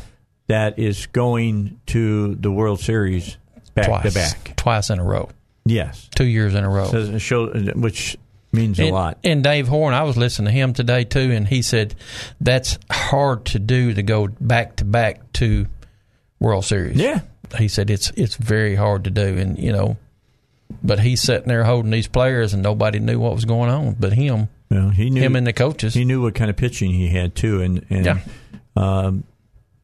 [0.48, 3.38] that is going to the World Series
[3.74, 4.04] back twice.
[4.04, 4.54] to back.
[4.58, 5.30] Twice in a row.
[5.66, 6.08] Yes.
[6.16, 6.88] Two years in a row.
[6.90, 8.18] So show, which
[8.58, 9.18] means a and, lot.
[9.24, 11.96] And Dave Horn, I was listening to him today too, and he said
[12.42, 15.68] that's hard to do to go back to back to
[16.40, 16.98] World Series.
[16.98, 17.22] Yeah.
[17.58, 19.98] he said it's it's very hard to do, and you know,
[20.84, 24.12] but he's sitting there holding these players, and nobody knew what was going on, but
[24.14, 24.50] him.
[24.70, 25.94] Well, he knew him and the coaches.
[25.94, 28.20] He knew what kind of pitching he had too, and and Yeah.
[28.76, 29.24] um,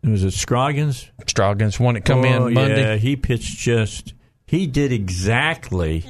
[0.04, 1.10] was it Scroggins?
[1.28, 2.82] Scroggins one that come Oh, in Monday.
[2.82, 4.14] Yeah, he pitched just.
[4.45, 6.06] He did exactly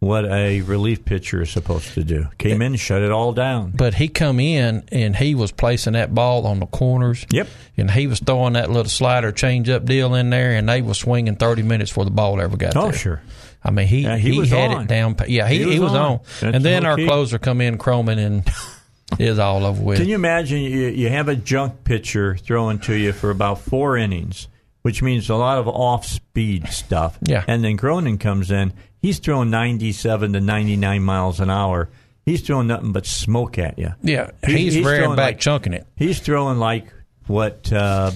[0.00, 2.26] what a relief pitcher is supposed to do.
[2.38, 3.72] Came in, shut it all down.
[3.72, 7.26] But he come in and he was placing that ball on the corners.
[7.30, 7.48] Yep.
[7.76, 10.98] And he was throwing that little slider change up deal in there, and they was
[10.98, 12.92] swinging thirty minutes before the ball ever got Oh, there.
[12.92, 13.22] sure.
[13.64, 14.82] I mean, he Yeah, he he, was had on.
[14.82, 15.16] it down.
[15.26, 16.20] Yeah, he, He he was was, on.
[16.42, 16.54] on.
[16.54, 17.06] And then our key.
[17.06, 18.48] closer come in, Cronin, and
[19.18, 19.98] is all over with.
[19.98, 23.96] Can you imagine you, you have a junk pitcher throwing to you for about four
[23.96, 24.46] innings,
[24.82, 27.18] which means a lot of off speed stuff.
[27.22, 27.42] Yeah.
[27.48, 28.72] And then Cronin comes in.
[29.00, 31.88] He's throwing 97 to 99 miles an hour.
[32.26, 33.94] He's throwing nothing but smoke at you.
[34.02, 35.86] Yeah, He- he's, rearing throwing back, like- chunking it.
[35.96, 36.86] He's throwing like
[37.26, 38.10] what uh,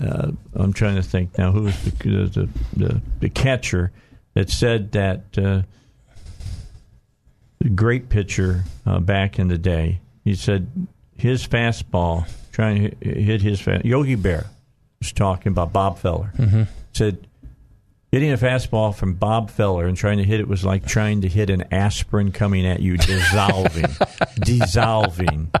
[0.00, 1.52] uh, I'm trying to think now.
[1.52, 3.90] Who was the the, the, the catcher
[4.34, 5.62] that said that uh,
[7.58, 10.00] the great pitcher uh, back in the day?
[10.24, 10.68] He said
[11.16, 13.84] his fastball trying to hit- his fast.
[13.84, 14.46] Yogi Berra
[15.00, 16.32] was talking about Bob Feller.
[16.36, 16.68] Mhm.
[16.92, 17.26] Said
[18.10, 21.28] hitting a fastball from Bob Feller and trying to hit it was like trying to
[21.28, 23.84] hit an aspirin coming at you, dissolving,
[24.40, 25.50] dissolving.
[25.54, 25.60] All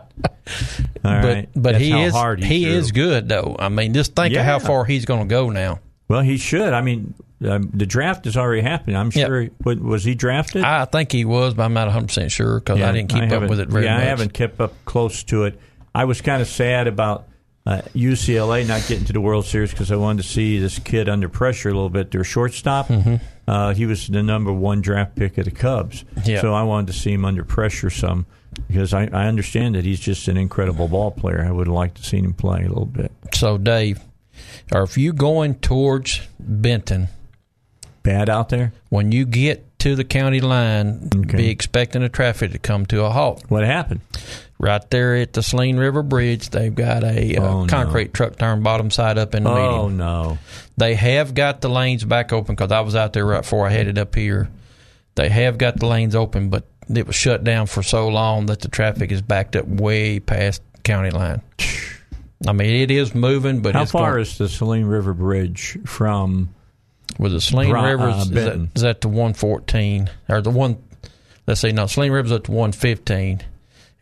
[1.02, 1.48] but right.
[1.54, 2.14] but That's he is
[2.44, 2.72] he threw.
[2.72, 3.56] is good though.
[3.58, 5.80] I mean, just think of how far he's going to go now.
[6.08, 6.72] Well, he should.
[6.72, 7.12] I mean,
[7.44, 8.96] um, the draft is already happening.
[8.96, 9.26] I'm Yep.
[9.26, 9.48] sure.
[9.62, 10.64] Was he drafted?
[10.64, 13.48] I think he was, but I'm not 100 percent sure because I didn't keep up
[13.48, 14.02] with it very yeah, much.
[14.02, 15.60] I haven't kept up close to it.
[15.94, 17.28] I was kind of sad about
[17.68, 21.08] uh, UCLA not getting to the World Series because I wanted to see this kid
[21.08, 22.10] under pressure a little bit.
[22.10, 23.20] Their shortstop, Mhm.
[23.46, 26.04] uh, he was the number one draft pick of the Cubs.
[26.24, 26.40] Yeah.
[26.40, 28.24] So I wanted to see him under pressure some
[28.68, 31.44] because I, I understand that he's just an incredible ball player.
[31.46, 33.12] I would have liked to see him play a little bit.
[33.34, 34.00] So Dave,
[34.72, 37.08] or if you going towards Benton,
[38.02, 38.72] Bad out there.
[38.88, 43.10] when you get to the county line, be expecting the traffic to come to a
[43.10, 43.44] halt.
[43.48, 44.00] What happened?
[44.58, 47.66] Right there at the Saline River Bridge, they've got a uh, Oh, no.
[47.68, 49.96] concrete truck turn bottom side up in the Oh median.
[49.98, 50.38] no!
[50.76, 53.70] They have got the lanes back open because I was out there right before I
[53.70, 54.48] headed up here.
[55.14, 58.60] They have got the lanes open, but it was shut down for so long that
[58.60, 61.40] the traffic is backed up way past county line.
[62.46, 66.50] I mean, it is moving, but How far going- is the Saline River Bridge from?
[67.18, 68.04] With the Saline Bri- River?
[68.08, 68.70] uh, is, that, Benton?
[68.76, 70.76] that the one fourteen or the one?
[71.46, 71.72] Let's see.
[71.72, 73.42] no, Saline River's at the one fifteen,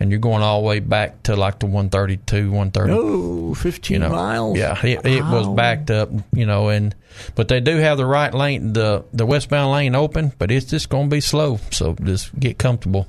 [0.01, 2.93] and you're going all the way back to like the 132, 130.
[2.93, 4.59] Oh, 15 you know, miles.
[4.59, 6.95] Yeah, it, it was backed up, you know, and
[7.35, 10.89] but they do have the right lane, the the westbound lane open, but it's just
[10.89, 11.59] going to be slow.
[11.71, 13.07] So just get comfortable.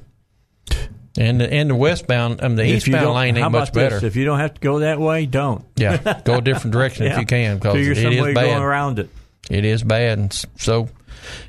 [1.20, 3.60] And the, and the westbound, I mean, the If eastbound don't- lane how ain't about
[3.62, 3.96] much better.
[3.96, 4.04] This?
[4.04, 5.66] If you don't have to go that way, don't.
[5.76, 8.46] Yeah, go a different direction if you can because Figure some is way bad.
[8.46, 9.10] going around it.
[9.50, 10.90] It is bad, and so.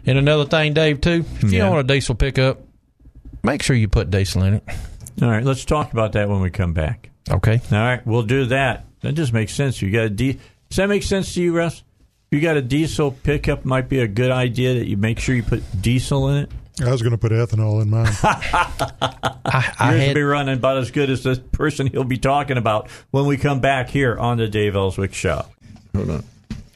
[0.07, 1.59] And another thing, Dave, too, if you Yeah.
[1.65, 2.61] don't want a diesel pickup,
[3.43, 4.65] make sure you put diesel in it.
[5.23, 7.11] All right, let's talk about that when we come back.
[7.31, 7.61] Okay.
[7.73, 8.87] All right, we'll do that.
[9.03, 9.83] That just makes sense.
[9.83, 10.39] You got a di-
[10.71, 11.83] Does that make sense to you, Russ?
[12.31, 15.35] If you got a diesel pickup, might be a good idea that you make sure
[15.35, 16.51] you put diesel in it.
[16.85, 18.07] I was going to put ethanol in mine.
[18.23, 22.19] I, I Yours had will be running about as good as the person he'll be
[22.19, 25.45] talking about when we come back here on the Dave Elswick Show.
[25.97, 26.25] Hold on.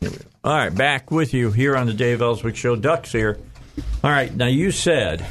[0.01, 0.25] Here we go.
[0.45, 2.75] All right, back with you here on the Dave Elswick Show.
[2.75, 3.39] Ducks here.
[4.03, 5.25] All right, now you said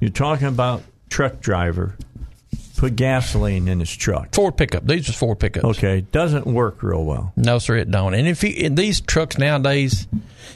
[0.00, 1.96] you're talking about truck driver
[2.76, 4.34] put gasoline in his truck.
[4.34, 4.86] Ford pickup.
[4.86, 5.64] These are Ford pickups.
[5.64, 7.32] Okay, doesn't work real well.
[7.36, 8.14] No, sir, it don't.
[8.14, 10.06] And if you in these trucks nowadays,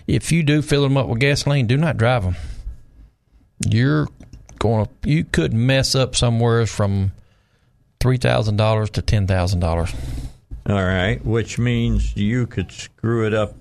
[0.06, 2.36] if you do fill them up with gasoline, do not drive them.
[3.66, 4.08] You're
[4.58, 7.12] going to you could mess up somewhere from
[8.00, 9.92] three thousand dollars to ten thousand dollars.
[10.68, 13.54] All right, which means you could screw it up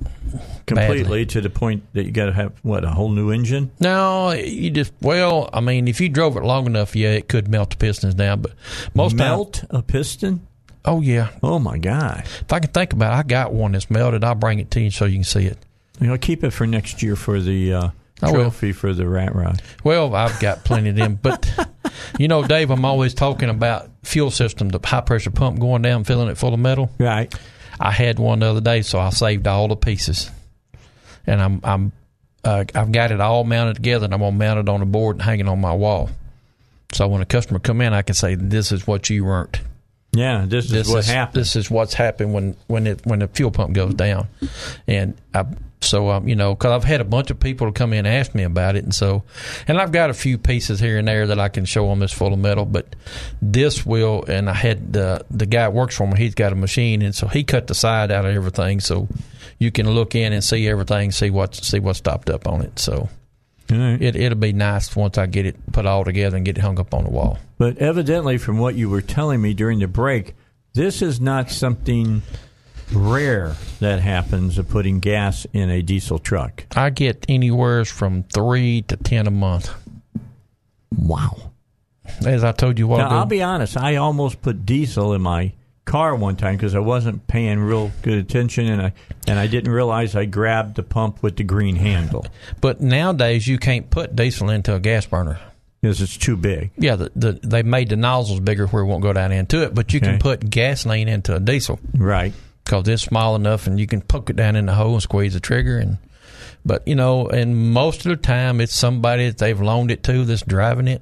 [0.66, 1.26] completely Badly.
[1.28, 3.72] to the point that you got to have what a whole new engine.
[3.80, 7.48] No, you just well, I mean, if you drove it long enough, yeah, it could
[7.48, 8.42] melt the pistons down.
[8.42, 8.52] But
[8.94, 10.46] most time- Melt a piston?
[10.84, 11.30] oh yeah.
[11.42, 12.24] Oh my god!
[12.26, 14.26] If I can think about, it, I got one that's melted.
[14.26, 15.58] I'll bring it to you so you can see it.
[16.02, 17.90] You know, keep it for next year for the uh,
[18.20, 19.62] trophy for the rat rod.
[19.84, 21.50] Well, I've got plenty of them, but
[22.18, 26.04] you know, Dave, I'm always talking about fuel system, the high pressure pump going down,
[26.04, 26.90] filling it full of metal.
[27.00, 27.34] Right.
[27.80, 30.32] I had one the other day, so I saved all the pieces,
[31.26, 31.92] and I'm I'm
[32.44, 35.18] uh, I've got it all mounted together, and I'm gonna mount it on a board
[35.18, 36.10] and hang it on my wall.
[36.94, 39.60] So when a customer come in, I can say, "This is what you earned.
[40.14, 41.42] Yeah, this is This what is happened.
[41.42, 44.28] this is what's happened when when it when the fuel pump goes down."
[44.88, 45.46] And I
[45.82, 48.34] so um, you know, because I've had a bunch of people come in and ask
[48.34, 49.24] me about it, and so
[49.68, 52.14] and I've got a few pieces here and there that I can show them that's
[52.14, 52.95] full of metal, but
[53.41, 54.24] this will.
[54.28, 56.18] And I had the the guy that works for me.
[56.18, 59.08] He's got a machine, and so he cut the side out of everything, so
[59.60, 62.80] you can look in and see everything, see what see what's stopped up on it.
[62.80, 63.10] So
[63.70, 64.02] right.
[64.02, 66.80] it it'll be nice once I get it put all together and get it hung
[66.80, 67.38] up on the wall.
[67.58, 70.36] But evidently, from what you were telling me during the break,
[70.74, 72.24] this is not something
[72.93, 76.65] rare that happens of putting gas in a diesel truck.
[76.76, 79.72] I get anywhere from three to ten a month.
[80.95, 81.51] Wow.
[82.26, 83.09] As I told you while Now.
[83.19, 83.77] I'll be honest.
[83.77, 85.53] I almost put diesel in my
[85.85, 88.93] car one time because I wasn't paying real good attention, and I
[89.27, 92.26] and I didn't realize I grabbed the pump with the green handle
[92.61, 95.39] But nowadays, you can't put diesel into a gas burner.
[95.81, 96.72] because it's too big.
[96.77, 99.73] Yeah, the, the, they made the nozzles bigger where it won't go down into it,
[99.76, 100.07] but you Okay.
[100.11, 102.34] can put gasoline into a diesel Right.
[102.68, 105.34] Because it's small enough and you can poke it down in the hole and squeeze
[105.34, 105.77] the trigger.
[105.77, 105.98] And
[106.65, 110.26] But, you know, and most of the time, it's somebody that they've loaned it to
[110.26, 111.02] that's driving it.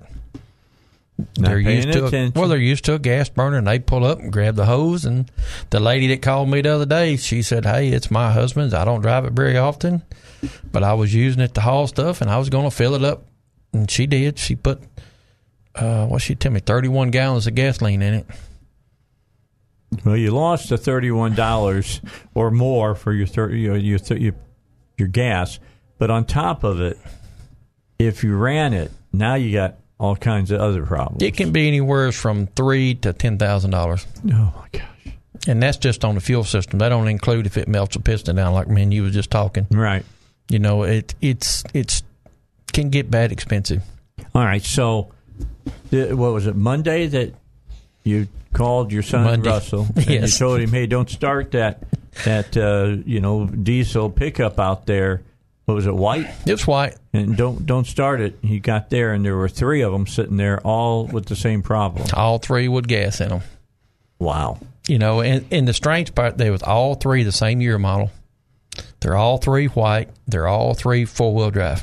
[1.17, 4.03] Not they're used to a, well, they're used to a gas burner, and they pull
[4.03, 5.05] up and grab the hose.
[5.05, 5.31] And
[5.69, 8.73] the lady that called me the other day, she said, "Hey, it's my husband's.
[8.73, 10.03] I don't drive it very often,
[10.73, 13.03] but I was using it to haul stuff, and I was going to fill it
[13.05, 13.23] up."
[13.71, 14.37] And she did.
[14.37, 14.81] She put,
[15.73, 18.25] uh, what she tell me, thirty-one gallons of gasoline in it.
[20.03, 22.01] Well, you lost the thirty-one dollars
[22.33, 24.33] or more for your thir- your your, th- your
[24.97, 25.59] your gas,
[25.97, 26.97] but on top of it,
[27.99, 31.23] if you ran it, now you got all kinds of other problems.
[31.23, 35.13] It can be anywhere from three to ten thousand dollars, oh my gosh!
[35.47, 36.79] and that's just on the fuel system.
[36.79, 39.67] They don't include if it melts a piston down, like man you was just talking.
[39.71, 40.05] Right.
[40.49, 42.03] You know, it it's it's
[42.73, 43.81] can get bad expensive.
[44.33, 44.63] All right.
[44.63, 45.11] So,
[45.91, 46.55] what was it?
[46.55, 47.33] Monday that
[48.05, 49.49] you called your son Monday.
[49.49, 51.83] Russell and you told him, "Hey, don't start that
[52.23, 55.21] that uh, you know diesel pickup out there."
[55.65, 55.95] What was it?
[55.95, 56.27] White.
[56.45, 56.95] It's white.
[57.11, 58.37] And don't don't start it.
[58.43, 61.63] He got there, and there were three of them sitting there, all with the same
[61.63, 62.07] problem.
[62.13, 63.41] All three with gas in them.
[64.19, 64.59] Wow.
[64.87, 68.11] You know, and, and the strange part, they was all three the same year model.
[68.99, 70.09] They're all three white.
[70.27, 71.81] They're all three four wheel drive.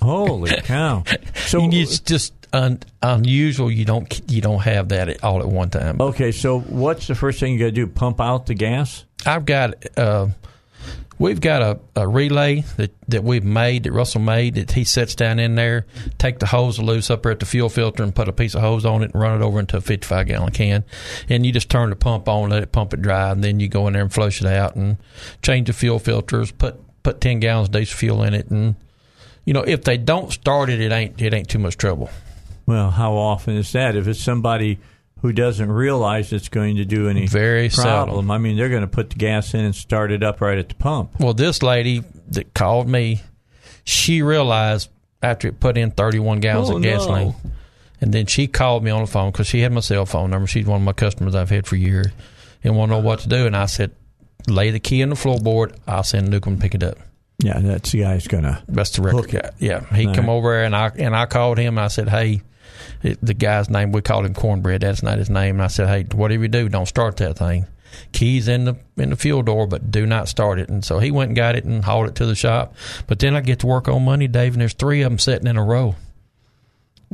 [0.00, 1.04] Holy cow!
[1.34, 3.70] So And it's just un, unusual.
[3.70, 6.00] You don't you don't have that at- all at one time.
[6.00, 7.86] okay, so what's the first thing you got to do?
[7.86, 9.04] Pump out the gas?
[9.26, 10.28] I've got uh,
[11.18, 15.14] we've got a, a relay that, that we've made that Russell made that he sets
[15.14, 15.86] down in there,
[16.18, 18.60] take the hose loose up there at the fuel filter and put a piece of
[18.60, 20.84] hose on it and run it over into a 55 gallon can.
[21.28, 23.68] And you just turn the pump on, let it pump it dry, and then you
[23.68, 24.96] go in there and flush it out and
[25.42, 28.48] change the fuel filters, put put 10 gallons of diesel fuel in it.
[28.50, 28.74] And,
[29.44, 32.08] you know, if they don't start it, it ain't, it ain't too much trouble.
[32.66, 33.96] Well, how often is that?
[33.96, 34.78] If it's somebody
[35.20, 38.30] who doesn't realize it's going to do any Very problem, seldom.
[38.30, 40.68] I mean, they're going to put the gas in and start it up right at
[40.68, 41.18] the pump.
[41.18, 43.20] Well, this lady that called me,
[43.84, 44.90] she realized
[45.22, 47.28] after it put in 31 gallons Oh, of gasoline.
[47.28, 47.36] no.
[48.00, 50.46] And then she called me on the phone because she had my cell phone number.
[50.46, 52.08] She's one of my customers I've had for years
[52.62, 53.46] and want to know what to do.
[53.46, 53.92] And I said,
[54.46, 55.74] lay the key in the floorboard.
[55.86, 56.98] I'll send Luke and pick it up.
[57.38, 58.62] Yeah, that's the guy's going to.
[58.68, 59.50] That's the record guy.
[59.58, 60.32] Yeah, he All come right.
[60.34, 61.78] over and I and I called him.
[61.78, 62.42] I said, "Hey,
[63.02, 64.80] it, the guy's name we called him Cornbread.
[64.82, 67.66] That's not his name." And I said, "Hey, whatever you do, don't start that thing.
[68.12, 71.10] Keys in the in the fuel door, but do not start it." And so he
[71.10, 72.74] went and got it and hauled it to the shop.
[73.06, 75.46] But then I get to work on Monday, Dave, and there's three of them sitting
[75.46, 75.94] in a row.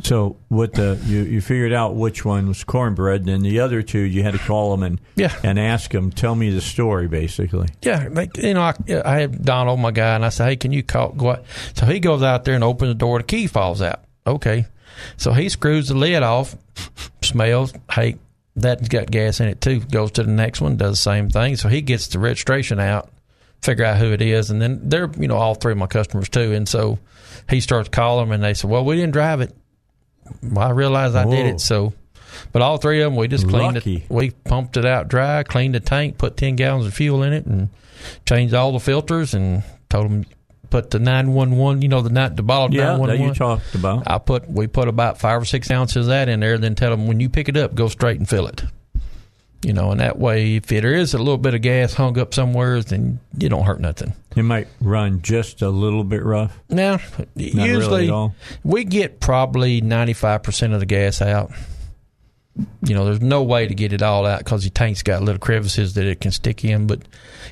[0.02, 3.82] So what the you, you figured out which one was cornbread, and then the other
[3.82, 5.34] two you had to call them and Yeah.
[5.42, 7.68] and ask them, tell me the story, basically.
[7.82, 8.74] Yeah, like you know, I,
[9.04, 11.44] I had Donald, oh, my guy, and I said, "Hey, can you call?" Go out?
[11.74, 13.18] So he goes out there and opens the door.
[13.18, 14.00] The key falls out.
[14.26, 14.64] Okay,
[15.16, 16.56] so he screws the lid off.
[17.22, 17.72] Smells.
[17.90, 18.16] Hey,
[18.56, 19.80] that's got gas in it too.
[19.80, 21.56] Goes to the next one, does the same thing.
[21.56, 23.10] So he gets the registration out,
[23.62, 26.28] figure out who it is, and then they're you know all three of my customers
[26.28, 26.52] too.
[26.52, 26.98] And so
[27.48, 29.54] he starts calling them, and they say, "Well, we didn't drive it."
[30.42, 31.92] Well, I realized I did it, so.
[32.52, 33.96] But all three of them, we just cleaned Lucky.
[33.96, 34.10] it.
[34.10, 37.44] We pumped it out dry, cleaned the tank, put ten gallons of fuel in it,
[37.46, 37.68] and
[38.26, 39.34] changed all the filters.
[39.34, 40.24] And told them
[40.70, 41.82] put the nine one one.
[41.82, 44.08] You know the not the bottle Yeah, nine you talked about.
[44.08, 46.56] I put we put about five or six ounces of that in there.
[46.58, 48.64] Then tell them when you pick it up, go straight and fill it.
[49.62, 52.32] You know, and that way, if there is a little bit of gas hung up
[52.32, 54.14] somewhere, then you don't hurt nothing.
[54.34, 56.58] It might run just a little bit rough.
[56.70, 56.98] Now,
[57.36, 58.34] really usually at all.
[58.64, 61.50] we get probably ninety five percent of the gas out.
[62.82, 65.38] You know, there's no way to get it all out because the tank's got little
[65.38, 66.86] crevices that it can stick in.
[66.86, 67.02] But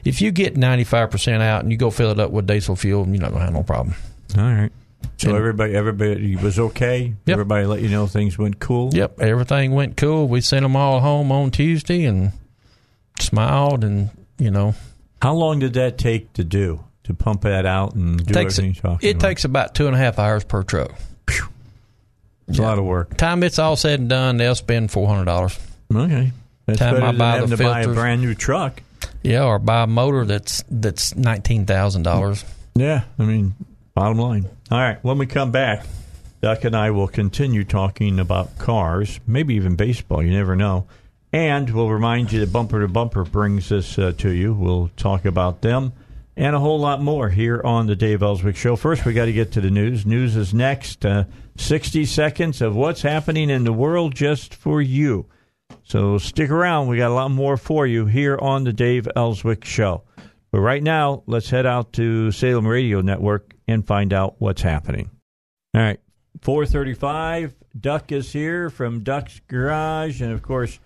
[0.05, 2.77] if you get ninety five percent out and you go fill it up with diesel
[2.77, 3.95] fuel, you're not gonna have no problem.
[4.37, 4.71] All right.
[5.19, 7.15] So And- everybody, everybody was okay.
[7.27, 7.33] Yep.
[7.33, 8.91] Everybody let you know things went cool.
[8.93, 10.27] Yep, everything went cool.
[10.27, 12.33] We sent them all home on Tuesday and
[13.21, 14.75] smiled, and you know,
[15.23, 18.99] How long did that take to do to pump that out and do takes everything?
[19.01, 19.21] it about?
[19.29, 20.93] takes about two and a half hours per truck.
[22.49, 23.17] It's a lot of work.
[23.17, 25.59] Time it's all said and done, they'll spend four hundred dollars.
[25.95, 26.33] Okay,
[26.67, 28.83] that's Time better I buy having the to buy a brand new truck.
[29.23, 32.45] Yeah, or buy a motor that's that's nineteen thousand dollars.
[32.75, 33.55] Yeah, I mean,
[33.95, 34.49] bottom line.
[34.71, 35.87] All right, when we come back,
[36.41, 40.23] Duck and I will continue talking about cars, maybe even baseball.
[40.23, 40.87] You never know.
[41.31, 44.55] And we'll remind you that Bumper to Bumper brings this uh, to you.
[44.55, 45.93] We'll talk about them
[46.39, 48.77] and a whole lot more here on the Dave Elswick Show.
[48.77, 50.07] First, we got to get to the news.
[50.07, 51.05] News is next.
[51.05, 51.25] Uh,
[51.59, 55.27] 60 seconds of what's happening in the world just for you.
[55.83, 56.89] So stick around.
[56.89, 60.03] We got a lot more for you here on the Dave Elswick Show.
[60.51, 65.11] But right now, let's head out to Salem Radio Network and find out what's happening.
[65.75, 66.01] All right,
[66.41, 67.55] 435.
[67.79, 70.23] Duck is here from Duck's Garage.
[70.23, 70.79] And of course,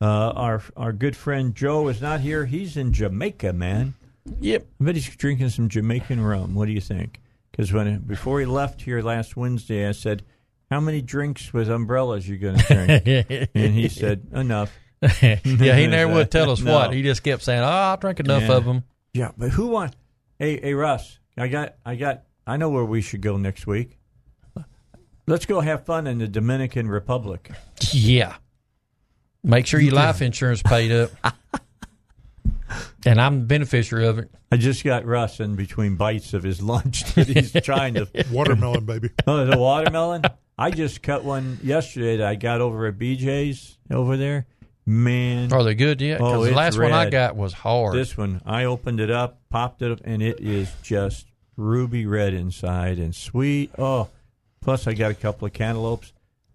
[0.00, 2.46] uh, our our good friend Joe is not here.
[2.46, 3.94] He's in Jamaica, man.
[4.40, 4.66] Yep.
[4.80, 6.54] I bet he's drinking some Jamaican rum.
[6.54, 7.20] What do you think?
[7.58, 10.22] Because when before he left here last Wednesday, I said,
[10.70, 12.64] "How many drinks with umbrellas you going to
[13.04, 14.72] drink?" and he said, "Enough."
[15.02, 15.56] yeah, he
[15.88, 16.72] never would tell us No.
[16.72, 16.94] what.
[16.94, 18.52] He just kept saying, "Oh, I'll drink enough Yeah.
[18.56, 19.96] of them." Yeah, but who wants?
[20.38, 23.98] Hey, hey, Russ, I got, I got, I know where we should go next week.
[25.26, 27.50] Let's go have fun in the Dominican Republic.
[27.90, 28.36] Yeah.
[29.42, 31.10] Make sure your life insurance paid up.
[33.06, 34.30] And I'm the beneficiary of it.
[34.50, 38.08] I just got Russ in between bites of his lunch that he's trying to.
[38.32, 39.10] Watermelon, baby.
[39.26, 40.22] Oh, the watermelon.
[40.56, 44.46] I just cut one yesterday that I got over at BJ's over there.
[44.86, 46.18] Man, Are they good yet?
[46.18, 47.94] Because Oh, the it's last one I got was hard.
[47.94, 51.26] This one, I opened it up, popped it up, and it is just
[51.56, 53.70] ruby red inside and sweet.
[53.78, 54.08] Oh,
[54.62, 56.12] plus I got a couple of cantaloupes.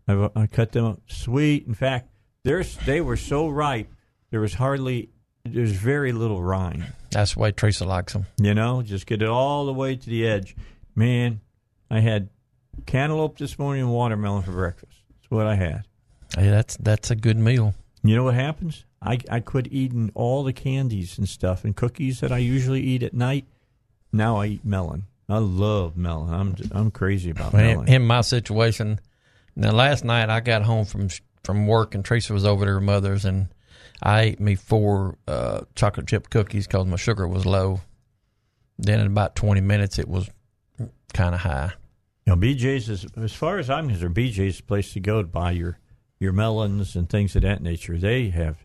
[0.07, 1.67] I, I cut them up sweet.
[1.67, 2.09] In fact,
[2.43, 3.87] there's they were so ripe
[4.31, 5.09] there was hardly
[5.45, 6.85] there's very little rind.
[7.11, 8.25] That's why Teresa likes them.
[8.37, 10.55] You know, just get it all the way to the edge.
[10.95, 11.41] Man,
[11.89, 12.29] I had
[12.85, 14.97] cantaloupe this morning and watermelon for breakfast.
[15.09, 15.83] That's what I had.
[16.35, 17.73] Hey, that's that's a good meal.
[18.03, 18.85] You know what happens?
[19.01, 23.03] I, I quit eating all the candies and stuff and cookies that I usually eat
[23.03, 23.45] at night.
[24.11, 25.03] Now I eat melon.
[25.27, 26.33] I love melon.
[26.33, 27.87] I'm I'm crazy about melon.
[27.87, 28.99] in my situation,
[29.55, 31.09] now last night I got home from
[31.43, 33.49] from work and Teresa was over to her mother's and
[34.03, 37.81] I ate me four uh, chocolate chip cookies because my sugar was low.
[38.77, 40.29] Then in about twenty minutes it was
[41.13, 41.71] kind of high.
[42.25, 45.21] You know, BJ's is as far as I'm concerned, BJ's is the place to go
[45.21, 45.79] to buy your
[46.19, 47.97] your melons and things of that nature.
[47.97, 48.57] They have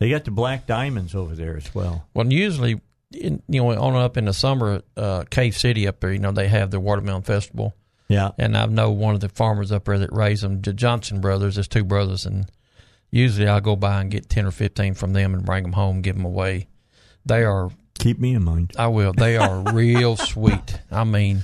[0.00, 2.06] they got the black diamonds over there as well.
[2.14, 2.80] Well, usually,
[3.12, 6.32] in, you know, on up in the summer, uh, Cave City up there, you know,
[6.32, 7.74] they have the watermelon festival.
[8.08, 8.30] Yeah.
[8.38, 11.54] And I know one of the farmers up there that raise them, the Johnson brothers.
[11.54, 12.50] There's two brothers, and
[13.10, 16.00] usually I'll go by and get ten or fifteen from them and bring them home,
[16.02, 16.68] give them away.
[17.26, 18.72] They are keep me in mind.
[18.78, 19.12] I will.
[19.12, 20.80] They are real sweet.
[20.90, 21.42] I mean,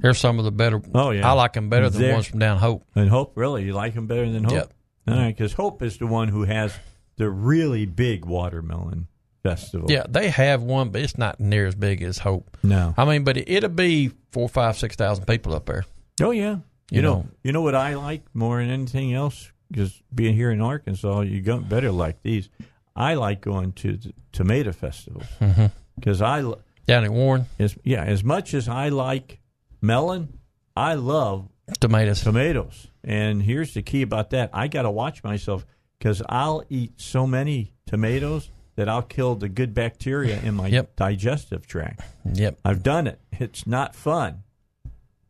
[0.00, 0.80] they're some of the better.
[0.94, 2.84] Oh yeah, I like them better than They're- ones from down Hope.
[2.94, 4.52] And Hope, really, you like them better than Hope?
[4.52, 4.72] Yep.
[5.08, 6.74] All right, because Hope is the one who has
[7.16, 9.06] the really big watermelon
[9.42, 9.90] festival.
[9.90, 12.56] Yeah, they have one, but it's not near as big as Hope.
[12.62, 12.94] No.
[12.96, 15.84] I mean, but it, it'll be four, five, six thousand people up there.
[16.22, 16.56] Oh yeah.
[16.90, 17.26] You, You know, know.
[17.42, 19.50] you know what I like more than anything else?
[19.74, 22.48] Because being here in Arkansas, you go better like these.
[22.94, 25.72] I like going to the tomato festival Mhm.
[25.96, 29.40] because I lo- Down in Warren, as yeah as much as I like
[29.80, 30.38] melon,
[30.76, 31.48] I love
[31.80, 32.20] tomatoes.
[32.22, 32.86] tomatoes.
[33.02, 35.66] And here's the key about that: I got to watch myself
[35.98, 40.94] because I'll eat so many tomatoes that I'll kill the good bacteria in my Yep.
[40.94, 42.00] digestive tract.
[42.32, 43.18] Yep, I've done it.
[43.32, 44.44] It's not fun.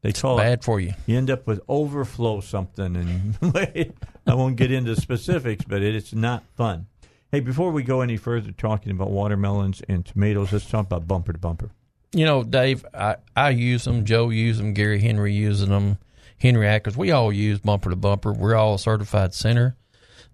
[0.03, 0.93] They call it bad for you.
[1.07, 3.35] you end up with overflow something and
[4.27, 6.87] i won't get into specifics but it, it's not fun
[7.31, 11.33] hey before we go any further talking about watermelons and tomatoes let's talk about bumper
[11.33, 11.71] to bumper
[12.15, 14.05] You know, Dave, I, I use them.
[14.05, 14.73] Joe uses them.
[14.73, 15.99] Gary Henry uses them.
[16.39, 16.97] Henry Ackers.
[16.97, 18.33] We all use bumper to bumper.
[18.33, 19.75] We're all certified center.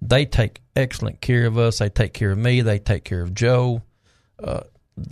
[0.02, 1.78] They take excellent care of us.
[1.78, 2.60] They take care of me.
[2.60, 3.80] They take care of Joe.
[4.38, 4.64] Uh,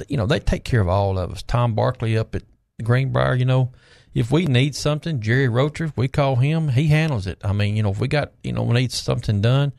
[0.08, 1.42] you know, they take care of all of us.
[1.42, 2.42] Tom Barkley up at
[2.82, 3.72] Greenbrier, you know,
[4.18, 6.70] if we need something, Jerry Rocher, we call him.
[6.70, 7.38] He handles it.
[7.44, 9.72] I mean, you know, if we got, you know, we need something done,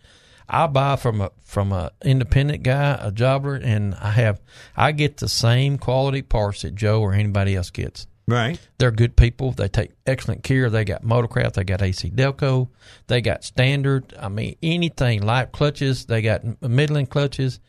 [0.47, 4.39] I buy from a from a independent guy, a jobber, and I have
[4.77, 8.07] I get the same quality parts that Joe or anybody else gets.
[8.27, 9.51] right They're good people.
[9.51, 10.69] They take excellent care.
[10.69, 11.53] They got Motorcraft.
[11.53, 12.69] They got AC Delco.
[13.07, 14.13] They got standard.
[14.17, 16.05] I mean, anything light clutches.
[16.05, 17.59] They got m- Midland clutches.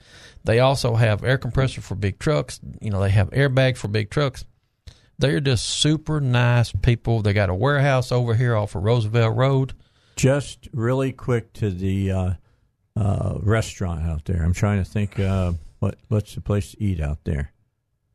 [0.44, 2.60] They also have air compressor for big trucks.
[2.80, 4.44] You know, they have airbags for big trucks.
[5.20, 7.20] They're just super nice people.
[7.22, 9.74] They got a warehouse over here off of Roosevelt Road.
[10.16, 12.32] just really quick to the uh,
[12.96, 17.00] uh, restaurant out there i'm trying to think uh, what what's the place to eat
[17.00, 17.52] out there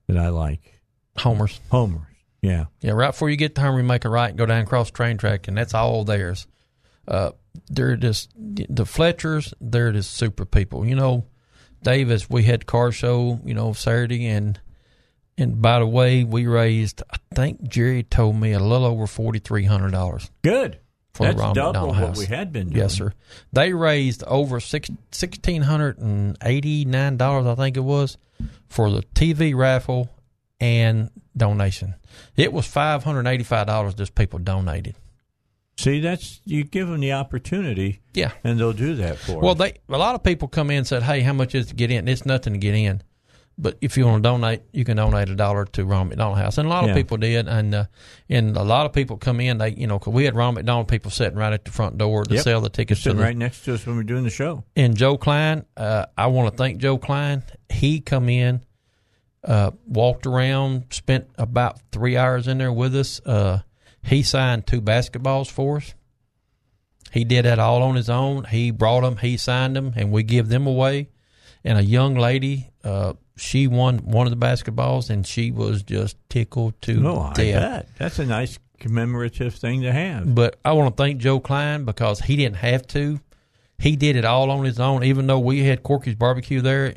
[0.08, 0.82] that i like
[1.18, 1.60] Homers.
[1.72, 2.06] homers
[2.42, 4.62] yeah Yeah, right before you get to Homer, you make a right and go down
[4.62, 6.46] across train track, and that's all theirs.
[7.08, 7.32] Uh,
[7.70, 9.54] they're just the Fletchers.
[9.60, 10.86] They're just super people.
[10.86, 11.26] You know,
[11.82, 12.30] Davis.
[12.30, 13.40] We had car show.
[13.44, 14.60] You know, Saturday, and
[15.38, 17.02] and by the way, we raised.
[17.12, 20.80] I think Jerry told me a little over forty three hundred dollars good
[21.14, 22.18] for that's the Ronald double McDonald what House.
[22.18, 22.78] we had been doing.
[22.82, 23.14] Yes, sir.
[23.54, 28.18] They raised over six sixteen hundred and eighty nine dollars, I think it was,
[28.68, 30.10] for the TV raffle
[30.60, 31.96] and donation.
[32.38, 33.94] It was five hundred eighty five dollars.
[33.94, 34.96] Just people donated.
[35.78, 38.32] see that's you give them the opportunity Yeah.
[38.46, 39.58] and they'll do that for Well, us.
[39.58, 41.92] they a lot of people come in and said, "Hey, how much is to get
[41.92, 43.02] in?" It's nothing to get in,
[43.58, 46.58] but if you want to donate, you can donate a dollar to Ronald McDonald House,
[46.58, 46.96] and a lot of Yeah.
[46.96, 47.86] people did, and uh,
[48.30, 49.58] and a lot of people come in.
[49.60, 52.24] They, you know, 'cause we had Ronald McDonald people sitting right at the front door
[52.26, 52.44] to Yep.
[52.44, 54.64] sell the tickets to sitting the right next to us when we're doing the show
[54.76, 57.44] and Joe Kleine, uh, I want to thank Joe Kleine.
[57.70, 58.62] He come in,
[59.44, 63.22] uh, walked around, spent about three hours in there with us.
[63.26, 63.60] Uh,
[64.04, 65.94] he signed two basketballs for us.
[67.12, 68.44] He did that all on his own.
[68.46, 71.08] He brought them, he signed them, and we give them away.
[71.64, 76.18] And a young lady, uh, she won one of the basketballs, and she was just
[76.30, 77.92] tickled to Oh, I death.
[77.98, 80.34] That's a nice commemorative thing to have.
[80.34, 83.20] But I want to thank Joe Kleine because he didn't have to.
[83.78, 86.96] He did it all on his own, even though we had Corky's barbecue there.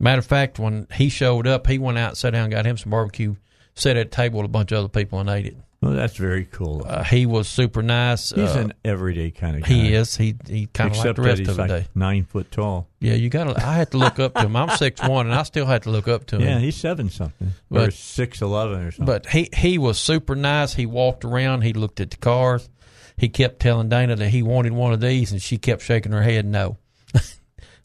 [0.00, 2.90] Matter of fact, when he showed up, he went out sat down got him some
[2.90, 3.36] barbecue,
[3.74, 5.56] sat at a table with a bunch of other people and ate it.
[5.82, 6.84] Well, that's very cool.
[6.86, 8.30] Uh, he was super nice.
[8.30, 9.68] He's uh, an everyday kind of guy.
[9.68, 10.16] he is.
[10.16, 11.86] He he kind of like Except the rest that he's of the like day.
[11.96, 12.86] nine foot tall.
[13.00, 13.66] Yeah, you got to.
[13.66, 14.54] I had to look up to him.
[14.54, 16.42] I'm six one, and I still had to look up to him.
[16.42, 17.52] Yeah, he's seven something or
[17.86, 19.06] But- six eleven or something.
[19.06, 20.74] But he he was super nice.
[20.74, 21.62] He walked around.
[21.62, 22.68] He looked at the cars.
[23.16, 26.22] He kept telling Dana that he wanted one of these, and she kept shaking her
[26.22, 26.76] head no.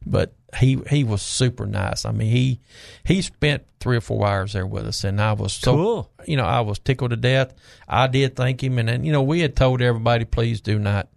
[0.06, 2.06] but he he was super nice.
[2.06, 2.60] I mean he
[3.04, 6.12] he spent three or four hours there with us, and I was so Cool.
[6.26, 7.54] you know I was tickled to death.
[7.88, 11.08] I did thank him, and then you know we had told everybody please do not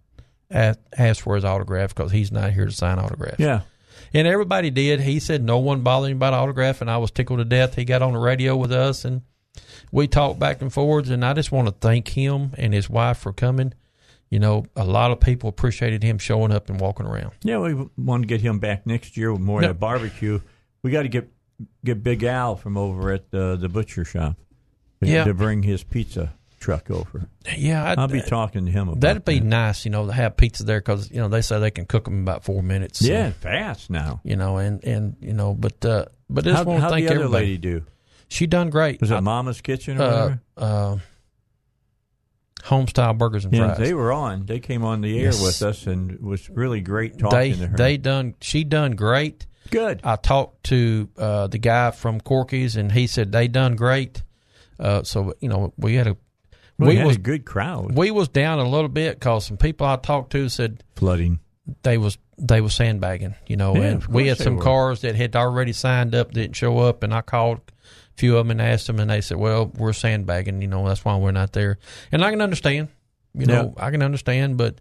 [0.50, 3.38] ask, ask for his autograph because he's not here to sign autographs.
[3.38, 3.60] yeah,
[4.12, 5.00] And everybody did.
[5.00, 7.74] He said no one bothered him about autograph, and I was tickled to death.
[7.76, 9.22] He got on the radio with us, and
[9.92, 11.10] we talked back and forwards.
[11.10, 13.74] And I just want to thank him and his wife for coming.
[14.30, 17.32] You know, a lot of people appreciated him showing up and walking around.
[17.42, 17.58] yeah.
[17.58, 19.70] We want to get him back next year with more No.
[19.70, 20.40] of the barbecue.
[20.82, 21.28] We got to get
[21.84, 24.36] get Big Al from over at uh, the butcher shop.
[25.02, 25.24] Yeah.
[25.24, 27.26] to bring his pizza truck over.
[27.56, 29.44] Yeah, I'd, I'll be talking to him about that'd be that.
[29.46, 29.84] nice.
[29.86, 32.14] You know, to have pizza there because you know they say they can cook them
[32.16, 32.98] in about four minutes.
[33.00, 34.20] so, Yeah, fast now.
[34.24, 37.06] you know, and and you know, but uh, but I How, just want to thank
[37.08, 37.44] the other everybody.
[37.46, 37.82] lady do?
[38.28, 39.00] She done great.
[39.00, 40.40] Was it I- Mama's Kitchen or uh, whatever?
[40.58, 40.96] uh,
[42.64, 43.78] Homestyle Burgers and Yeah, Fries.
[43.78, 44.46] they were on.
[44.46, 45.42] They came on the air Yes.
[45.42, 47.76] with us and it was really great talking they to her.
[47.76, 49.46] they done she done great.
[49.70, 50.00] Good.
[50.04, 54.22] I talked to uh, the guy from Corky's and he said they done great.
[54.78, 56.16] Uh, so you know we had a
[56.78, 57.94] Well, we had was a good crowd.
[57.96, 61.38] we was down a little bit because some people I talked to said Flooding.
[61.82, 64.62] they was they was sandbagging, you know, Yeah, and we had some were.
[64.62, 67.60] cars that had already signed up didn't show up, and I called
[68.20, 71.04] few of them and asked them, and they said, "Well, we're sandbagging, you know, that's
[71.04, 71.78] why we're not there."
[72.12, 72.88] And I can understand,
[73.34, 74.80] you know, I can understand, but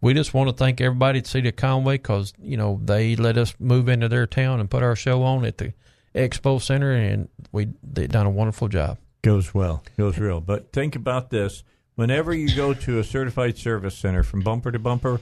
[0.00, 3.36] we just want to thank everybody at City of Conway because you know they let
[3.36, 5.74] us move into their town and put our show on at the
[6.14, 8.98] Expo Center, and we they done a wonderful job.
[9.22, 9.82] Goes well.
[9.98, 10.40] Goes real.
[10.40, 11.62] But think about this.
[11.94, 15.20] Whenever you go to a certified service center from bumper to bumper,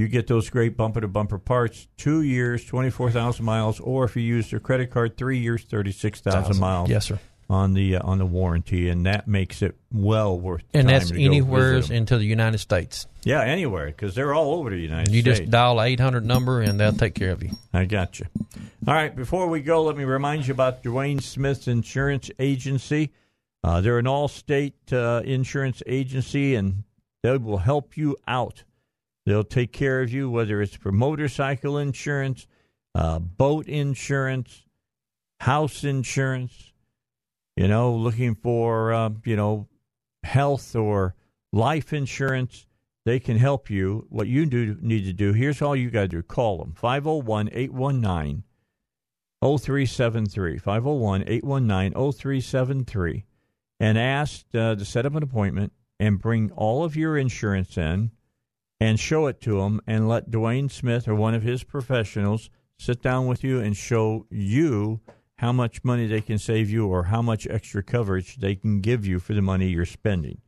[0.00, 1.86] you get those great bumper to bumper parts.
[1.98, 6.88] Two years, 24,000 miles, or if you use their credit card, three years, 36,000 miles.
[6.88, 7.20] Yes, sir.
[7.50, 10.62] On the uh, on the warranty, and that makes it well worth.
[10.72, 13.08] And that's anywhere into the United States.
[13.24, 15.38] Yeah, anywhere because they're all over the United You States.
[15.40, 17.50] You just dial eight hundred number, and they'll take care of you.
[17.74, 18.26] I got you.
[18.86, 23.10] All right, before we go, let me remind you about Dwayne Smith's Insurance Agency.
[23.64, 26.84] Uh, they're an all state uh, insurance agency, and
[27.24, 28.62] they will help you out.
[29.26, 32.46] They'll take care of you, whether it's for motorcycle insurance,
[32.94, 34.64] uh, boat insurance,
[35.40, 36.72] house insurance,
[37.56, 39.68] you know, looking for, uh, you know,
[40.22, 41.14] health or
[41.52, 42.66] life insurance.
[43.04, 44.06] They can help you.
[44.08, 47.50] What you do need to do, here's all you got to do call them 501
[47.52, 48.44] 819
[49.42, 50.58] 0373.
[50.58, 53.24] 501 819 0373.
[53.82, 58.10] And ask uh, to set up an appointment and bring all of your insurance in
[58.80, 62.48] and show it to them and let Dwayne Smith or one of his professionals
[62.78, 65.00] sit down with you and show you
[65.36, 69.06] how much money they can save you or how much extra coverage they can give
[69.06, 70.40] you for the money you're spending.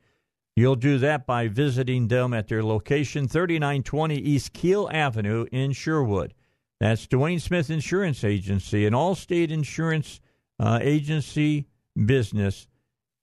[0.55, 6.35] You'll do that by visiting them at their location, 3920 East Kiehl Avenue in Sherwood.
[6.79, 10.21] That's Dwayne Smith Insurance Agency, an all state insurance
[10.59, 12.67] uh, agency business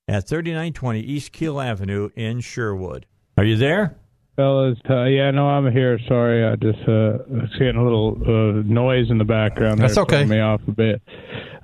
[0.08, 3.06] at 3920 East Kiehl Avenue in Sherwood.
[3.38, 3.96] Are you there?
[4.40, 6.00] Fellas, uh, yeah, no, I'm here.
[6.08, 9.82] Sorry, I just uh, was getting a little uh, noise in the background.
[9.82, 10.16] That's there, okay.
[10.26, 11.02] throwing Me off a bit.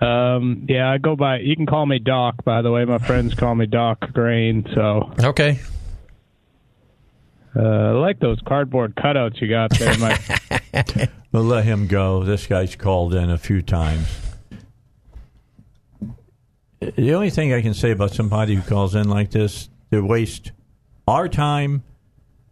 [0.01, 1.37] Um, yeah, I go by.
[1.37, 2.43] You can call me Doc.
[2.43, 4.65] By the way, my friends call me Doc Grain.
[4.75, 5.57] So Okay.
[7.55, 9.97] uh, I like those cardboard cutouts you got there.
[9.97, 12.25] My We'll let him go.
[12.25, 14.05] This guy's called in a few times.
[16.81, 20.51] The only thing I can say about somebody who calls in like this, they waste
[21.07, 21.83] our time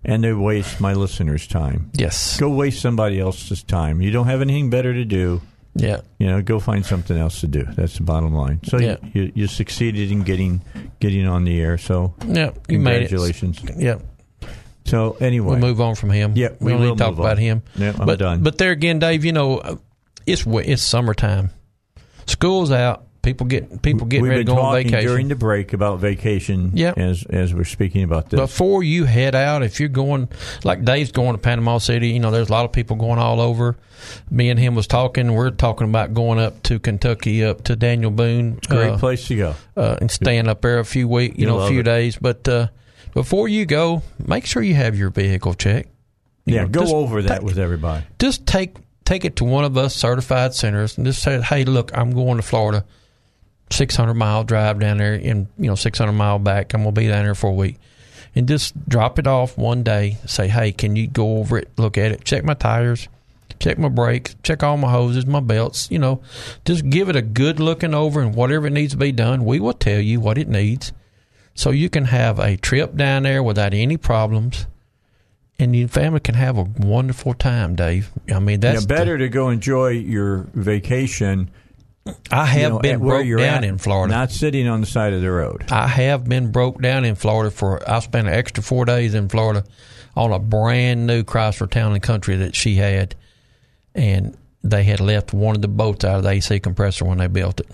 [0.05, 1.89] and they waste my listeners' time.
[1.93, 2.37] Yes.
[2.39, 4.01] Go waste somebody else's time.
[4.01, 5.41] You don't have anything better to do.
[5.75, 6.01] Yeah.
[6.19, 7.63] You know, go find something else to do.
[7.63, 8.59] That's the bottom line.
[8.65, 8.97] So Yeah.
[9.13, 10.61] you, you, you succeeded in getting
[10.99, 11.77] getting on the air.
[11.77, 12.51] So Yeah.
[12.67, 13.59] You made congratulations.
[13.77, 13.99] Yeah.
[14.85, 16.33] So anyway, We'll move on from him.
[16.35, 17.63] Yeah, we we don't need to talk about him.
[17.75, 18.43] Yeah, I'm but, done.
[18.43, 19.79] But there again, Dave, you know,
[20.25, 21.51] it's it's summertime.
[22.27, 23.07] School's out.
[23.23, 25.07] People get people getting ready to go on vacation.
[25.07, 26.71] during the break about vacation.
[26.73, 26.97] Yep.
[26.97, 28.37] As as we're speaking about this.
[28.37, 30.27] Before you head out, if you're going
[30.65, 33.39] like Dave's going to Panama City, you know there's a lot of people going all
[33.39, 33.77] over.
[34.29, 35.31] Me and him was talking.
[35.33, 38.59] We're talking about going up to Kentucky, up to Daniel Boone.
[38.67, 39.55] Great uh, place to go.
[39.77, 41.83] uh, and staying up there a few weeks, you You know, a few it.
[41.83, 42.17] days.
[42.17, 42.67] But uh,
[43.13, 45.87] before you go, make sure you have your vehicle checked.
[46.45, 48.03] You Yeah, know, go over that take- with everybody.
[48.19, 48.75] Just take
[49.05, 52.35] take it to one of us certified centers and just say, "Hey, look, I'm going
[52.35, 52.83] to Florida,
[53.73, 56.73] 600 mile drive down there, and you know, 600 mile back.
[56.73, 57.77] I'm gonna be down there for a week."
[58.35, 60.17] And just drop it off one day.
[60.25, 63.07] Say, "Hey, can you go over it, look at it, check my tires,
[63.59, 65.87] check my brakes, check all my hoses, my belts.
[65.89, 66.21] You know,
[66.65, 69.59] just give it a good looking over, and whatever it needs to be done, we
[69.59, 70.91] will tell you what it needs,
[71.55, 74.65] so you can have a trip down there without any problems,
[75.59, 77.75] and your family can have a wonderful time.
[77.75, 81.49] Dave, I mean that's yeah, better to go enjoy your vacation.
[82.31, 84.13] I you have know, been broke you're down at, in Florida.
[84.13, 85.65] not sitting on the side of the road.
[85.71, 87.87] I have been broke down in Florida for.
[87.89, 89.63] I spent an extra four days in Florida
[90.15, 93.15] on a brand new Chrysler Town and Country that she had,
[93.95, 97.27] and they had left one of the bolts out of the AC compressor when they
[97.27, 97.67] built it.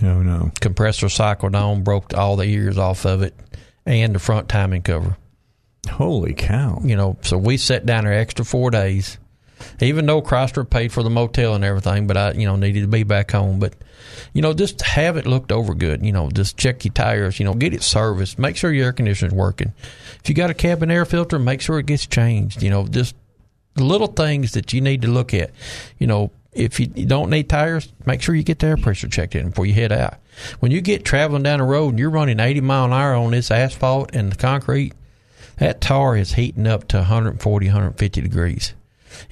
[0.00, 0.50] No, no.
[0.60, 3.34] Compressor cycled on, broke all the ears off of it,
[3.84, 5.16] and the front timing cover.
[5.90, 6.80] Holy cow!
[6.82, 9.18] You know, so we sat down there extra four days,
[9.80, 12.06] even though Chrysler paid for the motel and everything.
[12.06, 13.58] But I, you know, needed to be back home.
[13.58, 13.74] But
[14.32, 16.04] you know, just have it looked over good.
[16.04, 17.38] You know, just check your tires.
[17.38, 18.38] You know, get it serviced.
[18.38, 19.72] Make sure your air conditioner's working.
[20.22, 22.62] If you got a cabin air filter, make sure it gets changed.
[22.62, 23.14] You know, just
[23.76, 25.50] little things that you need to look at.
[25.98, 29.34] You know, if you don't need tires, make sure you get the air pressure checked
[29.34, 30.14] in before you head out.
[30.60, 33.30] When you get traveling down the road and you're running 80 mile an hour on
[33.30, 34.94] this asphalt and the concrete,
[35.58, 38.74] that tar is heating up to 140, 150 degrees.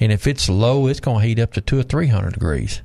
[0.01, 2.83] And if it's low, it's going to heat up to two or 300 degrees.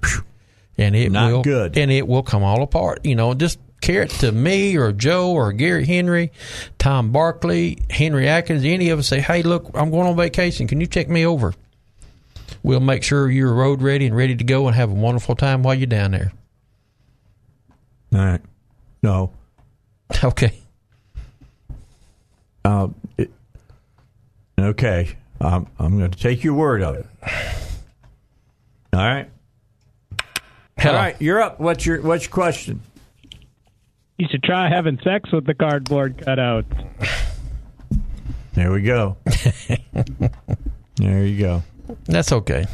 [0.77, 1.77] And it Not will, good.
[1.77, 3.05] and it will come all apart.
[3.05, 6.31] You know, just care it to me or Joe or Gary Henry,
[6.79, 10.67] Tom Barkley, Henry Atkins, any of us say, hey, look, I'm going on vacation.
[10.67, 11.53] Can you check me over?
[12.63, 15.63] We'll make sure you're road ready and ready to go and have a wonderful time
[15.63, 16.31] while you're down there.
[18.13, 18.41] All right.
[19.01, 19.31] No.
[20.23, 20.53] Okay.
[22.63, 22.87] Uh,
[23.17, 23.31] it,
[24.59, 25.17] okay.
[25.43, 27.05] Um, I'm going to take your word of it.
[28.93, 29.29] All right.
[30.77, 30.95] Hello.
[30.95, 31.21] All right.
[31.21, 31.59] You're up.
[31.59, 32.81] What's your What's your question?
[34.17, 36.65] You should try having sex with the cardboard cutout.
[38.53, 39.17] There we go.
[40.95, 41.63] there you go.
[42.05, 42.65] That's okay.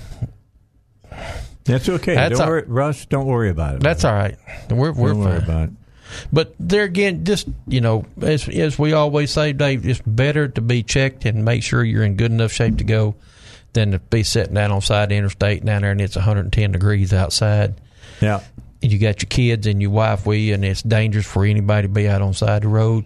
[1.63, 2.13] That's okay.
[2.15, 3.05] That's don't all- worry, Russ.
[3.05, 3.81] Don't worry about it.
[3.81, 4.37] That's all right.
[4.69, 5.49] We're we're don't worry fine.
[5.49, 5.73] about it.
[6.31, 10.61] But there again, just you know, as as we always say, Dave, it's better to
[10.61, 13.15] be checked and make sure you're in good enough shape to go
[13.73, 16.71] than to be sitting down on side of the interstate down there and it's 110
[16.71, 17.75] degrees outside.
[18.21, 18.41] Yeah.
[18.81, 21.87] And you got your kids and your wife with you, and it's dangerous for anybody
[21.87, 23.05] to be out on side of the road.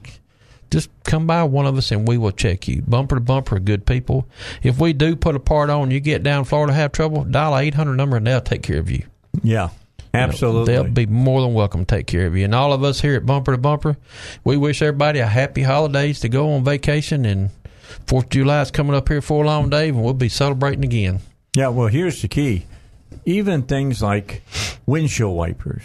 [0.70, 2.82] Just come by one of us and we will check you.
[2.82, 4.28] Bumper to bumper, good people.
[4.64, 7.62] If we do put a part on, you get down Florida, have trouble, dial a
[7.62, 9.06] 800 number and they'll take care of you.
[9.44, 9.70] Yeah.
[10.14, 10.74] Absolutely.
[10.74, 12.46] They'll be more than welcome to take care of you.
[12.46, 13.98] And all of us here at Bumper to Bumper,
[14.44, 17.26] we wish everybody a happy holidays to go on vacation.
[17.26, 17.50] And
[18.06, 20.84] Fourth of July is coming up here for a long, day, and we'll be celebrating
[20.84, 21.20] again.
[21.56, 22.66] Yeah, well, here's the key.
[23.26, 24.44] Even things like
[24.86, 25.84] windshield wipers.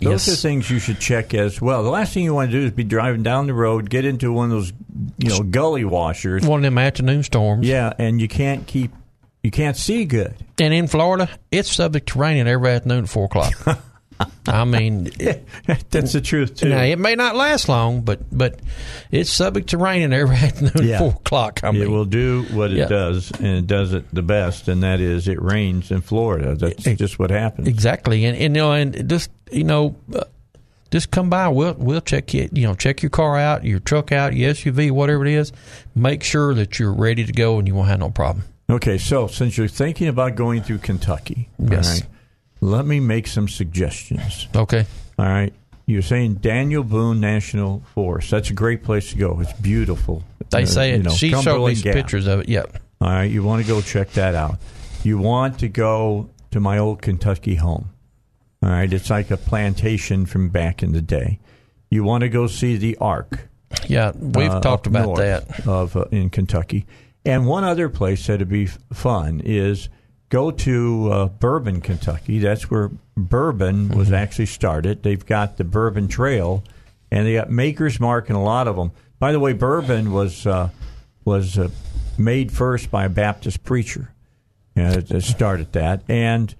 [0.00, 0.28] Those Yes.
[0.28, 1.82] are things you should check as well.
[1.82, 4.32] The last thing you want to do is be driving down the road, get into
[4.32, 4.72] one of those,
[5.18, 6.46] you know, gully washers.
[6.46, 7.66] One of them afternoon storms.
[7.66, 8.92] Yeah, and you can't keep,
[9.48, 10.34] you can't see good.
[10.60, 13.54] And in Florida, it's subject to raining every afternoon at 4 o'clock.
[14.46, 15.04] I mean,
[15.90, 16.68] That's the truth too.
[16.68, 18.58] now, it may not last long, but but
[19.10, 20.96] it's subject to raining every afternoon Yeah.
[20.96, 21.60] at 4 o'clock.
[21.64, 22.88] I mean, it will do what it Yeah.
[22.88, 26.54] does, and it does it the best, and that is it rains in Florida.
[26.56, 27.68] That's just what happens.
[27.68, 30.24] Exactly, and, and you know, and just you know, uh,
[30.90, 31.46] just come by.
[31.48, 32.48] We'll we'll check you.
[32.52, 35.52] You know, check your car out, your truck out, your SUV, whatever it is.
[35.94, 38.44] Make sure that you're ready to go, and you won't have no problem.
[38.70, 42.02] Okay, so since you're thinking about going through Kentucky, Yes.
[42.02, 42.10] right,
[42.60, 44.46] let me make some suggestions.
[44.54, 44.84] Okay.
[45.18, 45.52] All right.
[45.86, 48.30] You're saying Daniel Boone National Forest.
[48.30, 49.40] That's a great place to go.
[49.40, 50.22] It's beautiful.
[50.50, 51.02] They Uh, say you it.
[51.04, 51.94] know, she showed me Gap.
[51.94, 52.48] pictures of it.
[52.50, 52.78] Yep.
[53.00, 53.30] All right.
[53.30, 54.58] You want to go check that out.
[55.02, 57.88] You want to go to my old Kentucky home.
[58.62, 58.92] All right.
[58.92, 61.38] It's like a plantation from back in the day.
[61.90, 63.48] You want to go see the Ark.
[63.86, 65.66] Yeah, we've uh, talked about that.
[65.66, 66.84] of uh, in Kentucky.
[67.28, 69.90] And one other place that'd be fun is
[70.30, 72.38] go to uh, Bourbon, Kentucky.
[72.38, 75.02] That's where bourbon was actually started.
[75.02, 76.64] They've got the Bourbon Trail,
[77.10, 78.92] and they got Maker's Mark and a lot of them.
[79.18, 80.70] By the way, bourbon was uh,
[81.26, 81.68] was uh,
[82.16, 84.10] made first by a Baptist preacher.
[84.74, 86.04] Yeah, that that started that.
[86.08, 86.54] And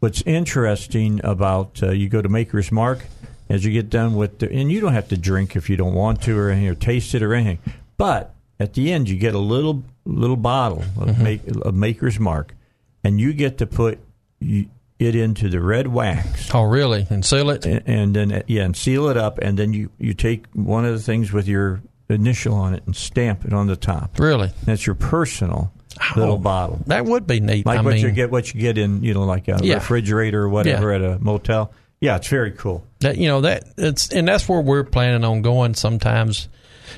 [0.00, 3.04] what's interesting about uh, you go to Maker's Mark
[3.50, 5.92] as you get done with the, and you don't have to drink if you don't
[5.92, 7.58] want to or or taste it or anything.
[7.98, 11.22] But at the end, you get a little little bottle of, mm-hmm.
[11.22, 12.54] make, of Maker's Mark,
[13.02, 13.98] and you get to put
[14.40, 14.68] it
[15.16, 17.06] into the red wax Oh, really?
[17.10, 17.66] And seal it?
[17.66, 20.84] and, and then uh, yeah, and seal it up, and then you you take one
[20.84, 24.18] of the things with your initial on it and stamp it on the top.
[24.18, 24.50] Really?
[24.64, 25.72] That's your personal
[26.16, 27.64] little Oh, bottle That would be neat.
[27.66, 29.74] like I what mean, you get what you get in you know like a Yeah.
[29.76, 34.10] refrigerator or whatever at a motel yeah it's very cool that you know that it's
[34.12, 35.74] and that's where we're planning on going.
[35.74, 36.48] Sometimes,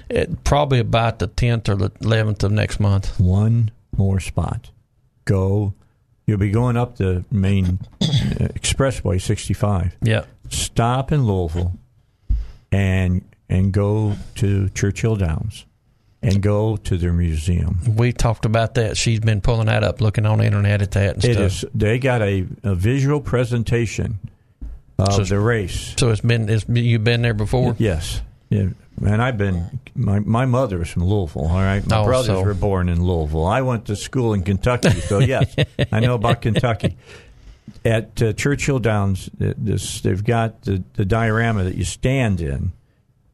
[0.08, 3.18] it, probably about the tenth or the eleventh of next month.
[3.20, 4.70] one more spot
[5.24, 5.72] go
[6.26, 8.06] you'll be going up the main uh,
[8.54, 10.24] expressway 65 Yeah.
[10.50, 11.72] stop in louisville
[12.72, 15.64] and and go to churchill downs
[16.22, 18.96] and go to their museum We talked about that.
[18.96, 21.44] She's been pulling that up, looking on the internet at that and it stuff.
[21.46, 24.18] is they got a, a visual presentation
[24.98, 27.76] of So- the race So it's been it's you've been there before.
[27.78, 28.22] Yes.
[28.50, 28.68] Yeah.
[29.04, 31.86] And I've been, my, my mother was from Louisville, all right?
[31.86, 33.46] My Oh, brothers so- were born in Louisville.
[33.46, 35.54] I went to school in Kentucky, so yes,
[35.92, 36.96] I know about Kentucky.
[37.84, 42.72] At uh, Churchill Downs, this, they've got the, the diorama that you stand in,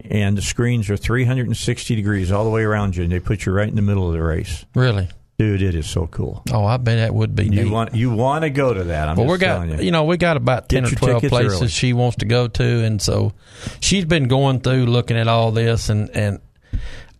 [0.05, 3.53] and the screens are 360 degrees all the way around you, and they put you
[3.53, 4.65] right in the middle of the race.
[4.75, 5.09] Really?
[5.43, 6.43] Dude, it is so cool.
[6.53, 7.71] Oh, I bet that would be You neat.
[7.73, 9.09] want you want to go to that?
[9.09, 9.85] I'm well, just we got telling you.
[9.87, 9.91] you.
[9.91, 11.69] know we got about ten Get or twelve places early.
[11.69, 13.33] she wants to go to, and so
[13.81, 16.41] she's been going through looking at all this, and and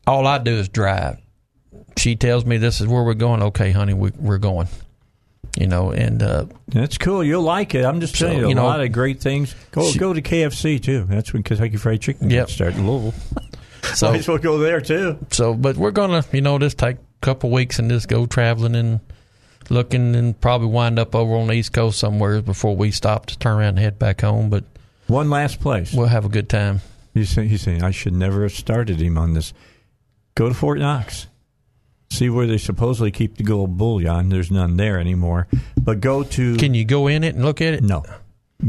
[0.07, 1.19] all I do is drive.
[1.99, 3.43] She tells me this is where we're going.
[3.43, 4.69] Okay, honey, we, we're going.
[5.59, 7.23] You know, and uh, that's cool.
[7.23, 7.85] You'll like it.
[7.85, 9.55] I'm just telling So, you, a you know, lot of great things.
[9.73, 11.05] Go she- go to KFC too.
[11.09, 12.49] That's when Kentucky Fried Chicken Yep.
[12.51, 13.13] started in Louisville.
[13.95, 15.19] So- Might as well go there too.
[15.31, 19.01] so, but we're gonna, you know, just take couple weeks and just go traveling and
[19.71, 23.39] looking, and probably wind up over on the East Coast somewhere before we stop to
[23.39, 24.51] turn around and head back home.
[24.51, 24.65] But
[25.07, 25.93] One last place.
[25.95, 26.81] we'll have a good time.
[27.15, 29.53] He's saying, he's saying I should never have started him on this.
[30.35, 31.27] Go to Fort Knox.
[32.11, 34.29] See where they supposedly keep the gold bullion.
[34.29, 35.47] There's none there anymore.
[35.81, 37.83] But go to Can you go in it and look at it?
[37.83, 38.05] no.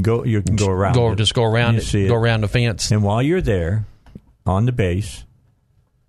[0.01, 0.93] Go you can go around.
[0.95, 1.17] Go it.
[1.17, 2.89] just go around it, see go around the fence.
[2.89, 3.85] And while you're there,
[4.45, 5.23] on the base,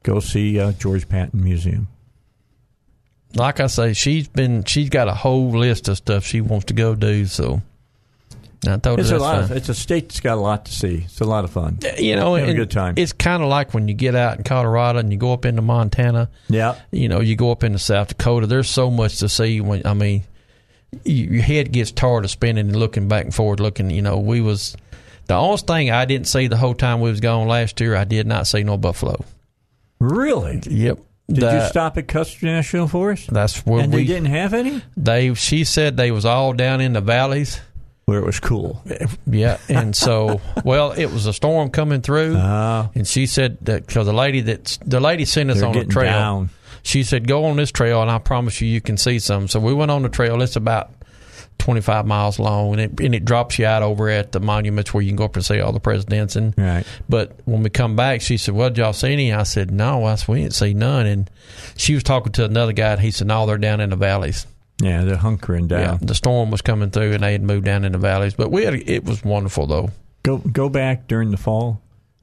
[0.02, 1.88] go see uh, George Patton Museum.
[3.34, 6.74] Like I say, she's been she's got a whole list of stuff she wants to
[6.74, 7.26] go do.
[7.26, 7.62] So
[8.66, 9.38] I told It's her a lot.
[9.38, 11.02] Of, it's a state that's got a lot to see.
[11.04, 11.78] It's a lot of fun.
[11.98, 12.94] you know, Have a good time.
[12.96, 15.62] It's kind of like when you get out in Colorado and you go up into
[15.62, 16.30] Montana.
[16.48, 16.76] Yeah.
[16.90, 18.46] You know, you go up into South Dakota.
[18.46, 19.60] There's so much to see.
[19.60, 20.24] When I mean,
[21.04, 23.60] you, your head gets tired of spinning and looking back and forward.
[23.60, 24.76] Looking, you know, we was
[25.26, 27.96] the only thing I didn't see the whole time we was gone last year.
[27.96, 29.22] I did not see no buffalo.
[29.98, 30.60] Really?
[30.66, 30.98] Yep.
[31.28, 33.32] Did The- you stop at Custer National Forest?
[33.32, 34.82] That's where and we they didn't have any.
[34.96, 37.60] They she said they was all down in the valleys.
[38.06, 38.82] Where it was cool.
[39.26, 42.90] Yeah, and so well, it was a storm coming through, Ah.
[42.94, 45.88] and she said that because the lady that the lady sent us on a getting
[45.88, 46.10] trail.
[46.12, 46.50] down.
[46.82, 49.58] She said, "Go on this trail, and I promise you, you can see some." So
[49.58, 50.42] we went on the trail.
[50.42, 50.90] It's about
[51.58, 54.92] twenty five miles long, and it and it drops you out over at the monuments
[54.92, 56.36] where you can go up and see all the presidents.
[56.36, 56.84] And Right.
[57.08, 60.04] but when we come back, she said, "Well, did y'all see any?" I said, "No,
[60.04, 61.30] I said, we didn't see none." And
[61.76, 64.46] she was talking to another guy, and he said, "No, they're down in the valleys."
[64.82, 65.80] Yeah, they're hunkering down.
[65.80, 68.34] Yeah, the storm was coming through, and they had moved down in the valleys.
[68.34, 69.90] But we had it was wonderful though.
[70.24, 71.80] Go go back during the fall,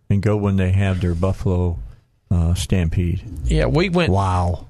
[0.10, 1.80] and go when they have their buffalo
[2.30, 3.22] uh, stampede.
[3.46, 4.12] Yeah, we went.
[4.12, 4.68] Wow,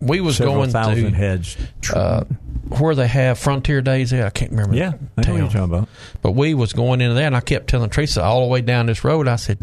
[0.00, 1.56] We was going thousand to heads.
[1.92, 2.24] uh,
[2.68, 4.10] where they have Frontier Days.
[4.10, 4.74] There, I can't remember.
[4.76, 5.88] yeah, I know what you're talking about.
[6.20, 8.86] But we was going into there, and I kept telling Teresa all the way down
[8.86, 9.26] this road.
[9.28, 9.58] I said,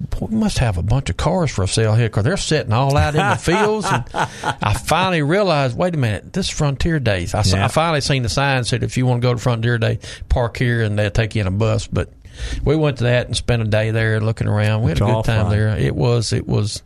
[0.00, 2.72] Boy, "We must have a bunch of cars for a sale here because they're sitting
[2.72, 6.98] all out in the fields." And I finally realized, wait a minute, this is Frontier
[6.98, 7.34] Days.
[7.34, 7.64] I, Yeah.
[7.66, 9.98] I finally seen the sign said, "If you want to go to Frontier Day,
[10.28, 12.12] park here, and they'll take you in a bus." But
[12.64, 14.82] we went to that and spent a day there looking around.
[14.82, 15.50] We had It's a good time fun.
[15.50, 15.76] there.
[15.76, 16.82] It was, it was,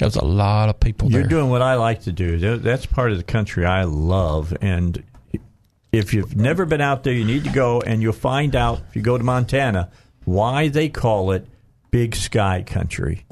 [0.00, 1.28] it was a lot of people You're there.
[1.30, 2.58] doing what I like to do.
[2.58, 4.56] That's part of the country I love.
[4.60, 5.02] And
[5.92, 8.96] if you've never been out there, you need to go, and you'll find out if
[8.96, 9.90] you go to Montana
[10.24, 11.46] why they call it
[11.90, 13.26] Big Sky Country.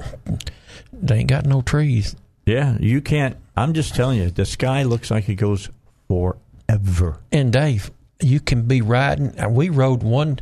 [0.93, 2.15] they ain't got no trees.
[2.45, 3.37] Yeah, you can't.
[3.55, 5.69] I'm just telling you, the sky looks like it goes
[6.07, 7.19] forever.
[7.31, 7.91] And Dave,
[8.21, 9.33] you can be riding.
[9.37, 10.39] And we rode one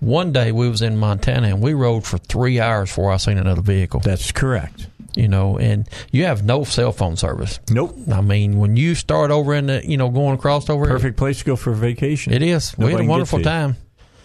[0.00, 0.52] one day.
[0.52, 4.00] We was in Montana, and we rode for three hours before I seen another vehicle.
[4.00, 4.88] That's correct.
[5.16, 7.60] You know, and you have no cell phone service.
[7.70, 7.96] Nope.
[8.12, 11.38] I mean, when you start over in the, you know, going across over, Perfect place
[11.38, 12.32] to go for a vacation.
[12.32, 12.76] It is.
[12.76, 13.44] we had a wonderful you.
[13.44, 13.76] time.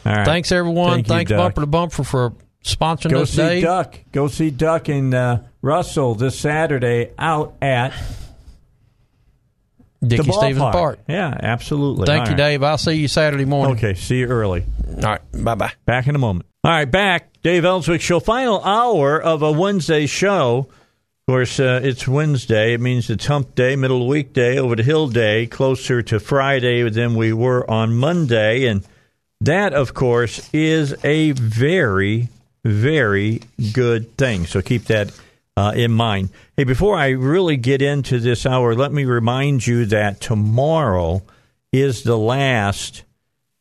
[0.06, 0.26] All right.
[0.26, 0.92] Thanks everyone.
[1.04, 1.38] Thank you, Thanks Duck.
[1.38, 2.34] Bumper to Bumper for
[2.64, 3.62] sponsoring Go us, see.
[3.62, 4.00] Duck.
[4.12, 7.94] Go see Duck and uh, Russell this Saturday out at
[10.02, 10.72] Dickey-Stephens ballpark.
[10.72, 11.00] Park.
[11.08, 12.06] Yeah, absolutely.
[12.06, 12.38] Thank All you, right.
[12.38, 12.64] Dave.
[12.64, 13.76] I'll see you Saturday morning.
[13.76, 14.64] Okay, see you early.
[14.88, 15.22] All right.
[15.34, 15.74] Bye bye.
[15.86, 16.46] Back in a moment.
[16.64, 17.42] All right, back.
[17.42, 18.20] Dave Elswick Show.
[18.20, 20.70] Final hour of a Wednesday show.
[21.30, 22.74] Course, uh, it's Wednesday.
[22.74, 26.20] It means it's hump day, middle of the weekday, over the hill day, closer to
[26.20, 28.66] Friday than we were on Monday.
[28.66, 28.84] And
[29.40, 32.30] that, of course, is a very,
[32.66, 33.44] very
[33.74, 34.48] good thing.
[34.48, 35.12] So keep that
[35.56, 36.30] uh, in mind.
[36.58, 41.22] Hey, before I really get into this hour, let me remind you that tomorrow
[41.72, 43.04] is the last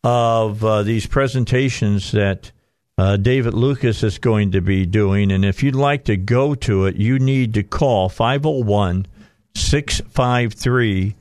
[0.03, 2.51] of uh, these presentations that
[2.99, 5.31] uh, David Lucas is going to be doing.
[5.31, 9.07] And if you'd like to go to it, you need to call 501
[9.55, 11.15] 653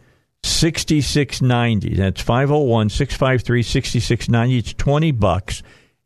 [0.43, 1.95] 6690.
[1.95, 4.57] That's 501 653 6690.
[4.57, 5.61] It's 20 bucks,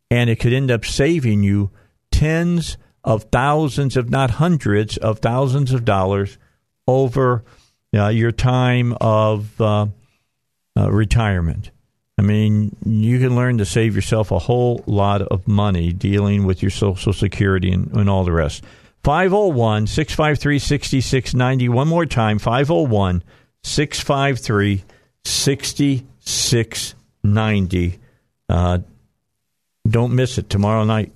[0.09, 1.71] and it could end up saving you
[2.11, 6.37] tens of thousands, if not hundreds of thousands of dollars
[6.85, 7.43] over
[7.95, 9.87] uh, your time of uh,
[10.77, 11.71] uh, retirement.
[12.21, 16.61] I mean, you can learn to save yourself a whole lot of money dealing with
[16.61, 18.63] your Social Security and, and all the rest.
[19.03, 21.69] 501 653 6690.
[21.69, 23.23] One more time 501
[23.63, 24.83] 653
[25.23, 27.99] 6690.
[28.47, 28.77] Uh,
[29.89, 31.11] Don't miss it tomorrow night,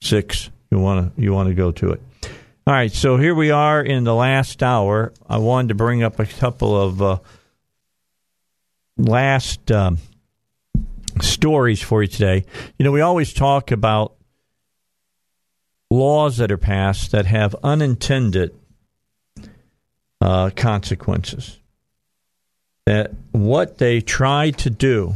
[0.00, 0.48] 6.
[0.70, 2.00] You want to you want to go to it.
[2.66, 5.12] All right, so here we are in the last hour.
[5.28, 7.18] I wanted to bring up a couple of uh,
[8.96, 9.98] last um,
[11.20, 12.44] stories for you today.
[12.78, 14.14] You know, we always talk about
[15.90, 18.54] laws that are passed that have unintended
[20.20, 21.58] uh, consequences.
[22.86, 25.14] that what they tried to do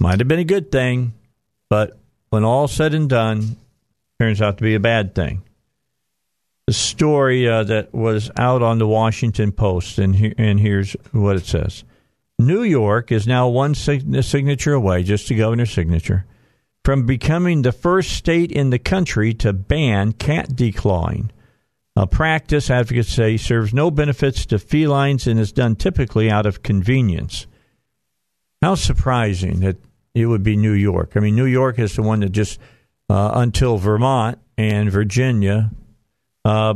[0.00, 1.14] might have been a good thing,
[1.70, 1.96] but
[2.30, 3.56] when all said and done,
[4.20, 5.42] turns out to be a bad thing.
[6.66, 11.36] The story uh, that was out on the Washington Post, and, he- and here's what
[11.36, 11.84] it says
[12.38, 16.26] New York is now one signature away, just the governor's signature,
[16.84, 21.30] from becoming the first state in the country to ban cat declawing.
[21.96, 26.62] A practice, advocates say, serves no benefits to felines and is done typically out of
[26.62, 27.46] convenience.
[28.60, 29.78] How surprising that
[30.14, 31.12] it would be New York.
[31.16, 32.60] I mean, New York is the one that just,
[33.08, 35.70] uh, until Vermont and Virginia,
[36.44, 36.74] uh,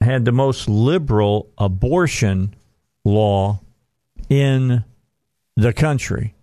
[0.00, 2.54] had the most liberal abortion
[3.04, 3.60] law
[4.30, 4.84] in
[5.56, 6.34] the country.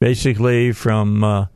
[0.00, 1.46] Basically, from uh,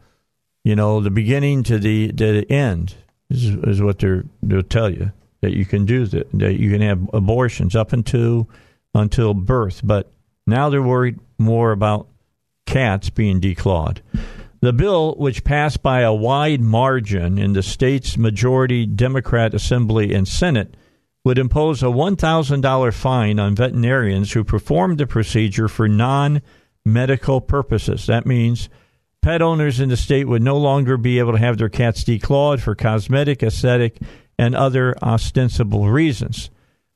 [0.64, 2.96] you know the beginning to the to the end
[3.30, 6.82] is, is what they're they'll tell you that you can do that that you can
[6.82, 8.50] have abortions up until
[8.94, 10.12] until birth, but
[10.46, 12.08] now they're worried more about
[12.66, 14.00] cats being declawed.
[14.60, 20.26] The bill, which passed by a wide margin in the state's majority Democrat Assembly and
[20.26, 20.76] Senate,
[21.24, 26.42] would impose a $1,000 fine on veterinarians who perform the procedure for non
[26.84, 28.06] medical purposes.
[28.06, 28.68] That means
[29.20, 32.60] pet owners in the state would no longer be able to have their cats declawed
[32.60, 33.98] for cosmetic, aesthetic,
[34.36, 36.50] and other ostensible reasons.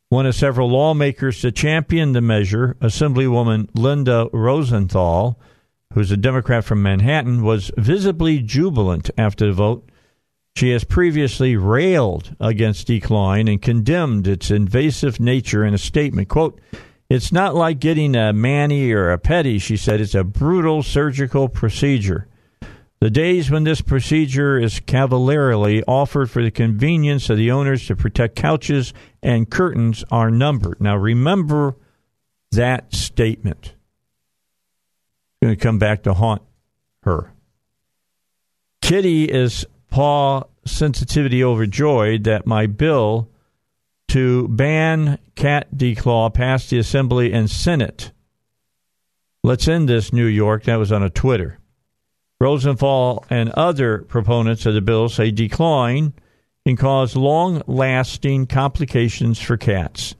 [0.09, 5.39] One of several lawmakers to champion the measure, Assemblywoman Linda Rosenthal,
[5.94, 9.89] who's a Democrat from Manhattan, was visibly jubilant after the vote.
[10.56, 16.30] She has previously railed against decline and condemned its invasive nature in a statement.
[16.30, 16.58] Quote,
[17.10, 20.00] it's not like getting a mani or a pedi, she said.
[20.00, 22.26] It's a brutal surgical procedure.
[23.00, 27.94] The days when this procedure is cavalierly offered for the convenience of the owners to
[27.94, 30.80] protect couches and curtains are numbered.
[30.80, 31.76] Now, remember
[32.52, 33.74] that statement.
[35.34, 36.40] It's going to come back to haunt
[37.02, 37.34] her.
[38.80, 43.28] Kitty is paw sensitivity overjoyed that my bill
[44.08, 48.12] to ban cat declaw passed the Assembly and Senate.
[49.42, 50.64] Let's end this, New York.
[50.64, 51.58] That was on a Twitter.
[52.40, 56.12] Rosenthal and other proponents of the bill say declawing
[56.66, 60.14] can cause long lasting complications for cats.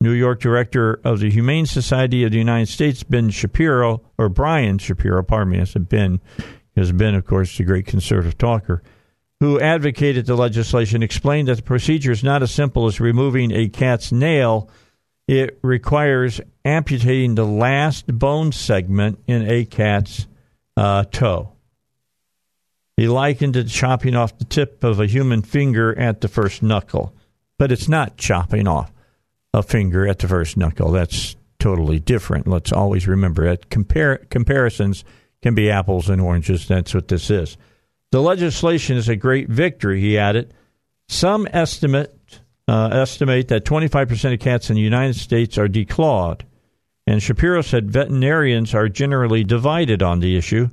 [0.00, 4.78] New York director of the Humane Society of the United States, Ben Shapiro, or Brian
[4.78, 6.20] Shapiro, pardon me, I said Ben,
[6.74, 8.82] because Ben, of course, is a great conservative talker,
[9.42, 13.68] who advocated the legislation, explained that the procedure is not as simple as removing a
[13.68, 14.70] cat's nail.
[15.26, 20.28] It requires amputating the last bone segment in a cat's
[20.76, 21.54] uh, toe.
[22.96, 26.62] He likened it to chopping off the tip of a human finger at the first
[26.62, 27.12] knuckle,
[27.58, 28.92] but it's not chopping off
[29.52, 30.92] a finger at the first knuckle.
[30.92, 32.46] That's totally different.
[32.46, 35.02] Let's always remember that compar- comparisons
[35.42, 36.68] can be apples and oranges.
[36.68, 37.56] That's what this is.
[38.12, 40.52] The legislation is a great victory, he added.
[41.08, 46.42] Some estimate uh, estimate that 25% of cats in the United States are declawed.
[47.06, 50.68] And Shapiro said veterinarians are generally divided on the issue.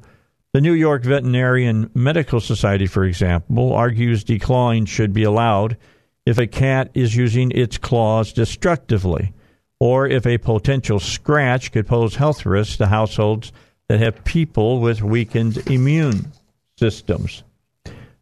[0.53, 5.77] The New York Veterinarian Medical Society, for example, argues declawing should be allowed
[6.25, 9.33] if a cat is using its claws destructively,
[9.79, 13.51] or if a potential scratch could pose health risks to households
[13.87, 16.33] that have people with weakened immune
[16.79, 17.43] systems.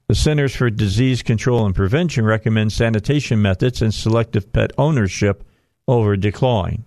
[0.08, 5.44] The Centers for Disease Control and Prevention recommend sanitation methods and selective pet ownership
[5.88, 6.84] over declawing.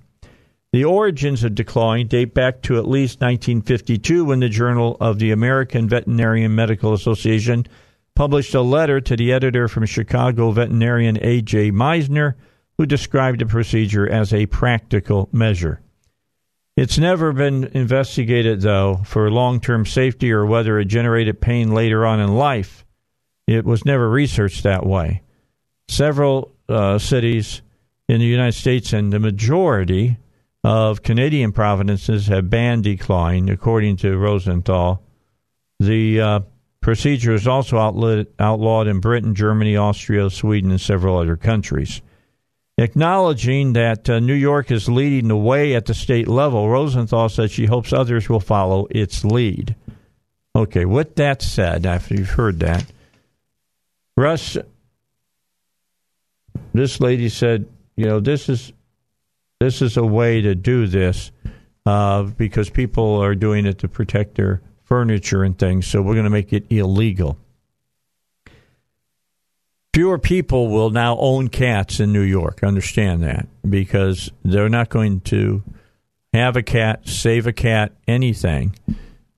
[0.73, 5.33] The origins of declawing date back to at least 1952 when the Journal of the
[5.33, 7.67] American Veterinarian Medical Association
[8.15, 11.73] published a letter to the editor from Chicago veterinarian A.J.
[11.73, 12.35] Meisner,
[12.79, 15.81] who described the procedure as a practical measure.
[16.81, 22.07] It's never been investigated, though, for long term safety or whether it generated pain later
[22.07, 22.87] on in life.
[23.47, 25.21] It was never researched that way.
[25.89, 27.61] Several uh, cities
[28.09, 30.17] in the United States and the majority
[30.65, 35.03] of Canadian provinces have banned declawing, according to Rosenthal.
[35.81, 36.41] The uh,
[36.81, 42.01] procedure is also outlawed in Britain, Germany, Austria, Sweden, and several other countries.
[42.81, 47.51] Acknowledging that uh, New York is leading the way at the state level, Rosenthal said
[47.51, 49.77] she hopes others will follow its lead.
[50.57, 52.91] Okay, with that said, after you've heard that,
[54.17, 54.57] Russ,
[56.73, 58.73] this lady said, you know, this is
[59.61, 61.33] this is a way to do this
[61.85, 65.87] uh, because people are doing it to protect their furniture and things.
[65.87, 67.37] So we're going to make it illegal.
[69.95, 72.63] Fewer people will now own cats in New York.
[72.63, 75.63] Understand that because they're not going to
[76.33, 78.75] have a cat, save a cat, anything,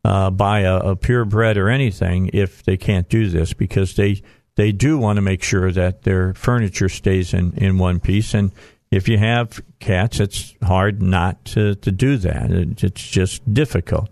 [0.04, 4.22] uh, buy a, a purebred or anything if they can't do this because they
[4.56, 8.34] they do want to make sure that their furniture stays in, in one piece.
[8.34, 8.52] And
[8.90, 12.50] if you have cats, it's hard not to, to do that.
[12.50, 14.10] It's just difficult.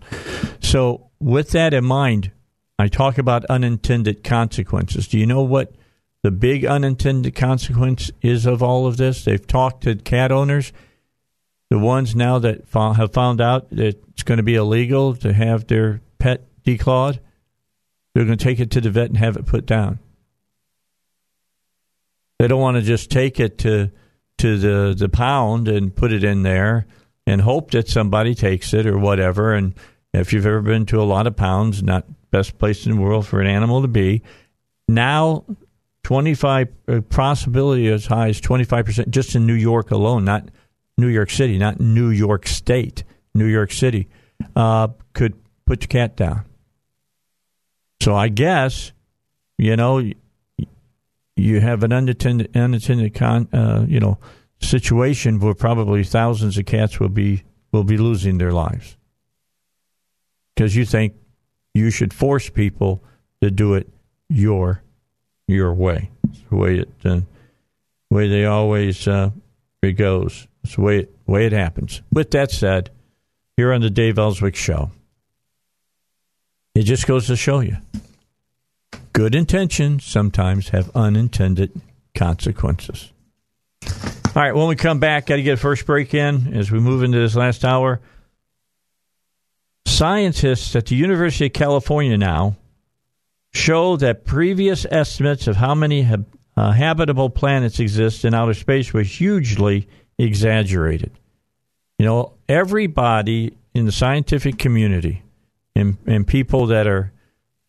[0.59, 2.31] So, with that in mind,
[2.79, 5.07] I talk about unintended consequences.
[5.07, 5.75] Do you know what
[6.23, 9.23] the big unintended consequence is of all of this?
[9.23, 10.71] They've talked to cat owners,
[11.69, 15.67] the ones now that have found out that it's going to be illegal to have
[15.67, 17.19] their pet declawed.
[18.13, 19.99] They're going to take it to the vet and have it put down.
[22.39, 23.91] They don't want to just take it to
[24.39, 26.87] to the the pound and put it in there
[27.27, 29.53] and hope that somebody takes it or whatever.
[29.53, 29.75] And
[30.13, 33.27] if you've ever been to a lot of pounds, not best place in the world
[33.27, 34.23] for an animal to be.
[34.87, 35.45] Now,
[36.03, 40.49] 25 uh, possibility as high as 25% just in New York alone, not
[40.97, 43.03] New York City, not New York State,
[43.33, 44.07] New York City,
[44.55, 45.33] uh, could
[45.65, 46.45] put your cat down.
[48.01, 48.93] So I guess,
[49.57, 50.03] you know,
[51.35, 54.17] you have an unattended, unattended con, uh, you know,
[54.59, 58.97] situation where probably thousands of cats will be will be losing their lives
[60.53, 61.15] because you think
[61.73, 63.03] you should force people
[63.41, 63.89] to do it
[64.29, 64.83] your
[65.53, 66.09] your way.
[66.29, 67.21] It's the way it uh,
[68.09, 69.31] way they always uh,
[69.81, 70.47] it goes.
[70.63, 72.01] It's the way it, way it happens.
[72.11, 72.91] With that said,
[73.57, 74.91] here on the Dave Elswick Show,
[76.75, 77.77] it just goes to show you
[79.13, 81.81] good intentions sometimes have unintended
[82.15, 83.11] consequences.
[83.83, 86.71] All right, when we come back, I got to get a first break in as
[86.71, 87.99] we move into this last hour.
[89.85, 92.55] Scientists at the University of California now
[93.53, 96.07] show that previous estimates of how many
[96.57, 99.87] uh, habitable planets exist in outer space was hugely
[100.17, 101.11] exaggerated.
[101.97, 105.23] You know, everybody in the scientific community
[105.75, 107.11] and, and people that are,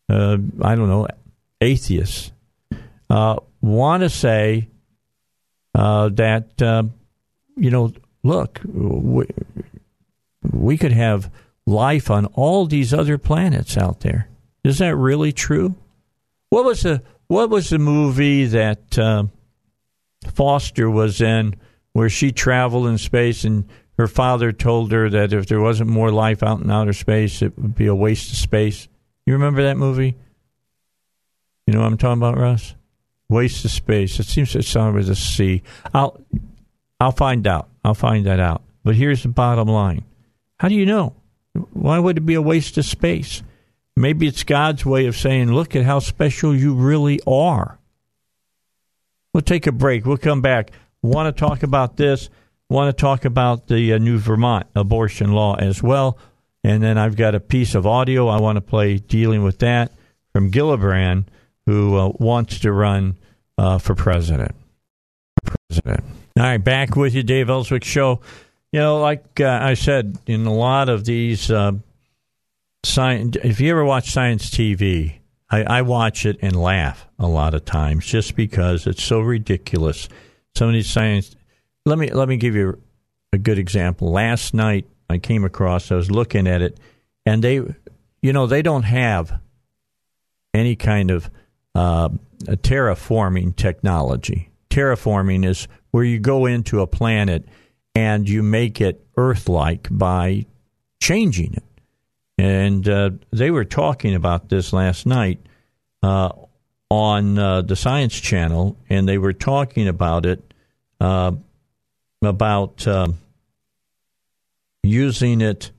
[0.09, 1.07] uh, I don't know,
[1.61, 2.31] atheists
[3.09, 4.69] uh, want to say
[5.75, 6.83] uh, that uh,
[7.55, 7.93] you know,
[8.23, 9.25] look, we,
[10.51, 11.31] we could have
[11.65, 14.27] life on all these other planets out there.
[14.63, 15.75] Is that really true?
[16.49, 19.25] What was the what was the movie that uh,
[20.33, 21.55] Foster was in
[21.93, 23.65] where she traveled in space and
[23.97, 27.57] her father told her that if there wasn't more life out in outer space, it
[27.57, 28.87] would be a waste of space.
[29.25, 30.15] You remember that movie?
[31.67, 32.75] You know what I'm talking about, Russ?
[33.29, 34.19] Waste of space.
[34.19, 35.63] It seems to sound with a C.
[35.93, 36.19] I'll
[36.99, 37.69] I'll find out.
[37.83, 38.63] I'll find that out.
[38.83, 40.03] But here's the bottom line.
[40.59, 41.15] How do you know?
[41.71, 43.43] Why would it be a waste of space?
[43.95, 47.77] Maybe it's God's way of saying, look at how special you really are.
[49.33, 50.05] We'll take a break.
[50.05, 50.71] We'll come back.
[51.01, 52.29] Want to talk about this?
[52.69, 56.17] Want to talk about the uh, new Vermont abortion law as well?
[56.63, 59.91] And then I've got a piece of audio I want to play dealing with that
[60.31, 61.25] from Gillibrand
[61.65, 63.17] who uh, wants to run
[63.57, 64.55] uh, for president.
[65.69, 66.03] President.
[66.37, 68.21] All right, back with you, Dave Elswick Show.
[68.71, 71.73] You know, like uh, I said, in a lot of these uh,
[72.83, 75.19] science, if you ever watch science TV,
[75.49, 80.09] I, I, watch it and laugh a lot of times just because it's so ridiculous.
[80.55, 81.35] Some of these science.
[81.85, 82.81] Let me let me give you
[83.33, 84.11] a good example.
[84.11, 85.91] Last night I came across.
[85.91, 86.79] I was looking at it,
[87.25, 87.55] and they,
[88.21, 89.39] you know, they don't have
[90.53, 91.29] any kind of
[91.75, 92.09] uh,
[92.45, 94.49] terraforming technology.
[94.69, 97.47] Terraforming is where you go into a planet
[97.95, 100.45] and you make it Earth like by
[100.99, 101.63] changing it.
[102.37, 105.39] And uh, they were talking about this last night
[106.01, 106.31] uh,
[106.89, 110.53] on uh, the Science Channel, and they were talking about it
[110.99, 111.33] uh,
[112.21, 113.17] about um,
[114.81, 115.71] using it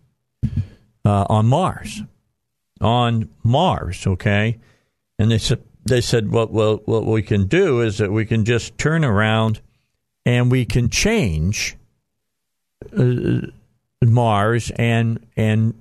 [1.05, 2.03] uh, on Mars.
[2.81, 4.59] On Mars, okay?
[5.19, 8.45] And they said they said, well, well, what we can do is that we can
[8.45, 9.61] just turn around
[10.25, 11.77] and we can change
[12.97, 13.41] uh,
[14.03, 15.75] Mars and and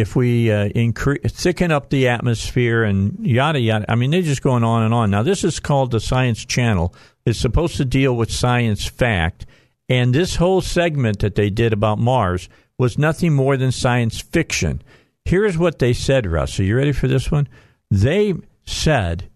[0.00, 3.90] if we uh, increase thicken up the atmosphere and yada yada.
[3.90, 5.10] I mean, they're just going on and on.
[5.10, 6.94] Now, this is called the Science Channel.
[7.24, 9.46] It's supposed to deal with science fact,
[9.88, 12.48] and this whole segment that they did about Mars
[12.78, 14.82] was nothing more than science fiction.
[15.24, 16.60] Here's what they said, Russ.
[16.60, 17.48] Are you ready for this one?
[17.90, 19.28] They said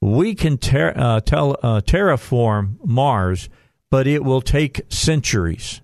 [0.00, 3.48] we can ter- uh, uh, terraform Mars,
[3.90, 5.80] but it will take centuries.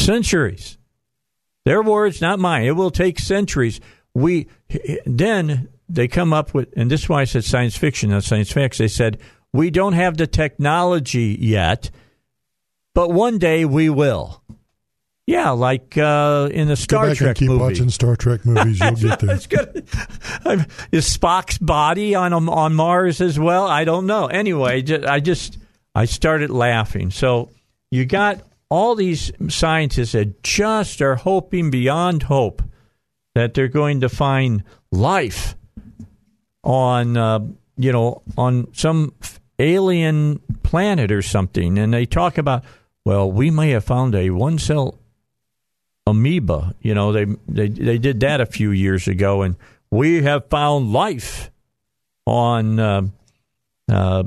[0.00, 0.75] Centuries.
[1.66, 2.64] Their words, not mine.
[2.64, 3.80] It will take centuries.
[4.14, 4.46] We
[5.04, 8.52] then they come up with, and this is why I said science fiction, not science
[8.52, 8.78] facts.
[8.78, 9.18] They said
[9.52, 11.90] we don't have the technology yet,
[12.94, 14.44] but one day we will.
[15.26, 17.60] Yeah, like uh, in the Star Go back Trek and keep movie.
[17.64, 18.78] watching Star Trek movies.
[18.78, 19.34] You'll get there.
[19.34, 19.88] It's good.
[20.92, 23.66] Is Spock's body on on Mars as well?
[23.66, 24.28] I don't know.
[24.28, 25.58] Anyway, I just
[25.96, 27.10] I started laughing.
[27.10, 27.50] So
[27.90, 32.62] you got all these scientists that just are hoping beyond hope
[33.34, 35.56] that they're going to find life
[36.64, 37.40] on uh,
[37.76, 39.14] you know on some
[39.58, 42.64] alien planet or something, and they talk about
[43.04, 44.98] well, we may have found a one cell
[46.08, 46.74] amoeba.
[46.80, 49.54] You know, they, they they did that a few years ago, and
[49.92, 51.50] we have found life
[52.26, 53.02] on uh,
[53.88, 54.24] uh,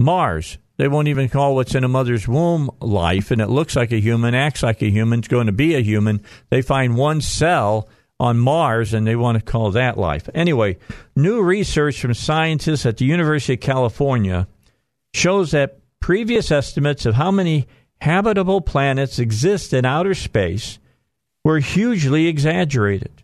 [0.00, 0.56] Mars.
[0.76, 4.00] They won't even call what's in a mother's womb life, and it looks like a
[4.00, 6.20] human, acts like a human, it's going to be a human.
[6.50, 7.88] They find one cell
[8.18, 10.28] on Mars, and they want to call that life.
[10.34, 10.78] Anyway,
[11.14, 14.48] new research from scientists at the University of California
[15.12, 17.68] shows that previous estimates of how many
[18.00, 20.78] habitable planets exist in outer space
[21.44, 23.22] were hugely exaggerated.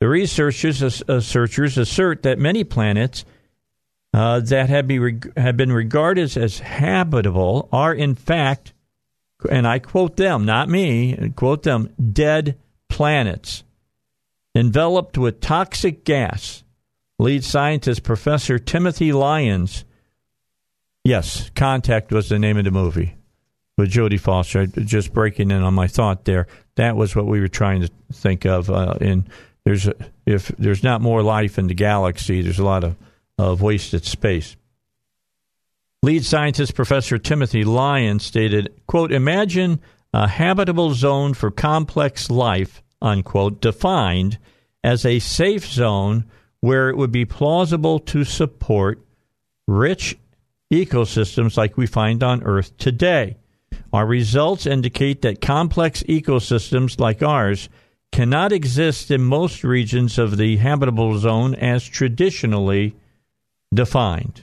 [0.00, 3.24] The researchers, uh, researchers assert that many planets
[4.12, 8.72] uh, that have, be reg- been regarded as habitable are, in fact,
[9.50, 12.58] and I quote them, not me, quote them, dead
[12.88, 13.64] planets
[14.54, 16.64] enveloped with toxic gas.
[17.18, 19.84] Lead scientist Professor Timothy Lyons.
[21.04, 23.16] Yes, Contact was the name of the movie
[23.76, 24.66] with Jodie Foster.
[24.66, 26.46] Just breaking in on my thought there.
[26.76, 28.70] That was what we were trying to think of.
[28.70, 29.26] Uh, in
[29.64, 29.94] there's a,
[30.26, 32.96] if there's not more life in the galaxy, there's a lot of,
[33.40, 34.56] of wasted space.
[36.02, 39.80] Lead scientist Professor Timothy Lyons stated, "quote Imagine
[40.12, 44.38] a habitable zone for complex life." Unquote, defined
[44.84, 46.24] as a safe zone
[46.60, 49.00] where it would be plausible to support
[49.66, 50.18] rich
[50.70, 53.38] ecosystems like we find on Earth today.
[53.90, 57.70] Our results indicate that complex ecosystems like ours
[58.12, 62.94] cannot exist in most regions of the habitable zone as traditionally
[63.72, 64.42] defined.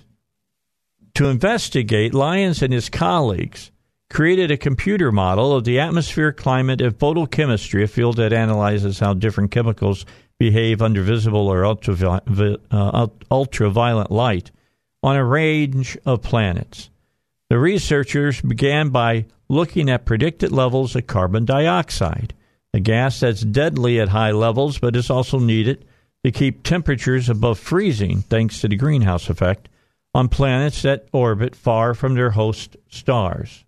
[1.16, 3.72] To investigate, Lyons and his colleagues
[4.10, 9.14] created a computer model of the atmosphere climate of photochemistry, a field that analyzes how
[9.14, 10.06] different chemicals
[10.40, 14.52] behave under visible or uh, ultraviolet light
[15.04, 16.90] on a range of planets.
[17.50, 22.34] The researchers began by looking at predicted levels of carbon dioxide,
[22.74, 25.86] a gas that's deadly at high levels but is also needed
[26.28, 29.70] to keep temperatures above freezing thanks to the greenhouse effect
[30.14, 33.64] on planets that orbit far from their host stars.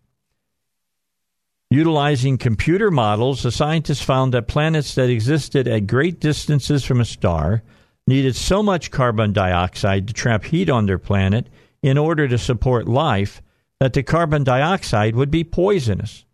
[1.69, 7.05] Utilizing computer models, the scientists found that planets that existed at great distances from a
[7.05, 7.63] star
[8.05, 11.47] needed so much carbon dioxide to trap heat on their planet
[11.81, 13.41] in order to support life
[13.79, 16.25] that the carbon dioxide would be poisonous.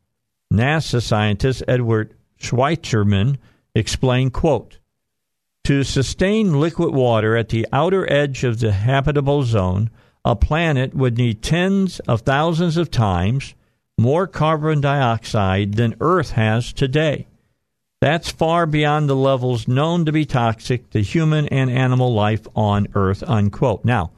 [0.51, 3.37] NASA scientist Edward Schwieterman
[3.75, 4.79] explained, quote,
[5.65, 9.89] to sustain liquid water at the outer edge of the habitable zone,
[10.23, 13.55] a planet would need tens of thousands of times
[13.97, 17.27] more carbon dioxide than Earth has today.
[17.99, 22.87] That's far beyond the levels known to be toxic to human and animal life on
[22.93, 23.83] Earth, unquote.
[23.83, 24.11] Now,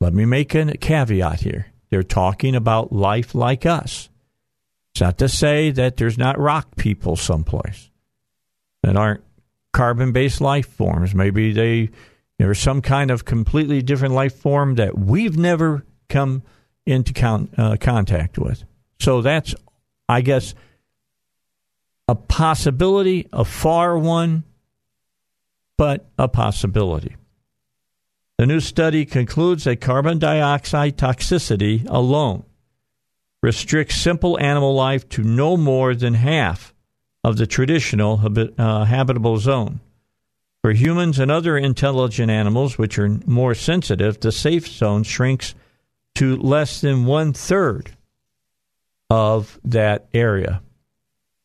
[0.00, 1.66] let me make a caveat here.
[1.90, 4.08] They're talking about life like us.
[4.92, 7.90] It's not to say that there's not rock people someplace
[8.82, 9.22] that aren't
[9.72, 11.14] carbon based life forms.
[11.14, 11.90] Maybe they
[12.38, 16.42] there's some kind of completely different life form that we've never come
[16.86, 18.64] into con- uh, contact with.
[18.98, 19.54] So that's,
[20.08, 20.54] I guess,
[22.08, 24.44] a possibility, a far one,
[25.76, 27.16] but a possibility.
[28.38, 32.44] The new study concludes that carbon dioxide toxicity alone
[33.42, 36.74] restricts simple animal life to no more than half
[37.22, 39.80] of the traditional habit, uh, habitable zone.
[40.62, 45.54] For humans and other intelligent animals, which are more sensitive, the safe zone shrinks
[46.16, 47.96] to less than one third
[49.08, 50.62] of that area.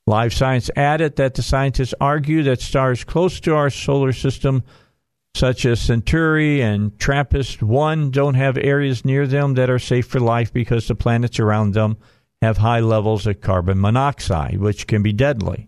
[0.08, 4.64] Live Science added that the scientists argue that stars close to our solar system
[5.36, 10.20] such as Centauri and TRAPPIST 1 don't have areas near them that are safe for
[10.20, 11.98] life because the planets around them
[12.42, 15.68] have high levels of carbon monoxide, which can be deadly.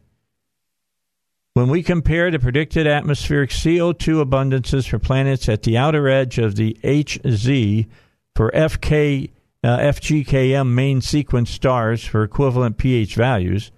[1.54, 6.56] When we compare the predicted atmospheric CO2 abundances for planets at the outer edge of
[6.56, 7.88] the HZ
[8.36, 9.32] for FK,
[9.64, 13.72] uh, FGKM main sequence stars for equivalent pH values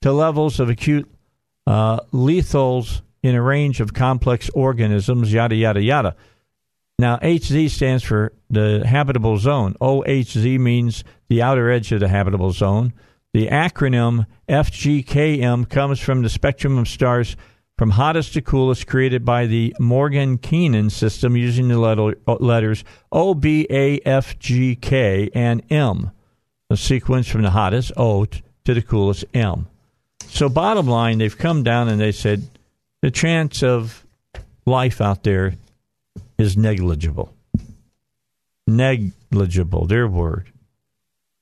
[0.00, 1.06] to levels of acute
[1.66, 6.16] uh, lethals in a range of complex organisms, yada, yada, yada.
[6.98, 9.74] Now, HZ stands for the habitable zone.
[9.80, 12.92] OHZ means the outer edge of the habitable zone.
[13.34, 17.36] The acronym FGKM comes from the spectrum of stars
[17.78, 23.66] from hottest to coolest created by the Morgan Keenan system using the letters O, B,
[23.70, 26.10] A, F, G, K, and M.
[26.68, 29.68] The sequence from the hottest, O, to the coolest, M.
[30.26, 32.42] So, bottom line, they've come down and they said
[33.00, 34.04] the chance of
[34.66, 35.54] life out there
[36.36, 37.32] is negligible.
[38.66, 40.52] Negligible, their word,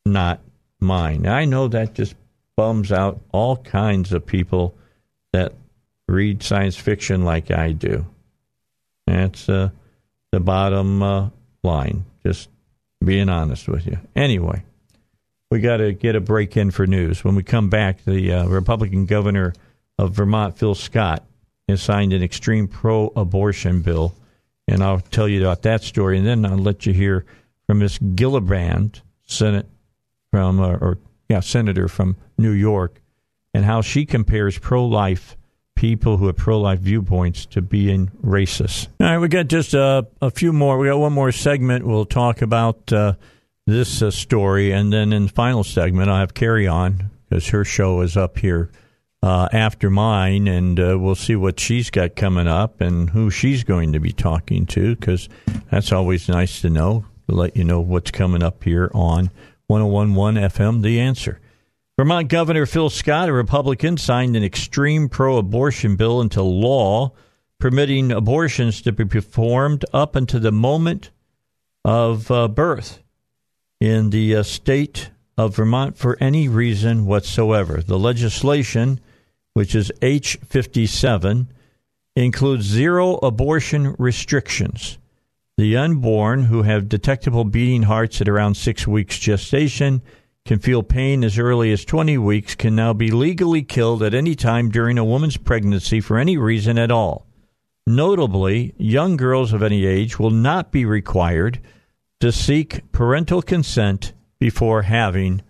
[0.07, 0.41] not
[0.81, 1.27] mine.
[1.27, 2.15] I know that just
[2.57, 4.75] bums out all kinds of people
[5.33, 5.53] that
[6.09, 8.07] read science fiction like I do.
[9.07, 9.71] That's uh,
[10.33, 11.31] the bottom uh,
[11.63, 12.49] line, just
[13.05, 13.99] being honest with you.
[14.15, 14.65] Anyway,
[15.51, 17.23] we got to get a break in for news.
[17.23, 19.53] When we come back, the uh, Republican governor
[19.99, 21.25] of Vermont, Phil Scott,
[21.69, 24.15] has signed an extreme pro abortion bill
[24.69, 27.25] and I'll tell you about that story, and then I'll let you hear
[27.67, 29.67] from Miss Gillibrand, Senate
[30.37, 30.99] from uh, or
[31.31, 33.01] yeah, senator from New York,
[33.55, 35.35] and how she compares pro-life
[35.75, 38.89] people who have pro-life viewpoints to being racist.
[39.01, 40.77] All right, we got just a few more.
[40.77, 41.87] We got one more segment.
[41.87, 43.15] We'll talk about uh,
[43.67, 47.65] this uh, story, and then in the final segment, I'll have Carrie on because her
[47.65, 48.71] show is up here
[49.23, 53.65] uh, after mine, and uh, we'll see what she's got coming up and who she's
[53.65, 55.31] going to be talking to, because
[55.71, 59.31] that's always nice to know, to let you know what's coming up here on
[59.69, 61.41] 1011 FM, The Answer.
[61.99, 67.13] Vermont Governor Phil Scott, a Republican, signed an extreme pro abortion bill into law,
[67.59, 71.11] permitting abortions to be performed up until the moment
[71.85, 73.03] of uh, birth
[73.81, 77.81] in the uh, state of Vermont for any reason whatsoever.
[77.81, 79.01] The legislation
[79.57, 81.47] which is H57,
[82.15, 84.99] includes zero abortion restrictions.
[85.59, 90.03] The unborn who have detectable beating hearts at around six weeks gestation
[90.45, 94.35] can feel pain as early as 20 weeks can now be legally killed at any
[94.35, 97.27] time during a woman's pregnancy for any reason at all.
[97.87, 101.59] Notably, young girls of any age will not be required
[102.21, 105.41] to seek parental consent before having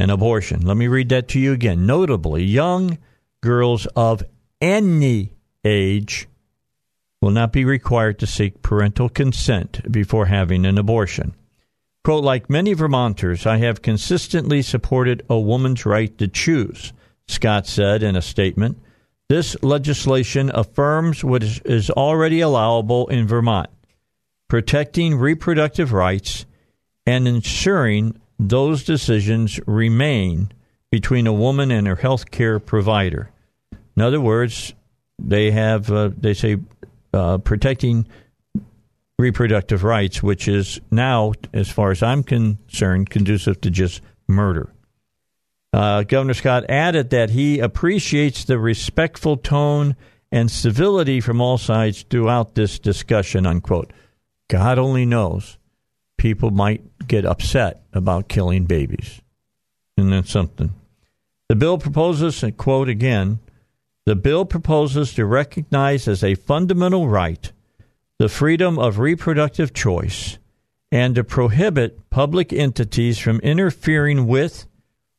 [0.00, 0.62] an abortion.
[0.62, 1.86] Let me read that to you again.
[1.86, 2.98] Notably, young
[3.40, 4.24] girls of
[4.60, 5.32] any
[5.64, 6.26] age
[7.24, 11.34] will not be required to seek parental consent before having an abortion.
[12.04, 16.92] Quote, like many Vermonters, I have consistently supported a woman's right to choose,
[17.26, 18.78] Scott said in a statement.
[19.30, 23.70] This legislation affirms what is already allowable in Vermont,
[24.48, 26.44] protecting reproductive rights
[27.06, 30.52] and ensuring those decisions remain
[30.90, 33.30] between a woman and her health care provider.
[33.96, 34.74] In other words,
[35.18, 36.58] they have uh, they say
[37.14, 38.06] uh, protecting
[39.18, 44.72] reproductive rights, which is now, as far as I'm concerned, conducive to just murder.
[45.72, 49.96] Uh, Governor Scott added that he appreciates the respectful tone
[50.30, 53.46] and civility from all sides throughout this discussion.
[53.46, 53.92] Unquote.
[54.48, 55.58] God only knows
[56.16, 59.20] people might get upset about killing babies,
[59.96, 60.74] and that's something.
[61.48, 63.38] The bill proposes, and quote again,
[64.06, 67.52] the bill proposes to recognize as a fundamental right
[68.18, 70.38] the freedom of reproductive choice
[70.92, 74.66] and to prohibit public entities from interfering with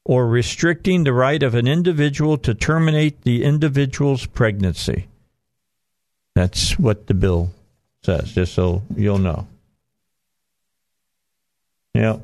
[0.06, 5.08] or restricting the right of an individual to terminate the individual's pregnancy.
[6.36, 7.52] That's what the bill
[8.04, 9.48] says, just so you'll know.
[11.94, 12.20] Yeah,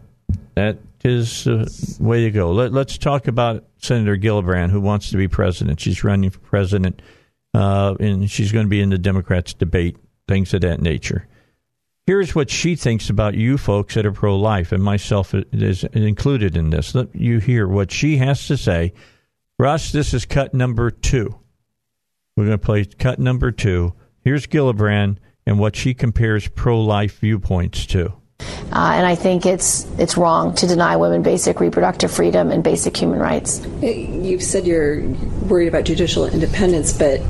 [0.56, 2.52] that is the way to go.
[2.52, 5.80] Let, us talk about Senator Gillibrand, who wants to be president.
[5.80, 7.02] She's running for president,
[7.54, 9.98] uh, and she's going to be in the Democrats' debate,
[10.28, 11.28] things of that nature.
[12.08, 16.58] Here's what she thinks about you folks that are pro life, and myself is included
[16.58, 16.96] in this.
[16.96, 18.94] Let you hear what she has to say.
[19.60, 21.40] Russ, this is cut number two.
[22.36, 23.94] We're going to play cut number two.
[24.24, 28.21] Here's Gillibrand and what she compares pro life viewpoints to.
[28.72, 32.96] Uh, and I think it's it's wrong to deny women basic reproductive freedom and basic
[32.96, 33.66] human rights.
[33.82, 35.02] You've said you're
[35.48, 37.22] worried about judicial independence, but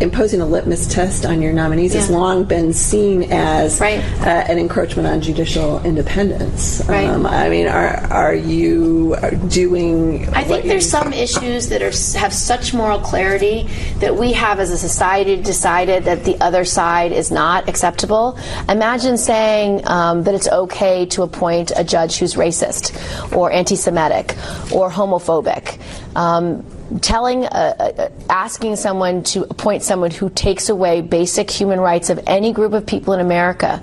[0.00, 2.00] imposing a litmus test on your nominees yeah.
[2.00, 4.00] has long been seen as right.
[4.20, 6.82] uh, an encroachment on judicial independence.
[6.88, 7.08] Right.
[7.08, 9.16] Um, I mean, are are you
[9.48, 10.28] doing?
[10.30, 14.70] I think there's some issues that are have such moral clarity that we have as
[14.70, 18.38] a society decided that the other side is not acceptable.
[18.68, 22.92] Imagine saying um, that it's okay to appoint a judge who's racist
[23.36, 24.36] or anti-Semitic
[24.72, 25.78] or homophobic.
[26.16, 26.64] Um,
[27.00, 27.48] telling, uh,
[27.78, 32.72] uh, asking someone to appoint someone who takes away basic human rights of any group
[32.72, 33.80] of people in America.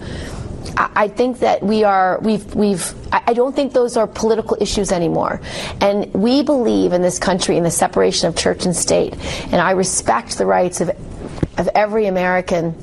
[0.75, 5.41] I think that we are we've we've I don't think those are political issues anymore.
[5.81, 9.13] And we believe in this country in the separation of church and state.
[9.51, 10.89] And I respect the rights of
[11.57, 12.75] of every American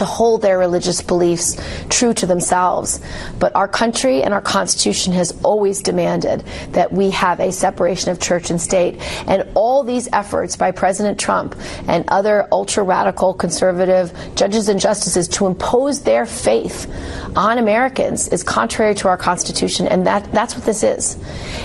[0.00, 3.02] to hold their religious beliefs true to themselves.
[3.38, 8.18] But our country and our Constitution has always demanded that we have a separation of
[8.18, 8.96] church and state.
[9.28, 11.54] And all these efforts by President Trump
[11.86, 16.90] and other ultra radical conservative judges and justices to impose their faith
[17.36, 19.86] on Americans is contrary to our Constitution.
[19.86, 21.18] And that, that's what this is.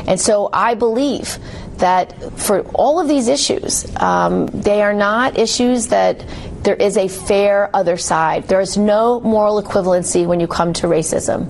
[0.07, 1.39] And so I believe
[1.79, 6.25] that for all of these issues, um, they are not issues that
[6.63, 8.47] there is a fair other side.
[8.47, 11.47] There is no moral equivalency when you come to racism.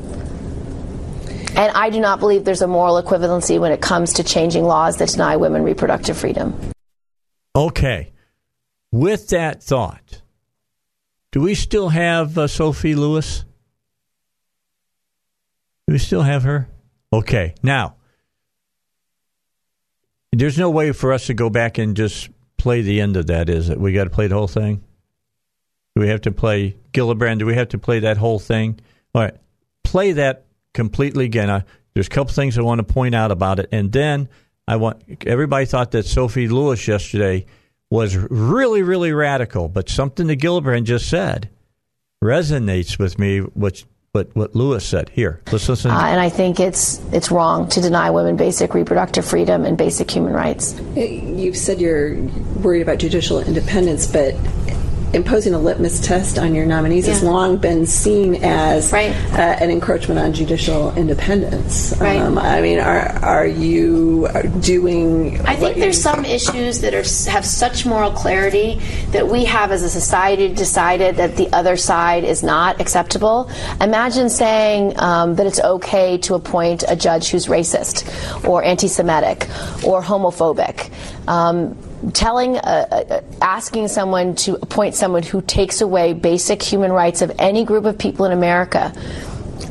[1.57, 4.97] And I do not believe there's a moral equivalency when it comes to changing laws
[4.97, 6.53] that deny women reproductive freedom.
[7.55, 8.11] Okay.
[8.91, 10.21] With that thought,
[11.31, 13.45] do we still have uh, Sophie Lewis?
[15.87, 16.67] Do we still have her?
[17.13, 17.55] Okay.
[17.63, 17.95] Now,
[20.39, 23.49] there's no way for us to go back and just play the end of that,
[23.49, 23.79] is it?
[23.79, 24.83] We got to play the whole thing?
[25.95, 27.39] Do we have to play Gillibrand?
[27.39, 28.79] Do we have to play that whole thing?
[29.13, 29.35] All right,
[29.83, 31.49] play that completely again.
[31.49, 34.27] I, there's a couple things I want to point out about it, and then
[34.67, 37.45] I want everybody thought that Sophie Lewis yesterday
[37.89, 41.49] was really, really radical, but something that Gillibrand just said
[42.23, 45.09] resonates with me, which what, what Lewis said.
[45.09, 45.91] Here, let's listen.
[45.91, 50.09] Uh, and I think it's it's wrong to deny women basic reproductive freedom and basic
[50.09, 50.79] human rights.
[50.95, 52.15] You've said you're
[52.63, 54.33] worried about judicial independence, but
[55.15, 57.13] imposing a litmus test on your nominees yeah.
[57.13, 59.11] has long been seen as right.
[59.33, 61.95] uh, an encroachment on judicial independence.
[61.99, 62.19] Right.
[62.19, 64.27] Um, I mean, are are you
[64.59, 65.39] doing?
[65.47, 69.83] I think there's some issues that are have such moral clarity that we have as
[69.83, 73.49] a society decided that the other side is not acceptable.
[73.81, 78.03] Imagine saying um, that it's okay to appoint a judge who's racist
[78.47, 79.47] or anti-Semitic
[79.85, 80.91] or homophobic.
[81.27, 81.77] Um,
[82.13, 82.59] telling, uh,
[82.91, 87.85] uh, asking someone to appoint someone who takes away basic human rights of any group
[87.85, 88.93] of people in America.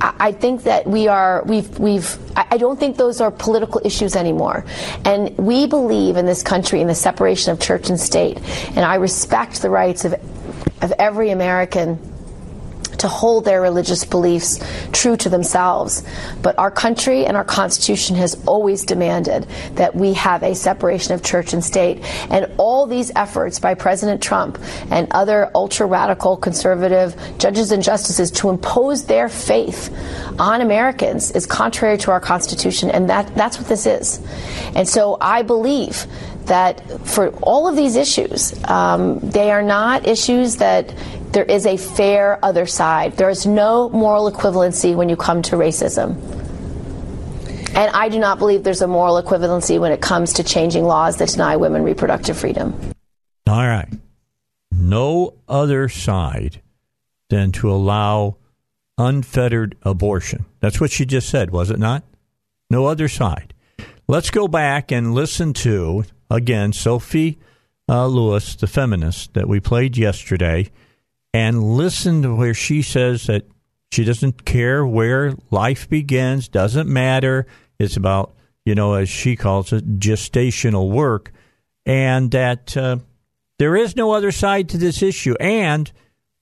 [0.00, 4.64] I think that we are we've we've I don't think those are political issues anymore.
[5.04, 8.38] And we believe in this country in the separation of church and state.
[8.70, 10.14] And I respect the rights of
[10.82, 11.98] of every American
[13.05, 14.58] to hold their religious beliefs
[14.92, 16.02] true to themselves.
[16.41, 21.23] But our country and our Constitution has always demanded that we have a separation of
[21.23, 22.02] church and state.
[22.31, 24.58] And all these efforts by President Trump
[24.91, 29.94] and other ultra radical conservative judges and justices to impose their faith
[30.39, 32.91] on Americans is contrary to our Constitution.
[32.91, 34.18] And that, that's what this is.
[34.74, 36.07] And so I believe
[36.47, 40.94] that for all of these issues, um, they are not issues that
[41.32, 43.16] there is a fair other side.
[43.16, 46.16] There is no moral equivalency when you come to racism.
[47.76, 51.16] And I do not believe there's a moral equivalency when it comes to changing laws
[51.16, 52.73] that deny women reproductive freedom.
[53.48, 53.89] All right.
[54.70, 56.60] No other side
[57.31, 58.36] than to allow
[58.97, 60.44] unfettered abortion.
[60.60, 62.05] That's what she just said, was it not?
[62.70, 63.55] No other side.
[64.06, 67.39] Let's go back and listen to, again, Sophie
[67.89, 70.70] uh, Lewis, the feminist that we played yesterday
[71.33, 73.44] and listen to where she says that
[73.91, 77.47] she doesn't care where life begins, doesn't matter.
[77.78, 81.33] It's about, you know, as she calls it, gestational work,
[81.85, 82.99] and that uh,
[83.59, 85.91] there is no other side to this issue, and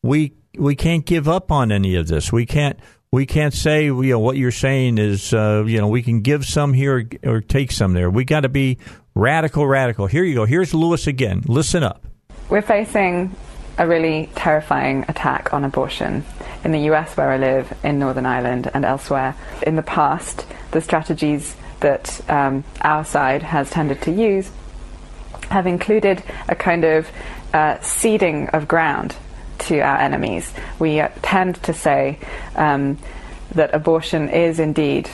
[0.02, 2.32] we we can't give up on any of this.
[2.32, 2.78] We can't
[3.10, 6.44] we can't say you know what you're saying is uh, you know we can give
[6.44, 8.10] some here or take some there.
[8.10, 8.78] We got to be
[9.14, 10.06] radical, radical.
[10.06, 10.44] Here you go.
[10.44, 11.42] Here's Lewis again.
[11.46, 12.04] Listen up.
[12.48, 13.34] We're facing
[13.78, 16.24] a really terrifying attack on abortion
[16.64, 19.34] in the US, where I live, in Northern Ireland, and elsewhere.
[19.66, 24.50] In the past, the strategies that um, our side has tended to use
[25.50, 27.10] have included a kind of
[27.52, 29.14] uh, ceding of ground
[29.58, 30.52] to our enemies.
[30.78, 32.18] We uh, tend to say
[32.56, 32.98] um,
[33.54, 35.08] that abortion is indeed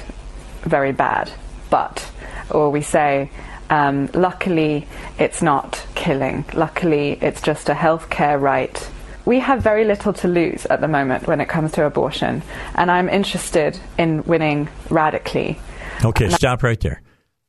[0.62, 1.30] very bad,
[1.70, 2.08] but,
[2.50, 3.30] or we say,
[3.70, 4.86] um, luckily,
[5.18, 6.44] it's not killing.
[6.54, 8.90] Luckily, it's just a healthcare right.
[9.24, 12.42] We have very little to lose at the moment when it comes to abortion,
[12.74, 15.58] and I'm interested in winning radically.
[16.04, 17.02] Okay, stop right there.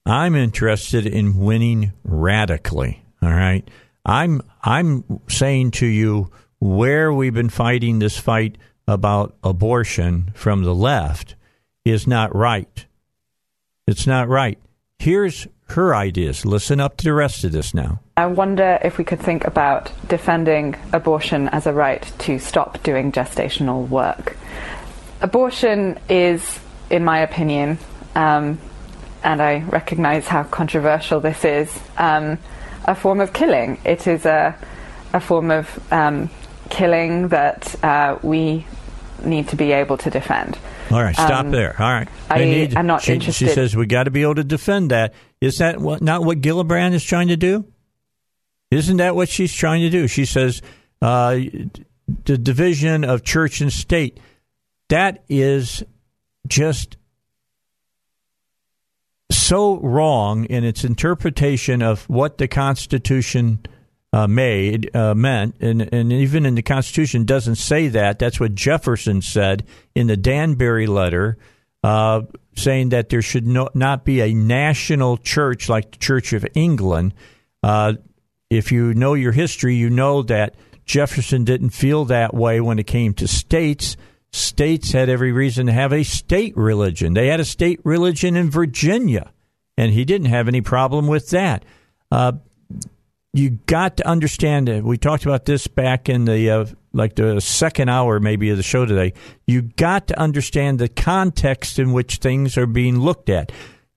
[0.06, 3.02] I'm interested in winning radically.
[3.22, 3.68] All right.
[4.06, 8.58] I'm I'm saying to you where we've been fighting this fight
[8.88, 11.36] about abortion from the left
[11.86, 12.86] is not right.
[13.88, 14.60] It's not right.
[14.98, 16.46] Here's her ideas.
[16.46, 18.00] Listen up to the rest of this now.
[18.18, 23.12] I wonder if we could think about defending abortion as a right to stop doing
[23.12, 24.36] gestational work.
[25.22, 27.78] Abortion is, in my opinion,
[28.16, 28.60] um,
[29.24, 32.38] and I recognize how controversial this is, um,
[32.86, 33.78] a form of killing.
[33.84, 34.56] It is a,
[35.14, 36.30] a form of um,
[36.70, 38.66] killing that uh, we
[39.24, 40.58] need to be able to defend.
[40.90, 41.76] All right, stop Um, there.
[41.78, 44.36] All right, I need, am not she, interested- She says we got to be able
[44.36, 45.14] to defend that.
[45.42, 47.66] Is that what, not what Gillibrand is trying to do?
[48.72, 50.08] Isn't that what she's trying to do?
[50.08, 50.62] She says
[51.02, 51.40] uh,
[52.26, 54.20] the division of church and state.
[54.90, 55.84] That is
[56.48, 56.98] just
[59.32, 63.60] so wrong in its interpretation of what the Constitution
[64.12, 68.18] uh, made uh, meant, and, and even in the Constitution doesn't say that.
[68.18, 71.38] That's what Jefferson said in the Danbury letter,
[71.84, 72.22] uh,
[72.56, 77.14] saying that there should no, not be a national church like the Church of England.
[77.64, 77.94] Uh,
[78.50, 82.88] if you know your history, you know that Jefferson didn't feel that way when it
[82.88, 83.96] came to states.
[84.32, 87.14] States had every reason to have a state religion.
[87.14, 89.32] They had a state religion in Virginia,
[89.78, 91.64] and he didn't have any problem with that.
[92.12, 92.34] Uh,
[93.34, 94.84] you got to understand it.
[94.84, 98.64] We talked about this back in the uh, like the second hour maybe of the
[98.64, 99.14] show today.
[99.48, 103.52] You got to understand the context in which things are being looked at.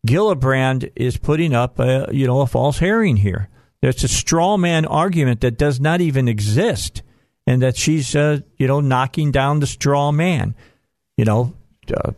[0.06, 3.48] Gillibrand is putting up a you know a false herring here.
[3.80, 7.02] There's a straw man argument that does not even exist,
[7.46, 10.54] and that she's uh, you know knocking down the straw man.
[11.16, 11.54] You know,
[11.94, 12.12] uh,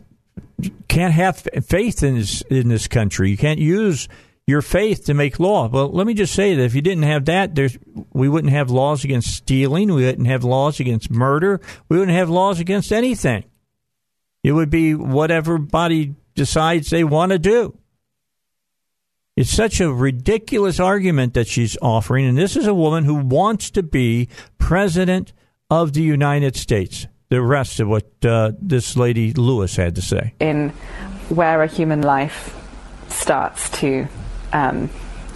[0.87, 3.29] can't have faith in this in this country.
[3.29, 4.07] You can't use
[4.47, 5.67] your faith to make law.
[5.67, 7.77] Well, let me just say that if you didn't have that, there's
[8.13, 9.93] we wouldn't have laws against stealing.
[9.93, 11.59] We wouldn't have laws against murder.
[11.89, 13.45] We wouldn't have laws against anything.
[14.43, 17.77] It would be whatever body decides they want to do.
[19.35, 23.69] It's such a ridiculous argument that she's offering, and this is a woman who wants
[23.71, 25.33] to be president
[25.69, 27.07] of the United States.
[27.29, 30.35] The rest of what uh, this lady Lewis had to say.
[30.39, 30.69] in
[31.29, 32.55] where a human life
[33.09, 34.07] starts to
[34.55, 34.89] um,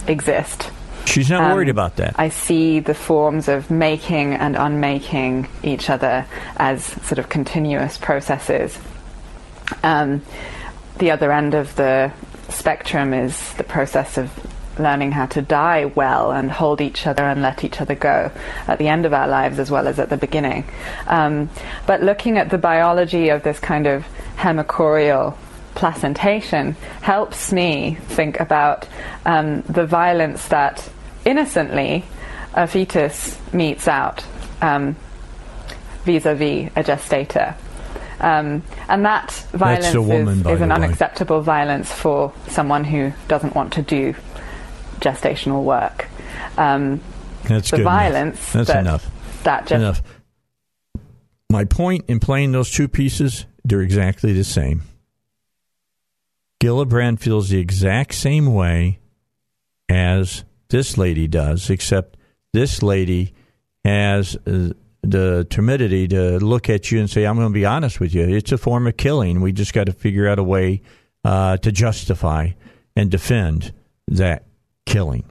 [0.08, 0.70] exist.
[1.04, 2.14] She's not Um, worried about that.
[2.18, 6.26] I see the forms of making and unmaking each other
[6.56, 8.78] as sort of continuous processes.
[9.82, 10.22] Um,
[10.98, 12.12] the other end of the
[12.48, 14.30] spectrum is the process of
[14.78, 18.30] learning how to die well and hold each other and let each other go
[18.66, 20.64] at the end of our lives as well as at the beginning.
[21.06, 21.50] Um,
[21.86, 25.36] but looking at the biology of this kind of hemochorial
[25.74, 28.88] placentation helps me think about
[29.26, 30.88] um, the violence that
[31.24, 32.04] innocently
[32.54, 34.24] a fetus meets out
[34.60, 34.96] um,
[36.04, 37.54] vis-a-vis a gestator.
[38.20, 40.74] Um, and that violence woman, is, is an way.
[40.74, 44.14] unacceptable violence for someone who doesn't want to do
[44.98, 46.06] gestational work.
[46.58, 47.00] Um,
[47.44, 47.92] That's the good enough.
[47.92, 49.10] violence That's that, enough.
[49.44, 50.02] that just enough.
[51.48, 54.82] My point in playing those two pieces, they're exactly the same.
[56.60, 58.98] Gillibrand feels the exact same way
[59.88, 62.16] as this lady does, except
[62.52, 63.34] this lady
[63.84, 64.70] has uh,
[65.02, 68.28] the timidity to look at you and say, I'm going to be honest with you.
[68.28, 69.40] It's a form of killing.
[69.40, 70.82] We just got to figure out a way
[71.24, 72.50] uh, to justify
[72.94, 73.72] and defend
[74.08, 74.44] that
[74.84, 75.24] killing.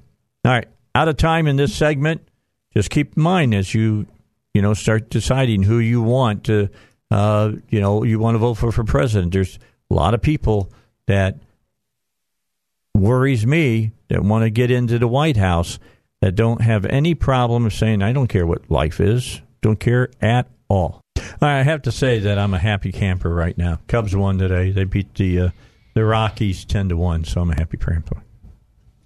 [0.46, 2.28] All right, out of time in this segment.
[2.74, 4.08] Just keep in mind as you,
[4.54, 6.70] you know, start deciding who you want to,
[7.12, 9.34] uh, you know, you want to vote for for president.
[9.34, 9.60] There's
[9.90, 10.72] a lot of people
[11.10, 11.36] that
[12.94, 15.80] worries me that want to get into the White House
[16.22, 20.10] that don't have any problem of saying I don't care what life is, don't care
[20.22, 21.02] at all.
[21.42, 23.80] I have to say that I'm a happy camper right now.
[23.88, 24.70] Cubs won today.
[24.70, 25.50] They beat the uh,
[25.96, 28.22] the Rockies ten to one, so I'm a happy camper.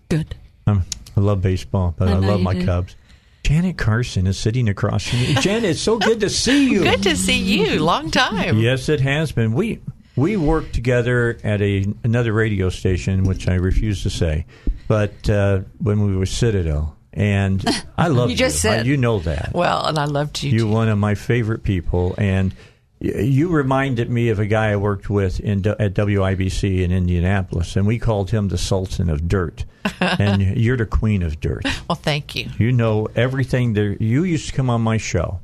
[0.09, 0.35] Good.
[0.67, 0.81] I
[1.15, 2.65] love baseball, but I I, love my do.
[2.65, 2.97] Cubs.
[3.43, 5.35] Janet Carson is sitting across from me.
[5.35, 6.83] Janet, it's so good to see you.
[6.83, 7.79] Good to see you.
[7.79, 8.57] Long time.
[8.57, 9.53] Yes, it has been.
[9.53, 9.79] We
[10.15, 14.45] we worked together at a another radio station, which I refuse to say,
[14.87, 17.63] but uh, when we were Citadel, and
[17.97, 18.85] I love You just said.
[18.85, 19.51] you know that.
[19.53, 20.51] Well, and I loved you.
[20.51, 22.53] You're one of my favorite people, and
[23.01, 27.75] y- you reminded me of a guy I worked with in at WIBC in Indianapolis,
[27.75, 29.65] and we called him the Sultan of Dirt,
[29.99, 31.63] and you're the Queen of Dirt.
[31.89, 32.49] Well, thank you.
[32.57, 33.93] You know everything there.
[33.99, 35.39] You used to come on my show,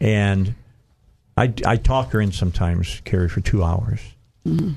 [0.00, 0.54] and
[1.38, 4.00] I I talk her in sometimes, Carrie, for two hours,
[4.46, 4.74] Mhm.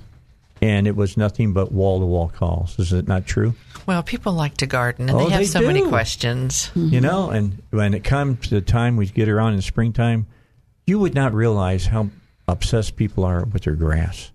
[0.62, 2.78] and it was nothing but wall to wall calls.
[2.80, 3.56] Is it not true?
[3.86, 5.90] Well, people like to garden, and Oh, they have they so many do.
[5.90, 6.70] questions.
[6.76, 10.28] You know, and when it comes to the time we get around in springtime,
[10.86, 12.10] you would not realize how
[12.48, 14.30] obsessed people are with their grass.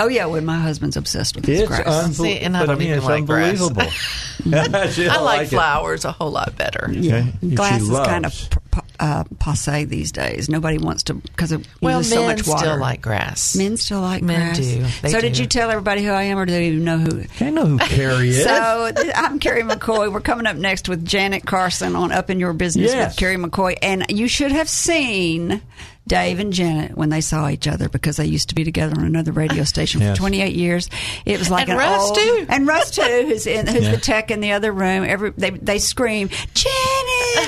[0.00, 1.84] Oh yeah, when my husband's obsessed with It's his grass.
[1.86, 3.60] unbel- See, and I but don't mean, even it's like grass.
[3.62, 3.90] unbelievable.
[3.92, 4.52] She
[5.08, 5.50] I don't like it.
[5.50, 6.86] flowers a whole lot better.
[6.90, 7.32] Okay.
[7.40, 8.58] She Glass is kind of p-
[9.00, 10.48] uh, passe these days.
[10.48, 12.58] Nobody wants to because it Well, men so much water.
[12.66, 13.56] still like grass.
[13.56, 14.58] Men still like Men grass.
[14.58, 14.84] do.
[15.02, 17.24] They so did you tell everybody who I am, or do they even know who?
[17.40, 18.44] I know who Carrie is.
[18.44, 20.12] So I'm Carrie McCoy.
[20.12, 23.10] We're coming up next with Janet Carson on Up in Your Business Yes.
[23.12, 25.60] with Carrie McCoy, and you should have seen
[26.06, 29.04] Dave and Janet when they saw each other because they used to be together on
[29.06, 30.16] another radio station Yes.
[30.16, 30.90] for 28 years.
[31.24, 32.46] It was like And an Russ, old, too.
[32.50, 33.90] and Russ too, who's in, who's Yeah.
[33.92, 35.04] the tech in the other room.
[35.04, 36.93] Every they they scream Janet,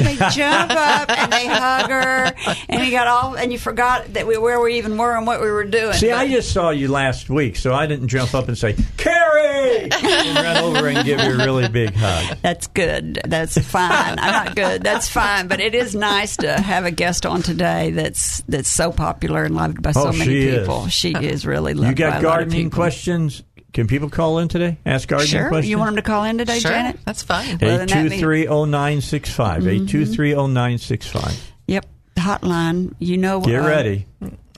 [0.00, 2.32] they jump up and they hug her,
[2.68, 5.40] and you got all and you forgot that we where we even were and what
[5.40, 5.92] we were doing.
[5.94, 8.74] See, But- I just saw you last week, so I didn't jump up and say,
[8.96, 9.90] Carrie!
[9.90, 12.36] and run over and give you a really big hug.
[12.42, 13.20] That's good.
[13.26, 14.18] That's fine.
[14.18, 14.82] I'm not good.
[14.82, 15.48] That's fine.
[15.48, 19.54] But it is nice to have a guest on today that's that's so popular and
[19.54, 20.58] loved by so Oh, many she is.
[20.60, 20.86] people.
[20.88, 22.76] She is really loved You by a got lot of gardening people.
[22.76, 23.42] questions?
[23.76, 24.78] Can people call in today?
[24.86, 25.48] Ask gardening Sure.
[25.48, 25.68] questions?
[25.68, 26.98] You want them to call in today, Sure, Janet?
[27.04, 27.58] that's fine.
[27.60, 29.64] Well, then that means- 8230965.
[29.64, 29.86] Mm-hmm.
[29.86, 31.36] 8230965.
[31.66, 31.86] Yep.
[32.16, 32.94] Hotline.
[33.00, 33.40] You know.
[33.40, 33.48] What?
[33.48, 34.06] Get uh, ready.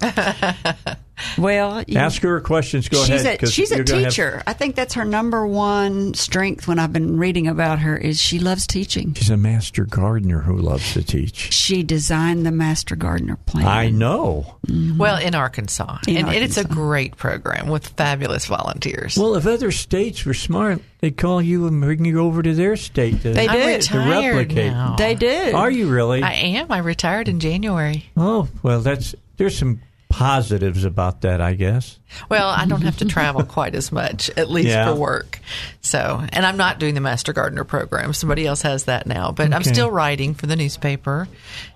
[1.37, 2.89] Well, you, Ask her questions.
[2.89, 3.35] Go she's ahead.
[3.35, 4.41] A, 'cause she's a you're have- teacher.
[4.47, 6.69] I think that's her number one strength.
[6.69, 9.15] When I've been reading about her, is she loves teaching.
[9.15, 11.53] she's a master gardener who loves to teach.
[11.53, 13.67] She designed the Master Gardener plan.
[13.67, 14.59] I know.
[14.69, 14.97] Mm-hmm.
[14.99, 15.99] Well, in Arkansas.
[16.07, 19.17] In and, and it's a great program with fabulous volunteers.
[19.19, 22.77] Well, if other states were smart, they'd call you and bring you over to their
[22.77, 23.87] state to, They I'm do.
[23.89, 24.71] to replicate.
[24.73, 24.95] now.
[24.97, 25.51] They do.
[25.53, 26.23] Are you really?
[26.23, 26.71] I am.
[26.71, 28.09] I retired in January.
[28.17, 31.99] oh, well, that's there's some positives about that, I guess.
[32.31, 34.87] Well, I don't have to travel quite as much, at least Yeah.
[34.87, 35.39] for work.
[35.83, 38.13] So, and I'm not doing the Master Gardener program.
[38.15, 39.33] Somebody else has that now.
[39.33, 41.29] But I'm still writing for the newspaper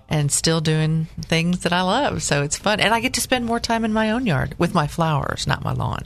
[0.09, 2.23] and still doing things that I love.
[2.23, 2.79] So it's fun.
[2.79, 5.63] And I get to spend more time in my own yard with my flowers, not
[5.63, 6.03] my lawn.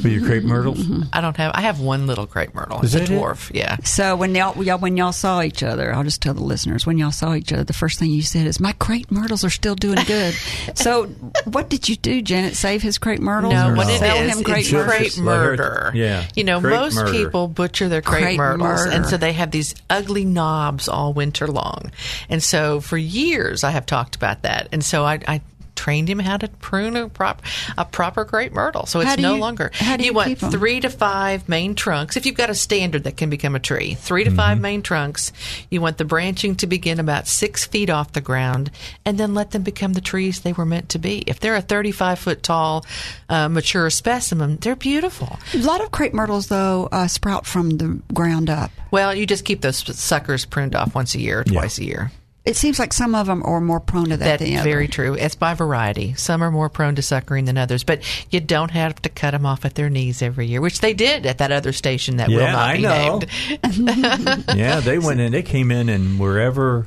[0.00, 0.78] For your crepe myrtles.
[0.78, 1.02] Mm-hmm.
[1.12, 2.80] I don't have, I have one little crepe myrtle.
[2.82, 3.20] Is it's a that it?
[3.22, 3.50] dwarf.
[3.54, 3.76] Yeah.
[3.84, 6.98] So when y'all, y'all when y'all saw each other, I'll just tell the listeners when
[6.98, 9.74] y'all saw each other, the first thing you said is, "My crepe myrtles are still
[9.74, 10.34] doing good."
[10.74, 11.06] so,
[11.44, 12.54] what did you do, Janet?
[12.56, 13.54] Save his crepe myrtles?
[13.54, 14.90] No, or what it sell is, him crepe it's myrtles?
[14.96, 15.92] crepe Just let her- murder.
[15.94, 17.12] yeah, You know, crepe most murder.
[17.12, 21.46] people butcher their crepe, Crepe myrtles, and so they have these ugly knobs all winter
[21.46, 21.90] long.
[22.28, 24.68] And so for years, I have talked about that.
[24.72, 25.20] And so I.
[25.26, 25.40] I
[25.78, 27.40] trained him how to prune a, prop,
[27.78, 30.28] a proper crepe myrtle so it's How do no you- longer how do you want
[30.28, 30.50] keep 'em?
[30.50, 33.94] three to five main trunks if you've got a standard that can become a tree
[33.94, 34.36] three to Mm-hmm.
[34.36, 35.32] five main trunks
[35.70, 38.70] you want the branching to begin about six feet off the ground
[39.04, 41.62] and then let them become the trees they were meant to be if they're a
[41.62, 42.84] 35 foot tall
[43.28, 48.00] uh, mature specimen they're beautiful A lot of crepe myrtles, though, uh, sprout from the
[48.12, 48.70] ground up.
[48.90, 51.52] well you just keep those suckers pruned off once a year or Yeah.
[51.60, 52.10] twice a year
[52.48, 54.94] It seems like some of them are more prone to that That's than very others.
[54.94, 55.14] true.
[55.14, 56.14] It's by variety.
[56.14, 58.02] Some are more prone to suckering than others, but
[58.32, 61.26] you don't have to cut them off at their knees every year, which they did
[61.26, 63.18] at that other station that will not I be know.
[63.18, 64.44] named.
[64.56, 65.30] yeah, they went in.
[65.32, 66.86] They came in, and wherever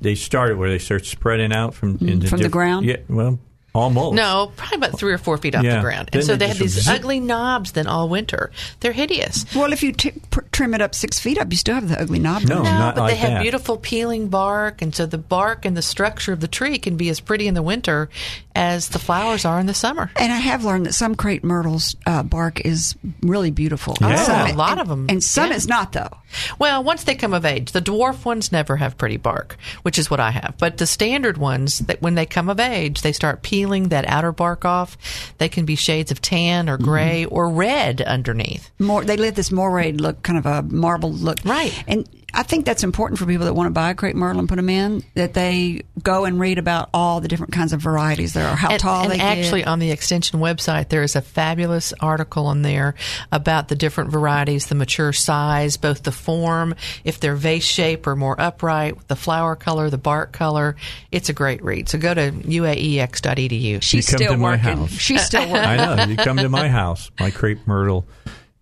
[0.00, 2.86] they started, where they start spreading out from mm, into from the ground?
[2.86, 3.38] Yeah, well,
[3.74, 4.14] almost.
[4.14, 5.76] No, probably about three or four feet off Yeah.
[5.76, 6.10] the ground.
[6.12, 8.50] Then And so they they have these zip- ugly knobs then all winter.
[8.80, 9.46] They're hideous.
[9.54, 12.00] Well, if you t- pr- trim it up six feet up, you still have the
[12.00, 12.42] ugly knob.
[12.42, 13.42] No, No, not but they have that.
[13.42, 17.08] beautiful peeling bark, and so the bark and the structure of the tree can be
[17.08, 18.08] as pretty in the winter
[18.54, 20.10] as the flowers are in the summer.
[20.16, 23.96] And I have learned that some crepe myrtles uh, bark is really beautiful.
[24.00, 24.08] Yeah.
[24.10, 25.06] And some- Oh, a lot and- of 'em.
[25.08, 25.56] and some Yeah.
[25.56, 26.10] is not though.
[26.58, 30.10] Well, once they come of age, the dwarf ones never have pretty bark, which is
[30.10, 30.54] what I have.
[30.58, 34.32] But the standard ones, that when they come of age, they start peeling that outer
[34.32, 34.96] bark off.
[35.38, 37.34] They can be shades of tan or gray mm-hmm.
[37.34, 38.70] or red underneath.
[38.78, 41.72] More, they let this moirade look, kind of a marble look, Right.
[41.86, 44.48] And I think that's important for people that want to buy a crepe myrtle and
[44.48, 45.04] put them in.
[45.14, 48.70] That they go and read about all the different kinds of varieties there are, how
[48.70, 49.68] and, tall and they actually, get.
[49.68, 52.94] on the extension website, there is a fabulous article on there
[53.30, 58.16] about the different varieties, the mature size, both the form, if they're vase shape or
[58.16, 60.76] more upright, the flower color, the bark color.
[61.10, 61.88] It's a great read.
[61.88, 63.82] So go to E uaex.edu.
[63.82, 64.78] She's You come still to my working.
[64.78, 64.90] house.
[64.92, 65.56] She's still working.
[65.56, 66.04] I know.
[66.04, 67.10] You come to my house.
[67.20, 68.06] My crepe myrtle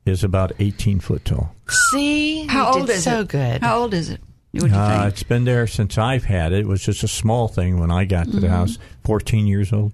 [0.07, 1.55] is about 18 foot tall.
[1.93, 3.29] See, How old did is so it?
[3.29, 3.63] good.
[3.63, 4.21] How old is it?
[4.53, 5.13] What you Uh, think?
[5.13, 6.61] it's been there since I've had it.
[6.61, 8.41] It was just a small thing when I got to Mm-hmm.
[8.41, 8.79] the house.
[9.05, 9.93] 14 years old.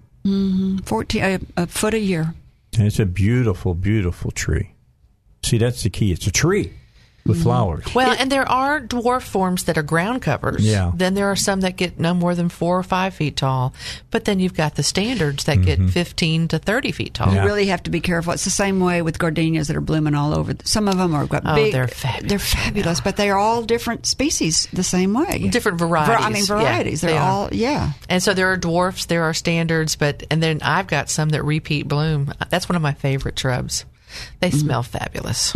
[0.83, 2.33] Fourteen, a, a foot a year.
[2.77, 4.71] And it's a beautiful, beautiful tree.
[5.43, 6.11] See, that's the key.
[6.11, 6.73] It's a tree.
[7.27, 7.83] With flowers.
[7.93, 10.65] Well, and there are dwarf forms that are ground covers.
[10.65, 10.91] Yeah.
[10.95, 13.73] Then there are some that get no more than four or five feet tall.
[14.11, 15.89] But then you've got the standards that get mm-hmm.
[15.89, 17.33] 15 to 30 feet tall.
[17.33, 18.33] You really have to be careful.
[18.33, 20.53] It's the same way with gardenias that are blooming all over.
[20.63, 21.73] Some of them are got Oh, big.
[21.73, 22.29] they're fabulous.
[22.29, 25.47] They're fabulous, but they are all different species the same way.
[25.49, 26.25] Different varieties.
[26.25, 27.01] I mean, varieties.
[27.01, 27.29] they They're are.
[27.29, 27.91] all yeah.
[28.09, 31.43] And so there are dwarfs, there are standards, but and then I've got some that
[31.43, 32.33] repeat bloom.
[32.49, 33.85] That's one of my favorite shrubs.
[34.39, 34.57] They Mm-hmm.
[34.59, 35.53] smell fabulous.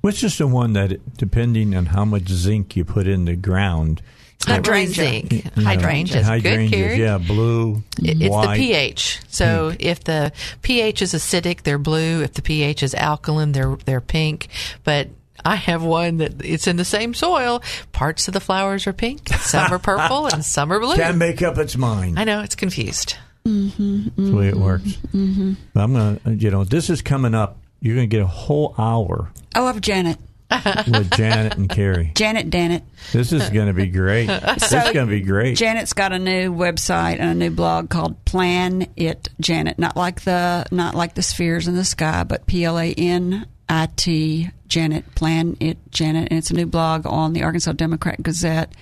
[0.00, 3.36] Which is just the one that, depending on how much zinc you put in the
[3.36, 4.02] ground,
[4.36, 5.32] It's not really zinc.
[5.54, 6.14] Hydrangeas.
[6.16, 7.00] Good, hydrangeas, Carrie.
[7.00, 8.56] yeah, blue, It- It's white.
[8.58, 9.20] the pH.
[9.28, 12.22] So if the pH is acidic, they're blue.
[12.22, 14.48] If the pH is alkaline, they're they're pink.
[14.84, 15.08] But
[15.44, 17.62] I have one that it's in the same soil.
[17.92, 20.96] Parts of the flowers are pink, some are purple, and some are blue.
[20.96, 22.18] Can't make up its mind.
[22.18, 23.16] I know it's confused.
[23.46, 24.02] Mm-hmm.
[24.16, 24.96] That's the way it works.
[25.14, 25.52] Mm-hmm.
[25.76, 27.58] I'm gonna, you know, this is coming up.
[27.80, 30.18] You're gonna get a whole hour Oh, of Janet.
[30.86, 32.12] with Janet and Carrie.
[32.14, 32.84] Janet Dannett.
[33.12, 34.26] This is gonna be great.
[34.58, 35.56] this is gonna be great.
[35.56, 39.78] Janet's got a new website and a new blog called Plan It Janet.
[39.78, 43.46] Not like the not like the spheres in the sky, but P L A N
[43.68, 45.12] I T Janet.
[45.16, 48.72] Plan It Janet, and it's a new blog on the Arkansas Democrat Gazette,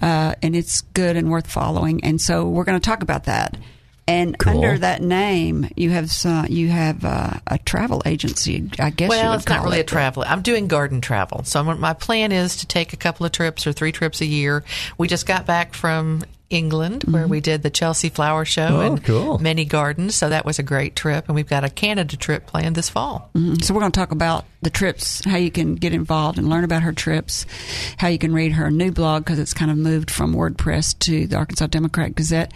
[0.00, 2.04] uh, and it's good and worth following.
[2.04, 3.56] And so we're going to talk about that.
[4.08, 4.54] And Cool.
[4.54, 8.70] under that name, you have some, you have uh, a travel agency.
[8.78, 9.06] I guess.
[9.06, 9.82] you well, would it's not really it.
[9.82, 10.24] a travel.
[10.26, 11.44] I'm doing garden travel.
[11.44, 14.26] So I'm- my plan is to take a couple of trips or three trips a
[14.26, 14.64] year.
[14.96, 19.04] We just got back from England where we did the Chelsea Flower Show Oh, and
[19.04, 19.38] cool.
[19.38, 20.14] many gardens.
[20.14, 21.26] So that was a great trip.
[21.28, 23.30] And we've got a Canada trip planned this fall.
[23.36, 23.62] Mhm.
[23.62, 26.64] So we're going to talk about the trips, how you can get involved and learn
[26.64, 27.44] about her trips,
[27.98, 31.26] how you can read her new blog because it's kind of moved from WordPress to
[31.26, 32.52] the Arkansas Democrat Gazette,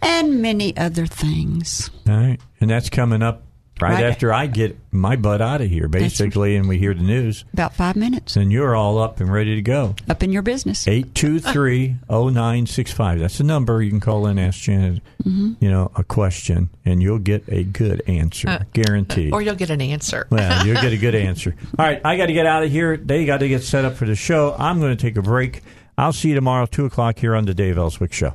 [0.00, 1.90] and many other things.
[2.08, 3.42] All right, and that's coming up
[3.80, 4.04] right, Right.
[4.04, 7.44] after I get my butt out of here, basically, and we hear the news.
[7.52, 9.94] About five minutes Then you're all up and ready to go.
[10.08, 10.86] up in your business.
[10.86, 13.20] 823-0965.
[13.20, 15.56] That's the number you can call in, ask Janet, Mhm.
[15.60, 19.32] you know, a question, and you'll get a good answer, Uh, guaranteed.
[19.32, 20.26] Or you'll get an answer.
[20.30, 21.54] well, you'll get a good answer.
[21.78, 22.96] All right, I got to get out of here.
[22.96, 24.54] They got to get set up for the show.
[24.58, 25.62] I'm going to take a break.
[25.98, 28.34] I'll see you tomorrow, 2 o'clock here on the Dave Elswick Show.